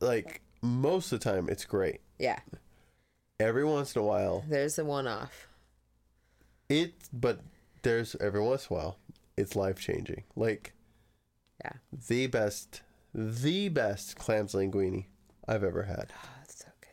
like 0.00 0.40
most 0.60 1.12
of 1.12 1.20
the 1.20 1.24
time, 1.30 1.48
it's 1.48 1.64
great. 1.64 2.00
Yeah, 2.18 2.40
Every 3.40 3.64
once 3.64 3.94
in 3.94 4.02
a 4.02 4.04
while, 4.04 4.44
there's 4.48 4.78
a 4.80 4.84
one 4.84 5.06
off. 5.06 5.47
It, 6.68 6.94
but 7.12 7.40
there's 7.82 8.14
every 8.20 8.40
once 8.40 8.66
in 8.68 8.76
a 8.76 8.78
while, 8.78 8.98
it's 9.36 9.56
life 9.56 9.78
changing. 9.78 10.24
Like, 10.36 10.72
Yeah. 11.64 11.72
the 12.08 12.26
best, 12.26 12.82
the 13.14 13.68
best 13.68 14.16
clams 14.16 14.52
linguine 14.52 15.06
I've 15.46 15.64
ever 15.64 15.84
had. 15.84 16.12
Oh, 16.14 16.28
it's 16.44 16.58
so 16.58 16.66
good. 16.80 16.88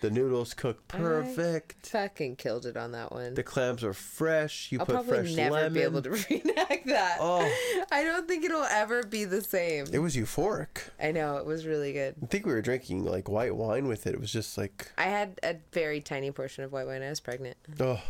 The 0.00 0.10
noodles 0.10 0.54
cook 0.54 0.86
perfect. 0.88 1.86
Fucking 1.88 2.36
killed 2.36 2.64
it 2.66 2.76
on 2.76 2.92
that 2.92 3.12
one. 3.12 3.34
The 3.34 3.42
clams 3.42 3.82
are 3.84 3.92
fresh. 3.92 4.70
You 4.70 4.78
I'll 4.80 4.86
put 4.86 4.92
probably 4.94 5.18
fresh 5.18 5.34
never 5.34 5.54
lemon. 5.54 5.72
be 5.74 5.80
able 5.82 6.02
to 6.02 6.10
reenact 6.30 6.86
that. 6.86 7.18
Oh. 7.20 7.50
I 7.90 8.04
don't 8.04 8.26
think 8.28 8.44
it'll 8.44 8.62
ever 8.64 9.02
be 9.02 9.24
the 9.24 9.42
same. 9.42 9.86
It 9.92 9.98
was 9.98 10.14
euphoric. 10.16 10.88
I 11.00 11.12
know, 11.12 11.36
it 11.38 11.46
was 11.46 11.66
really 11.66 11.92
good. 11.92 12.14
I 12.22 12.26
think 12.26 12.46
we 12.46 12.52
were 12.52 12.62
drinking 12.62 13.04
like 13.04 13.28
white 13.28 13.54
wine 13.56 13.88
with 13.88 14.06
it. 14.06 14.14
It 14.14 14.20
was 14.20 14.32
just 14.32 14.56
like, 14.56 14.92
I 14.96 15.04
had 15.04 15.38
a 15.42 15.56
very 15.72 16.00
tiny 16.00 16.30
portion 16.30 16.62
of 16.64 16.72
white 16.72 16.86
wine. 16.86 17.02
I 17.02 17.08
was 17.10 17.20
pregnant. 17.20 17.56
oh, 17.80 18.00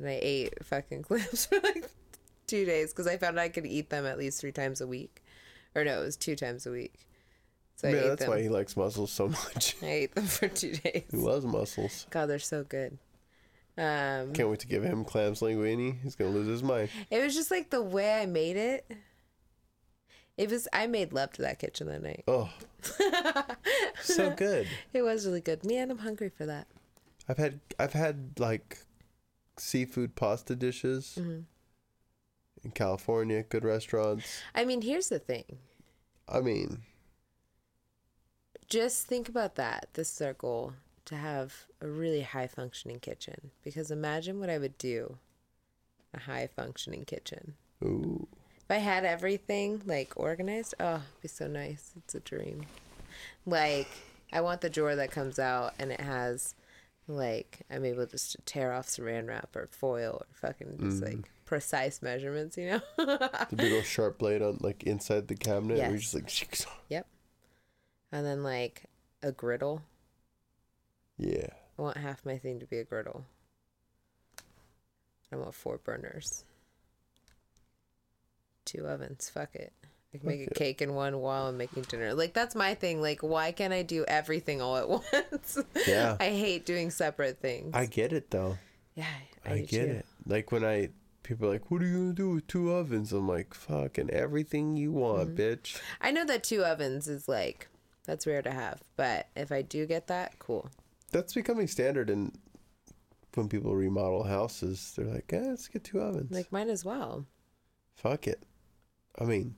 And 0.00 0.08
I 0.08 0.18
ate 0.22 0.64
fucking 0.64 1.02
clams 1.04 1.46
for 1.46 1.60
like 1.62 1.88
two 2.46 2.64
days 2.64 2.92
because 2.92 3.06
I 3.06 3.16
found 3.18 3.38
I 3.38 3.48
could 3.50 3.66
eat 3.66 3.90
them 3.90 4.06
at 4.06 4.18
least 4.18 4.40
three 4.40 4.52
times 4.52 4.80
a 4.80 4.86
week. 4.86 5.22
Or 5.74 5.84
no, 5.84 6.00
it 6.00 6.04
was 6.04 6.16
two 6.16 6.34
times 6.36 6.66
a 6.66 6.70
week. 6.72 6.94
So 7.76 7.88
ate 7.88 7.94
that's 7.94 8.20
them. 8.22 8.30
why 8.30 8.42
he 8.42 8.48
likes 8.48 8.76
mussels 8.76 9.12
so 9.12 9.28
much. 9.54 9.76
I 9.82 9.86
ate 9.86 10.14
them 10.14 10.26
for 10.26 10.48
two 10.48 10.72
days. 10.72 11.04
he 11.10 11.16
loves 11.16 11.44
mussels. 11.44 12.06
God, 12.10 12.26
they're 12.26 12.38
so 12.38 12.64
good. 12.64 12.98
Um, 13.78 14.32
Can't 14.32 14.50
wait 14.50 14.58
to 14.60 14.66
give 14.66 14.82
him 14.82 15.04
clams 15.04 15.40
linguine. 15.40 16.02
He's 16.02 16.16
gonna 16.16 16.30
lose 16.30 16.48
his 16.48 16.62
mind. 16.62 16.90
it 17.10 17.22
was 17.22 17.34
just 17.34 17.50
like 17.50 17.70
the 17.70 17.80
way 17.82 18.20
I 18.20 18.26
made 18.26 18.56
it. 18.56 18.90
It 20.36 20.50
was. 20.50 20.66
I 20.72 20.86
made 20.86 21.12
love 21.12 21.32
to 21.34 21.42
that 21.42 21.58
kitchen 21.58 21.86
that 21.88 22.02
night. 22.02 22.24
Oh, 22.26 22.50
so 24.02 24.30
good. 24.30 24.66
It 24.92 25.02
was 25.02 25.26
really 25.26 25.40
good. 25.40 25.64
Man, 25.64 25.90
I'm 25.90 25.98
hungry 25.98 26.30
for 26.30 26.46
that. 26.46 26.66
I've 27.28 27.36
had 27.38 27.60
I've 27.78 27.92
had 27.92 28.32
like 28.38 28.78
seafood 29.60 30.16
pasta 30.16 30.56
dishes 30.56 31.16
Mm-hmm. 31.20 31.40
in 32.64 32.70
California, 32.72 33.42
good 33.42 33.64
restaurants. 33.64 34.40
I 34.54 34.64
mean, 34.64 34.82
here's 34.82 35.08
the 35.08 35.18
thing. 35.18 35.58
I 36.28 36.40
mean, 36.40 36.82
Just 38.68 39.06
think 39.06 39.28
about 39.28 39.56
that. 39.56 39.88
This 39.94 40.12
is 40.14 40.20
our 40.22 40.32
goal 40.34 40.74
to 41.06 41.16
have 41.16 41.64
a 41.80 41.88
really 41.88 42.22
high 42.22 42.46
functioning 42.46 43.00
kitchen. 43.00 43.50
Because 43.64 43.90
imagine 43.90 44.38
what 44.38 44.50
I 44.50 44.58
would 44.58 44.78
do 44.78 45.18
a 46.14 46.20
high 46.20 46.46
functioning 46.48 47.04
kitchen. 47.04 47.54
ooh, 47.84 48.26
If 48.60 48.70
I 48.70 48.76
had 48.78 49.04
everything 49.04 49.82
like 49.86 50.12
organized, 50.16 50.74
oh, 50.80 50.94
it'd 50.96 51.20
be 51.22 51.28
so 51.28 51.46
nice. 51.46 51.92
It's 51.96 52.14
a 52.14 52.20
dream. 52.20 52.66
Like, 53.46 53.88
I 54.32 54.40
want 54.40 54.60
the 54.60 54.70
drawer 54.70 54.94
that 54.96 55.10
comes 55.10 55.38
out 55.38 55.74
and 55.78 55.90
it 55.92 56.00
has, 56.00 56.54
like, 57.16 57.62
I'm 57.70 57.84
able 57.84 58.06
just 58.06 58.32
to 58.32 58.38
tear 58.42 58.72
off 58.72 58.86
saran 58.86 59.28
wrap 59.28 59.54
or 59.56 59.68
foil 59.70 60.22
or 60.22 60.26
fucking 60.32 60.78
just 60.80 61.00
mm. 61.00 61.04
like 61.04 61.30
precise 61.44 62.02
measurements, 62.02 62.56
you 62.56 62.70
know? 62.70 62.80
the 62.96 63.56
big 63.56 63.72
old 63.72 63.84
sharp 63.84 64.18
blade 64.18 64.42
on 64.42 64.58
like 64.60 64.82
inside 64.84 65.28
the 65.28 65.34
cabinet. 65.34 65.78
Where 65.78 65.90
you're 65.90 65.98
just 65.98 66.14
like, 66.14 66.30
yep. 66.88 67.06
And 68.12 68.26
then, 68.26 68.42
like, 68.42 68.84
a 69.22 69.32
griddle. 69.32 69.82
yeah. 71.16 71.46
I 71.78 71.82
want 71.82 71.96
half 71.96 72.26
my 72.26 72.36
thing 72.36 72.60
to 72.60 72.66
be 72.66 72.78
a 72.78 72.84
griddle. 72.84 73.24
I 75.32 75.36
want 75.36 75.54
four 75.54 75.78
burners. 75.78 76.44
Two 78.64 78.86
ovens. 78.86 79.30
Fuck 79.30 79.54
it. 79.54 79.72
Like 80.12 80.24
make 80.24 80.46
a 80.50 80.54
cake 80.54 80.82
in 80.82 80.94
one 80.94 81.18
while 81.20 81.46
I'm 81.46 81.56
making 81.56 81.84
dinner. 81.84 82.14
Like 82.14 82.34
that's 82.34 82.54
my 82.56 82.74
thing. 82.74 83.00
Like 83.00 83.20
why 83.22 83.52
can't 83.52 83.72
I 83.72 83.82
do 83.82 84.04
everything 84.08 84.60
all 84.60 84.76
at 84.76 84.88
once? 85.22 85.58
Yeah. 85.86 86.16
I 86.18 86.30
hate 86.30 86.66
doing 86.66 86.90
separate 86.90 87.38
things. 87.40 87.70
I 87.74 87.86
get 87.86 88.12
it 88.12 88.30
though. 88.30 88.58
yeah, 88.96 89.06
I, 89.46 89.52
I, 89.52 89.58
get 89.60 89.86
too. 89.86 89.90
it. 89.92 90.06
Like 90.26 90.50
when 90.52 90.64
I 90.64 90.88
people 91.22 91.46
are 91.46 91.52
like, 91.52 91.70
"What 91.70 91.80
are 91.82 91.86
you 91.86 91.96
gonna 91.98 92.12
do 92.12 92.30
with 92.30 92.46
two 92.48 92.72
ovens?" 92.72 93.12
I'm 93.12 93.28
like, 93.28 93.54
"Fucking 93.54 94.10
everything 94.10 94.76
you 94.76 94.90
want, 94.90 95.36
Mm-hmm. 95.36 95.40
bitch." 95.40 95.80
I 96.00 96.10
know 96.10 96.24
that 96.24 96.42
two 96.42 96.64
ovens 96.64 97.06
is 97.06 97.28
like 97.28 97.68
that's 98.04 98.26
rare 98.26 98.42
to 98.42 98.50
have, 98.50 98.82
but 98.96 99.28
if 99.36 99.52
I 99.52 99.62
do 99.62 99.86
get 99.86 100.08
that, 100.08 100.38
cool. 100.40 100.70
That's 101.12 101.34
becoming 101.34 101.68
standard 101.68 102.10
in 102.10 102.32
when 103.34 103.48
people 103.48 103.76
remodel 103.76 104.24
houses. 104.24 104.92
They're 104.96 105.06
like, 105.06 105.30
"Yeah, 105.32 105.42
let's 105.50 105.68
get 105.68 105.84
two 105.84 106.00
ovens." 106.00 106.32
Like 106.32 106.50
might 106.50 106.68
as 106.68 106.84
well. 106.84 107.26
Fuck 107.94 108.26
it. 108.26 108.42
I 109.18 109.24
mean, 109.24 109.54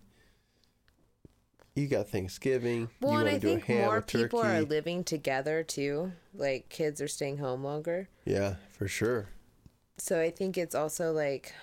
you 1.74 1.86
got 1.88 2.08
Thanksgiving. 2.08 2.90
Well, 3.00 3.14
you 3.14 3.18
and 3.20 3.28
I 3.28 3.38
do 3.38 3.58
think 3.58 3.68
more 3.68 4.00
turkey. 4.00 4.24
people 4.24 4.40
are 4.40 4.62
living 4.62 5.04
together 5.04 5.62
too. 5.62 6.12
Like 6.34 6.68
kids 6.68 7.00
are 7.00 7.08
staying 7.08 7.38
home 7.38 7.64
longer. 7.64 8.08
yeah, 8.24 8.56
for 8.72 8.88
sure. 8.88 9.28
So 9.98 10.20
I 10.20 10.30
think 10.30 10.58
it's 10.58 10.74
also 10.74 11.12
like, 11.12 11.54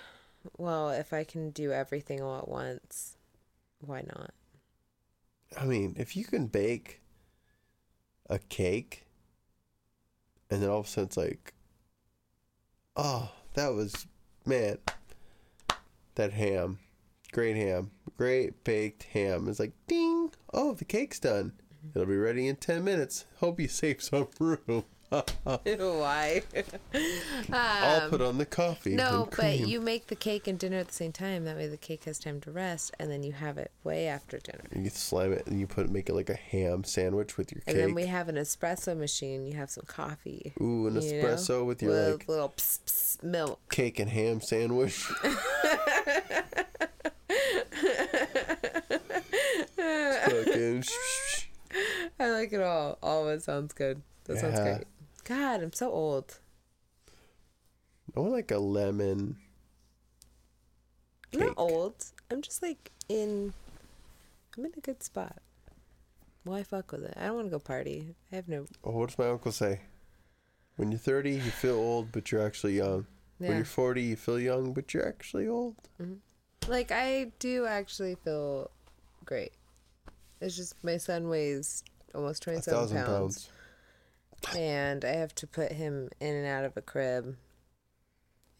well, 0.56 0.90
if 0.90 1.12
I 1.12 1.24
can 1.24 1.50
do 1.50 1.72
everything 1.72 2.22
all 2.22 2.38
at 2.38 2.48
once, 2.48 3.16
why 3.80 4.04
not? 4.06 4.32
I 5.60 5.64
mean, 5.64 5.94
if 5.98 6.16
you 6.16 6.24
can 6.24 6.46
bake 6.46 7.00
a 8.28 8.38
cake 8.38 9.06
and 10.50 10.62
then 10.62 10.70
all 10.70 10.80
of 10.80 10.86
a 10.86 10.88
sudden 10.88 11.06
it's 11.06 11.16
like, 11.16 11.54
oh, 12.96 13.30
that 13.54 13.72
was, 13.72 14.06
man, 14.46 14.78
that 16.14 16.32
ham, 16.32 16.78
great 17.32 17.56
ham, 17.56 17.90
great 18.16 18.64
baked 18.64 19.04
ham. 19.04 19.48
It's 19.48 19.60
like, 19.60 19.72
ding, 19.86 20.30
oh, 20.52 20.74
the 20.74 20.84
cake's 20.84 21.20
done. 21.20 21.52
It'll 21.94 22.06
be 22.06 22.16
ready 22.16 22.46
in 22.46 22.56
10 22.56 22.84
minutes. 22.84 23.24
Hope 23.38 23.58
you 23.60 23.68
save 23.68 24.02
some 24.02 24.28
room. 24.38 24.84
why? 25.10 26.42
I'll 27.52 28.02
Um, 28.04 28.10
put 28.10 28.20
on 28.20 28.38
the 28.38 28.46
coffee. 28.46 28.94
No, 28.94 29.28
but 29.36 29.58
you 29.58 29.80
make 29.80 30.06
the 30.06 30.14
cake 30.14 30.46
and 30.46 30.56
dinner 30.56 30.76
at 30.76 30.86
the 30.86 30.94
same 30.94 31.10
time. 31.10 31.44
That 31.46 31.56
way 31.56 31.66
the 31.66 31.76
cake 31.76 32.04
has 32.04 32.20
time 32.20 32.40
to 32.42 32.52
rest, 32.52 32.94
and 33.00 33.10
then 33.10 33.24
you 33.24 33.32
have 33.32 33.58
it 33.58 33.72
way 33.82 34.06
after 34.06 34.38
dinner. 34.38 34.62
You 34.72 34.88
slam 34.88 35.32
it 35.32 35.48
and 35.48 35.58
you 35.58 35.66
put 35.66 35.90
make 35.90 36.08
it 36.08 36.14
like 36.14 36.30
a 36.30 36.34
ham 36.36 36.84
sandwich 36.84 37.36
with 37.36 37.50
your 37.50 37.60
And 37.66 37.76
then 37.76 37.92
we 37.94 38.06
have 38.06 38.28
an 38.28 38.36
espresso 38.36 38.96
machine. 38.96 39.46
You 39.46 39.54
have 39.54 39.70
some 39.70 39.84
coffee. 39.84 40.52
Ooh, 40.60 40.86
an 40.86 40.94
you 40.94 41.00
know, 41.00 41.00
espresso 41.00 41.66
with 41.66 41.82
your 41.82 41.90
with 41.90 42.12
like 42.20 42.28
little 42.28 42.50
pss, 42.50 42.78
pss, 42.86 43.22
milk. 43.24 43.58
cake 43.68 43.98
and 43.98 44.10
ham 44.10 44.40
sandwich. 44.40 45.10
Fucking 50.50 50.84
I 52.20 52.30
like 52.30 52.52
it 52.52 52.60
all. 52.60 52.98
All 53.02 53.28
of 53.28 53.34
it 53.34 53.42
sounds 53.42 53.72
good. 53.72 54.02
That 54.24 54.38
sounds 54.38 54.60
great. 54.60 54.84
God, 55.24 55.62
I'm 55.62 55.72
so 55.72 55.90
old. 55.90 56.38
I 58.16 58.20
like 58.20 58.50
a 58.50 58.58
lemon. 58.58 59.36
I'm 61.32 61.40
not 61.40 61.54
old. 61.56 61.94
I'm 62.30 62.42
just 62.42 62.62
like 62.62 62.90
in. 63.08 63.52
I'm 64.56 64.64
in 64.64 64.72
a 64.76 64.80
good 64.80 65.02
spot. 65.02 65.36
Why 66.44 66.62
fuck 66.62 66.90
with 66.92 67.04
it? 67.04 67.14
I 67.16 67.26
don't 67.26 67.36
want 67.36 67.46
to 67.46 67.50
go 67.50 67.58
party. 67.58 68.14
I 68.32 68.36
have 68.36 68.48
no. 68.48 68.66
Oh, 68.82 68.92
what 68.92 69.10
does 69.10 69.18
my 69.18 69.28
uncle 69.28 69.52
say? 69.52 69.80
When 70.76 70.90
you're 70.90 70.98
30, 70.98 71.32
you 71.32 71.40
feel 71.40 71.74
old, 71.74 72.10
but 72.10 72.32
you're 72.32 72.44
actually 72.44 72.76
young. 72.76 73.06
When 73.38 73.56
you're 73.56 73.64
40, 73.64 74.02
you 74.02 74.16
feel 74.16 74.40
young, 74.40 74.72
but 74.72 74.92
you're 74.92 75.06
actually 75.06 75.46
old. 75.46 75.76
Mm-hmm. 76.00 76.70
Like 76.70 76.90
I 76.90 77.32
do 77.38 77.66
actually 77.66 78.16
feel 78.16 78.70
great. 79.24 79.52
It's 80.40 80.56
just 80.56 80.74
my 80.82 80.96
son 80.96 81.28
weighs 81.28 81.84
almost 82.14 82.42
27 82.42 82.78
pounds, 82.78 82.92
pounds. 82.92 83.50
and 84.56 85.04
I 85.04 85.12
have 85.12 85.34
to 85.36 85.46
put 85.46 85.72
him 85.72 86.08
in 86.20 86.34
and 86.34 86.46
out 86.46 86.64
of 86.64 86.76
a 86.76 86.82
crib. 86.82 87.36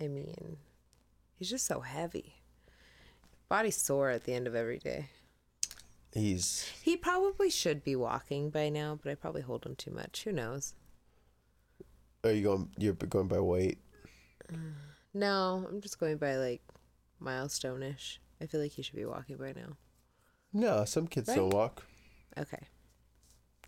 I 0.01 0.09
mean, 0.09 0.59
he's 1.37 1.51
just 1.51 1.67
so 1.67 1.81
heavy. 1.81 2.35
Body 3.49 3.71
sore 3.71 4.11
at 4.11 4.25
the 4.25 4.35
end 4.35 4.47
of 4.47 4.55
every 4.55 4.79
day. 4.79 5.09
He's 6.13 6.69
He 6.83 6.97
probably 6.97 7.51
should 7.51 7.85
be 7.85 7.95
walking 7.95 8.51
by 8.51 8.69
now, 8.69 8.99
but 9.01 9.11
I 9.11 9.15
probably 9.15 9.43
hold 9.43 9.65
him 9.65 9.77
too 9.77 9.91
much. 9.93 10.25
Who 10.25 10.33
knows? 10.33 10.75
Are 12.25 12.33
you 12.33 12.43
going? 12.43 12.69
You're 12.77 12.95
going 12.95 13.29
by 13.29 13.41
weight. 13.41 13.79
No, 15.15 15.67
I'm 15.69 15.81
just 15.81 15.99
going 15.99 16.19
by 16.19 16.37
like 16.37 16.63
milestone 17.19 17.83
ish. 17.83 18.21
I 18.41 18.47
feel 18.47 18.61
like 18.61 18.73
he 18.73 18.83
should 18.83 18.97
be 18.97 19.05
walking 19.05 19.37
by 19.37 19.53
now. 19.53 19.77
No, 20.53 20.85
some 20.85 21.07
kids 21.07 21.33
don't 21.35 21.51
walk. 21.51 21.85
Okay. 22.39 22.67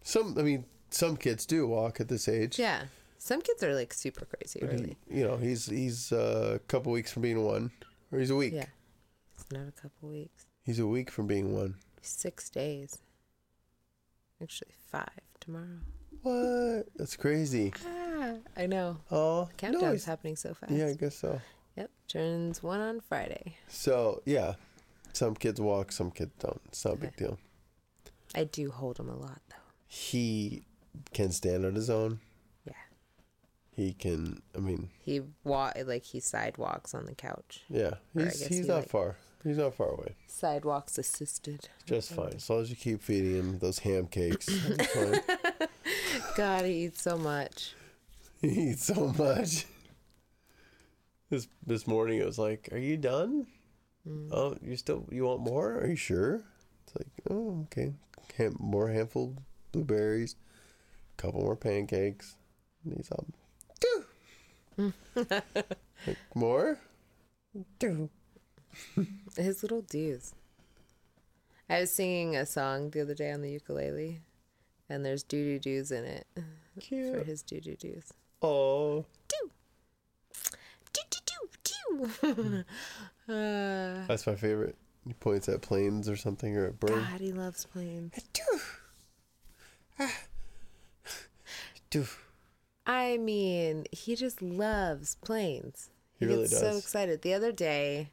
Some, 0.03 0.37
I 0.39 0.43
mean, 0.43 0.65
some 0.91 1.17
kids 1.17 1.47
do 1.47 1.67
walk 1.67 2.01
at 2.01 2.09
this 2.09 2.29
age. 2.29 2.59
Yeah. 2.59 2.85
Some 3.19 3.41
kids 3.41 3.63
are 3.63 3.75
like 3.75 3.93
super 3.95 4.25
crazy, 4.25 4.59
But 4.61 4.71
he- 4.71 4.77
really. 4.77 4.97
you 5.09 5.25
know, 5.25 5.37
he's 5.37 5.67
he's 5.67 6.11
uh, 6.13 6.53
a 6.57 6.59
couple 6.61 6.91
weeks 6.91 7.13
from 7.13 7.23
being 7.23 7.45
one, 7.45 7.71
or 8.11 8.19
he's 8.19 8.31
a 8.31 8.37
week. 8.37 8.53
Yeah. 8.55 8.67
It's 9.35 9.47
not 9.53 9.69
a 9.69 9.73
couple 9.73 10.09
weeks. 10.09 10.47
He's 10.65 10.81
a 10.81 10.87
week 10.87 11.09
from 11.11 11.29
being 11.29 11.55
one. 11.55 11.77
Six 12.01 12.51
days. 12.51 12.99
Actually, 14.43 14.73
five 14.91 15.09
tomorrow. 15.41 15.79
What? 16.23 16.87
That's 16.97 17.17
crazy. 17.17 17.73
Ah, 17.87 18.35
I 18.57 18.67
know. 18.67 18.99
Oh, 19.11 19.49
Countdown's 19.57 20.07
no, 20.07 20.11
happening 20.11 20.35
so 20.37 20.55
fast. 20.55 20.73
Yeah, 20.73 20.87
I 20.87 20.95
guess 20.95 21.17
so. 21.17 21.41
Yep. 21.77 21.91
Turns 22.09 22.63
one 22.63 22.81
on 22.81 23.01
Friday. 23.01 23.57
So 23.69 24.23
yeah, 24.27 24.55
some 25.13 25.35
kids 25.35 25.61
walk, 25.61 25.93
some 25.93 26.11
kids 26.11 26.33
don't. 26.39 26.61
It's 26.67 26.85
not 26.85 26.95
a 26.95 26.99
big 26.99 27.17
deal. 27.17 27.39
I 28.35 28.45
do 28.45 28.71
hold 28.71 28.99
him 28.99 29.09
a 29.09 29.17
lot 29.17 29.41
though. 29.49 29.57
He 29.87 30.65
can 31.13 31.31
stand 31.33 31.65
on 31.67 31.75
his 31.75 31.91
own. 31.91 32.21
Yeah. 32.67 32.73
He 33.75 33.93
can. 33.93 34.41
I 34.57 34.61
mean, 34.61 34.91
He 35.05 35.21
walk 35.45 35.77
like 35.87 36.05
he 36.05 36.21
sidewalks 36.21 36.95
on 36.95 37.07
the 37.07 37.15
couch. 37.15 37.63
yeah. 37.69 37.95
Or 38.15 38.23
I 38.23 38.25
He's 38.25 38.39
guess 38.41 38.47
he's 38.49 38.59
he, 38.61 38.65
not 38.67 38.77
like- 38.81 38.89
far. 38.89 39.17
He's 39.45 39.57
not 39.59 39.75
far 39.75 39.89
away. 39.89 40.15
Sidewalks 40.29 40.99
assisted. 40.99 41.69
Just 41.85 42.13
fine. 42.13 42.35
As 42.37 42.49
long 42.49 42.61
as 42.61 42.71
you 42.71 42.77
keep 42.77 43.03
feeding 43.03 43.35
him 43.35 43.59
those 43.59 43.81
ham 43.81 44.07
cakes. 44.07 44.47
he's 44.47 44.87
fine. 44.95 45.21
God, 46.37 46.65
he 46.65 46.85
eats 46.85 47.03
so 47.03 47.19
much. 47.19 47.75
he 48.41 48.71
eats 48.71 48.85
so 48.85 49.13
much. 49.19 49.67
This 51.29 51.49
this 51.67 51.87
morning 51.89 52.19
it 52.21 52.25
was 52.27 52.39
like, 52.39 52.69
"Are 52.73 52.79
you 52.79 52.97
done? 52.97 53.47
Mm. 54.09 54.29
Oh, 54.33 54.57
you 54.63 54.77
still 54.77 55.07
you 55.11 55.25
want 55.25 55.41
more? 55.41 55.79
Are 55.79 55.87
you 55.87 55.97
sure?" 55.97 56.43
It's 56.85 56.97
like, 56.97 57.09
"Oh, 57.31 57.63
okay. 57.65 57.93
Ham, 58.37 58.57
more 58.59 58.89
handful 58.89 59.37
blueberries, 59.71 60.37
couple 61.17 61.41
more 61.41 61.57
pancakes." 61.57 62.37
And 62.85 62.95
he's 62.97 63.11
all, 63.11 63.27
"Two." 63.81 64.05
like, 66.07 66.19
more? 66.35 66.79
Two. 67.79 68.11
His 69.37 69.63
little 69.63 69.83
dues. 69.83 70.35
I 71.69 71.81
was 71.81 71.93
singing 71.93 72.37
a 72.37 72.45
song 72.45 72.91
the 72.91 73.01
other 73.01 73.15
day 73.15 73.31
on 73.31 73.43
the 73.43 73.51
ukulele, 73.51 74.21
and 74.89 75.05
there's 75.05 75.23
doo 75.23 75.59
doo 75.59 75.59
doos 75.59 75.93
in 75.93 76.05
it 76.05 76.27
for 76.35 77.25
his 77.25 77.43
doo 77.43 77.61
doo 77.61 77.77
doos. 77.77 78.13
Oh. 78.41 79.05
Doo 79.29 79.51
doo 80.93 81.21
doo 81.25 82.11
doo. 82.23 82.65
Uh, 83.29 84.07
That's 84.07 84.27
my 84.27 84.35
favorite. 84.35 84.77
He 85.07 85.15
points 85.15 85.49
at 85.49 85.63
planes 85.63 86.09
or 86.09 86.17
something 86.17 86.57
or 86.57 86.67
a 86.67 86.73
bird. 86.73 86.91
God, 86.91 87.21
he 87.21 87.33
loves 87.33 87.65
planes. 87.67 88.15
Two. 91.91 92.07
I 92.87 93.19
mean, 93.19 93.87
he 93.93 94.17
just 94.17 94.41
loves 94.41 95.17
planes. 95.17 95.91
He 96.19 96.27
really 96.27 96.43
gets 96.43 96.59
so 96.59 96.77
excited. 96.77 97.23
The 97.23 97.35
other 97.35 97.53
day, 97.53 98.11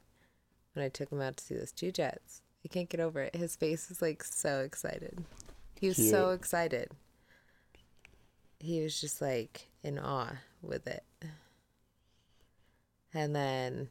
when 0.73 0.83
I 0.83 0.89
took 0.89 1.11
him 1.11 1.21
out 1.21 1.37
to 1.37 1.43
see 1.43 1.55
those 1.55 1.71
two 1.71 1.91
jets, 1.91 2.41
I 2.65 2.67
can't 2.67 2.89
get 2.89 2.99
over 2.99 3.21
it. 3.21 3.35
His 3.35 3.55
face 3.55 3.89
is 3.89 4.01
like 4.01 4.23
so 4.23 4.59
excited. 4.61 5.23
He 5.79 5.87
was 5.87 6.09
so 6.09 6.31
excited. 6.31 6.91
He 8.59 8.81
was 8.81 8.99
just 8.99 9.21
like 9.21 9.67
in 9.83 9.97
awe 9.97 10.37
with 10.61 10.87
it. 10.87 11.03
And 13.13 13.35
then 13.35 13.89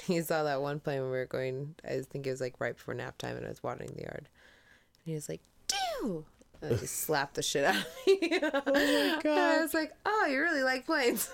he 0.04 0.20
saw 0.22 0.42
that 0.44 0.60
one 0.62 0.80
plane 0.80 1.02
when 1.02 1.10
we 1.10 1.16
were 1.18 1.26
going. 1.26 1.74
I 1.84 2.00
think 2.08 2.26
it 2.26 2.30
was 2.30 2.40
like 2.40 2.54
right 2.60 2.76
before 2.76 2.94
nap 2.94 3.18
time, 3.18 3.36
and 3.36 3.46
I 3.46 3.48
was 3.48 3.62
watering 3.62 3.92
the 3.94 4.02
yard. 4.02 4.28
And 4.28 5.04
he 5.04 5.14
was 5.14 5.28
like, 5.28 5.40
"Do!" 5.68 6.24
And 6.62 6.74
I 6.74 6.76
just 6.76 6.96
slapped 7.00 7.34
the 7.34 7.42
shit 7.42 7.64
out 7.64 7.76
of 7.76 7.86
me. 8.06 8.18
oh 8.42 8.62
my 8.64 9.20
god! 9.22 9.38
I 9.58 9.62
was 9.62 9.74
like, 9.74 9.92
"Oh, 10.04 10.26
you 10.30 10.40
really 10.40 10.62
like 10.62 10.86
planes." 10.86 11.28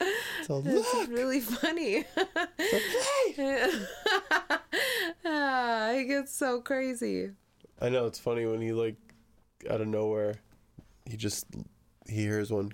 It's 0.00 0.48
a 0.48 0.62
It's 0.64 0.94
look. 0.94 1.08
really 1.08 1.40
funny. 1.40 2.04
ah, 5.24 5.90
he 5.94 6.04
gets 6.04 6.32
so 6.34 6.60
crazy. 6.60 7.30
I 7.80 7.88
know 7.88 8.06
it's 8.06 8.18
funny 8.18 8.46
when 8.46 8.60
he 8.60 8.72
like 8.72 8.96
out 9.68 9.80
of 9.80 9.88
nowhere, 9.88 10.36
he 11.04 11.16
just 11.16 11.46
he 12.08 12.14
hears 12.22 12.50
one. 12.52 12.72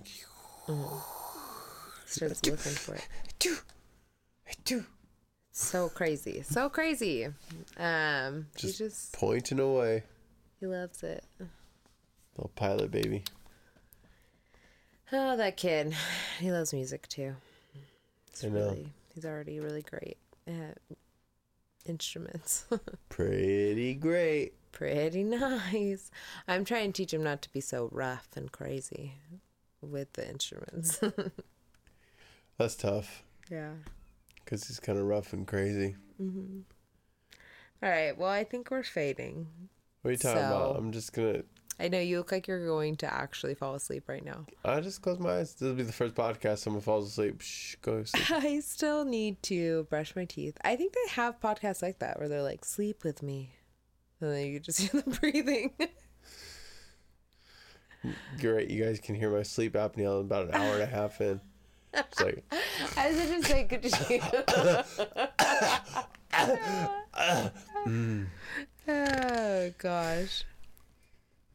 Starts 2.07 2.45
looking 2.45 2.57
for 2.73 2.95
it. 2.95 3.07
So 5.53 5.89
crazy. 5.89 6.43
So 6.43 6.69
crazy. 6.69 7.27
Um, 7.77 8.47
he 8.57 8.67
Just, 8.67 8.79
just 8.79 9.13
pointing 9.13 9.61
away. 9.61 10.03
he 10.59 10.67
loves 10.67 11.03
it. 11.03 11.25
Little 12.37 12.51
pilot 12.57 12.91
baby. 12.91 13.23
Oh, 15.13 15.37
that 15.37 15.57
kid. 15.57 15.95
He 16.41 16.51
loves 16.51 16.73
music 16.73 17.07
too. 17.09 17.37
It's 18.29 18.43
I 18.45 18.49
know. 18.49 18.55
really 18.55 18.93
he's 19.15 19.25
already 19.25 19.61
really 19.61 19.83
great 19.83 20.17
at 20.49 20.79
instruments. 21.87 22.65
Pretty 23.09 23.95
great. 23.95 24.55
Pretty 24.73 25.23
nice. 25.23 26.11
I'm 26.49 26.65
trying 26.65 26.93
to 26.93 26.97
teach 26.97 27.15
him 27.15 27.23
not 27.23 27.43
to 27.43 27.53
be 27.53 27.61
so 27.61 27.89
rough 27.93 28.27
and 28.35 28.51
crazy 28.51 29.15
with 29.81 30.13
the 30.15 30.29
instruments. 30.29 31.01
That's 32.59 32.75
tough 32.75 33.23
yeah. 33.51 33.73
Because 34.45 34.67
he's 34.67 34.81
kind 34.81 34.99
of 34.99 35.05
rough 35.07 35.33
and 35.33 35.47
crazy. 35.47 35.97
hmm 36.19 36.61
All 37.83 37.89
right. 37.91 38.17
Well, 38.17 38.31
I 38.31 38.45
think 38.45 38.71
we're 38.71 38.83
fading. 38.83 39.47
What 40.03 40.09
are 40.09 40.13
you 40.13 40.19
talking 40.19 40.39
about? 40.43 40.77
I'm 40.77 40.93
just 40.93 41.13
gonna. 41.13 41.43
I 41.81 41.89
know 41.89 41.99
you 41.99 42.19
look 42.19 42.31
like 42.31 42.47
you're 42.47 42.67
going 42.67 42.95
to 42.99 43.13
actually 43.13 43.55
fall 43.57 43.75
asleep 43.75 44.09
right 44.09 44.25
now. 44.25 44.47
I 44.65 44.81
just 44.81 45.03
close 45.03 45.19
my 45.19 45.39
eyes. 45.39 45.55
This 45.55 45.63
will 45.67 45.75
be 45.75 45.83
the 45.83 45.93
first 45.93 46.15
podcast 46.15 46.59
someone 46.59 46.83
falls 46.83 47.09
asleep. 47.09 47.41
Shh, 47.41 47.75
go 47.83 48.05
sleep. 48.05 48.31
I 48.31 48.61
still 48.61 49.05
need 49.05 49.43
to 49.45 49.85
brush 49.91 50.15
my 50.15 50.25
teeth. 50.25 50.57
I 50.63 50.77
think 50.77 50.93
they 50.93 51.13
have 51.15 51.41
podcasts 51.41 51.83
like 51.83 51.99
that 51.99 52.21
where 52.21 52.29
they're 52.29 52.43
like, 52.43 52.65
sleep 52.65 53.03
with 53.03 53.25
me. 53.25 53.55
And 54.21 54.33
then 54.33 54.47
you 54.47 54.61
just 54.61 54.79
hear 54.89 55.01
them 55.01 55.17
breathing. 55.21 55.73
You're. 58.39 58.61
You 58.61 58.85
guys 58.85 59.01
can 59.01 59.15
hear 59.17 59.31
my 59.31 59.43
sleep 59.43 59.73
apnea 59.73 60.21
in 60.21 60.27
about 60.27 60.49
an 60.49 60.55
hour 60.55 60.75
and 60.75 60.83
a 60.83 60.87
half 60.87 61.21
in. 61.21 61.41
It's 61.97 62.21
like, 62.21 62.45
I 62.97 63.09
was 63.09 63.17
just 63.17 63.47
say, 63.49 63.65
could 63.65 63.85
you? 63.85 63.91
mm. 67.87 68.27
oh, 68.89 69.71
gosh. 69.79 70.45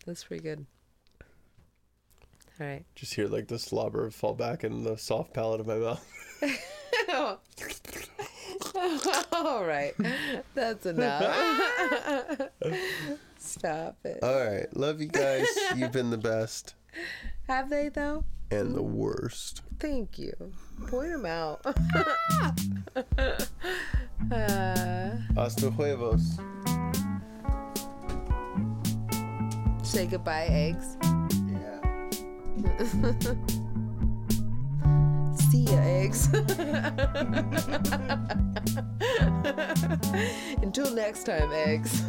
That's 0.06 0.24
pretty 0.24 0.44
good. 0.44 0.66
All 2.60 2.68
right. 2.68 2.84
just 2.96 3.14
hear 3.14 3.28
like 3.28 3.48
the 3.48 3.58
slobber 3.58 4.10
fall 4.10 4.34
back 4.34 4.66
in 4.66 4.84
the 4.84 4.98
soft 4.98 5.34
palate 5.34 5.62
of 5.62 5.68
my 5.68 5.78
mouth. 5.78 6.06
All 9.32 9.64
right. 9.64 9.94
That's 10.56 10.86
enough. 10.86 12.50
Stop 13.38 13.98
it. 14.04 14.20
All 14.22 14.46
right. 14.46 14.68
Love 14.76 15.00
you 15.02 15.08
guys. 15.08 15.48
You've 15.76 15.94
been 15.94 16.10
the 16.10 16.18
best 16.18 16.76
Have 17.48 17.70
they, 17.70 17.88
though? 17.90 18.26
And 18.52 18.76
the 18.76 18.84
worst. 18.84 19.64
Thank 19.80 20.20
you. 20.20 20.34
Point 20.88 21.12
them 21.12 21.26
out. 21.26 21.66
uh, 24.32 25.16
Hasta 25.36 25.72
huevos. 25.72 26.38
say 29.89 30.06
goodbye, 30.06 30.45
eggs. 30.50 30.95
Yeah. 31.50 31.82
See 35.50 35.64
ya, 35.64 35.80
eggs. 35.80 36.30
Until 40.62 40.93
next 40.93 41.24
time, 41.26 41.52
eggs. 41.52 42.04